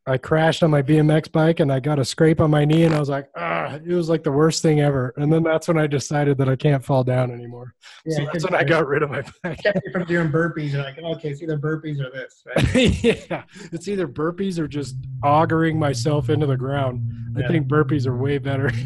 I 0.08 0.16
crashed 0.16 0.62
on 0.62 0.70
my 0.70 0.82
BMX 0.82 1.30
bike 1.30 1.60
and 1.60 1.70
I 1.70 1.80
got 1.80 1.98
a 1.98 2.04
scrape 2.04 2.40
on 2.40 2.50
my 2.50 2.64
knee, 2.64 2.84
and 2.84 2.94
I 2.94 2.98
was 2.98 3.08
like, 3.08 3.28
ah, 3.36 3.74
it 3.74 3.94
was 3.94 4.08
like 4.08 4.24
the 4.24 4.32
worst 4.32 4.62
thing 4.62 4.80
ever. 4.80 5.12
And 5.16 5.32
then 5.32 5.42
that's 5.42 5.68
when 5.68 5.78
I 5.78 5.86
decided 5.86 6.38
that 6.38 6.48
I 6.48 6.56
can't 6.56 6.84
fall 6.84 7.04
down 7.04 7.30
anymore. 7.30 7.74
so 8.08 8.24
that's 8.32 8.44
when 8.44 8.54
I 8.54 8.64
got 8.64 8.86
rid 8.86 9.02
of 9.02 9.10
my 9.10 9.22
bike. 9.42 9.62
kept 9.62 9.84
me 9.84 9.92
from 9.92 10.04
doing 10.04 10.30
burpees. 10.30 10.72
You're 10.72 10.82
like, 10.82 10.98
okay, 10.98 11.30
it's 11.30 11.42
either 11.42 11.58
burpees 11.58 12.00
or 12.00 12.10
this, 12.10 12.42
right? 12.46 13.04
yeah, 13.04 13.44
it's 13.72 13.88
either 13.88 14.08
burpees 14.08 14.58
or 14.58 14.66
just 14.66 14.96
augering 15.22 15.78
myself 15.78 16.30
into 16.30 16.46
the 16.46 16.56
ground. 16.56 17.02
I 17.36 17.46
think 17.46 17.68
burpees 17.68 18.06
are 18.06 18.16
way 18.16 18.38
better. 18.38 18.70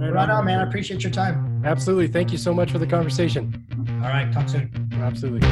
Right 0.00 0.14
right 0.14 0.30
on, 0.30 0.46
man. 0.46 0.60
I 0.60 0.62
appreciate 0.62 1.02
your 1.02 1.12
time. 1.12 1.62
Absolutely. 1.62 2.08
Thank 2.08 2.32
you 2.32 2.38
so 2.38 2.54
much 2.54 2.70
for 2.72 2.78
the 2.78 2.86
conversation. 2.86 3.66
All 4.02 4.08
right, 4.08 4.32
talk 4.32 4.48
soon. 4.48 4.88
Absolutely. 4.94 5.46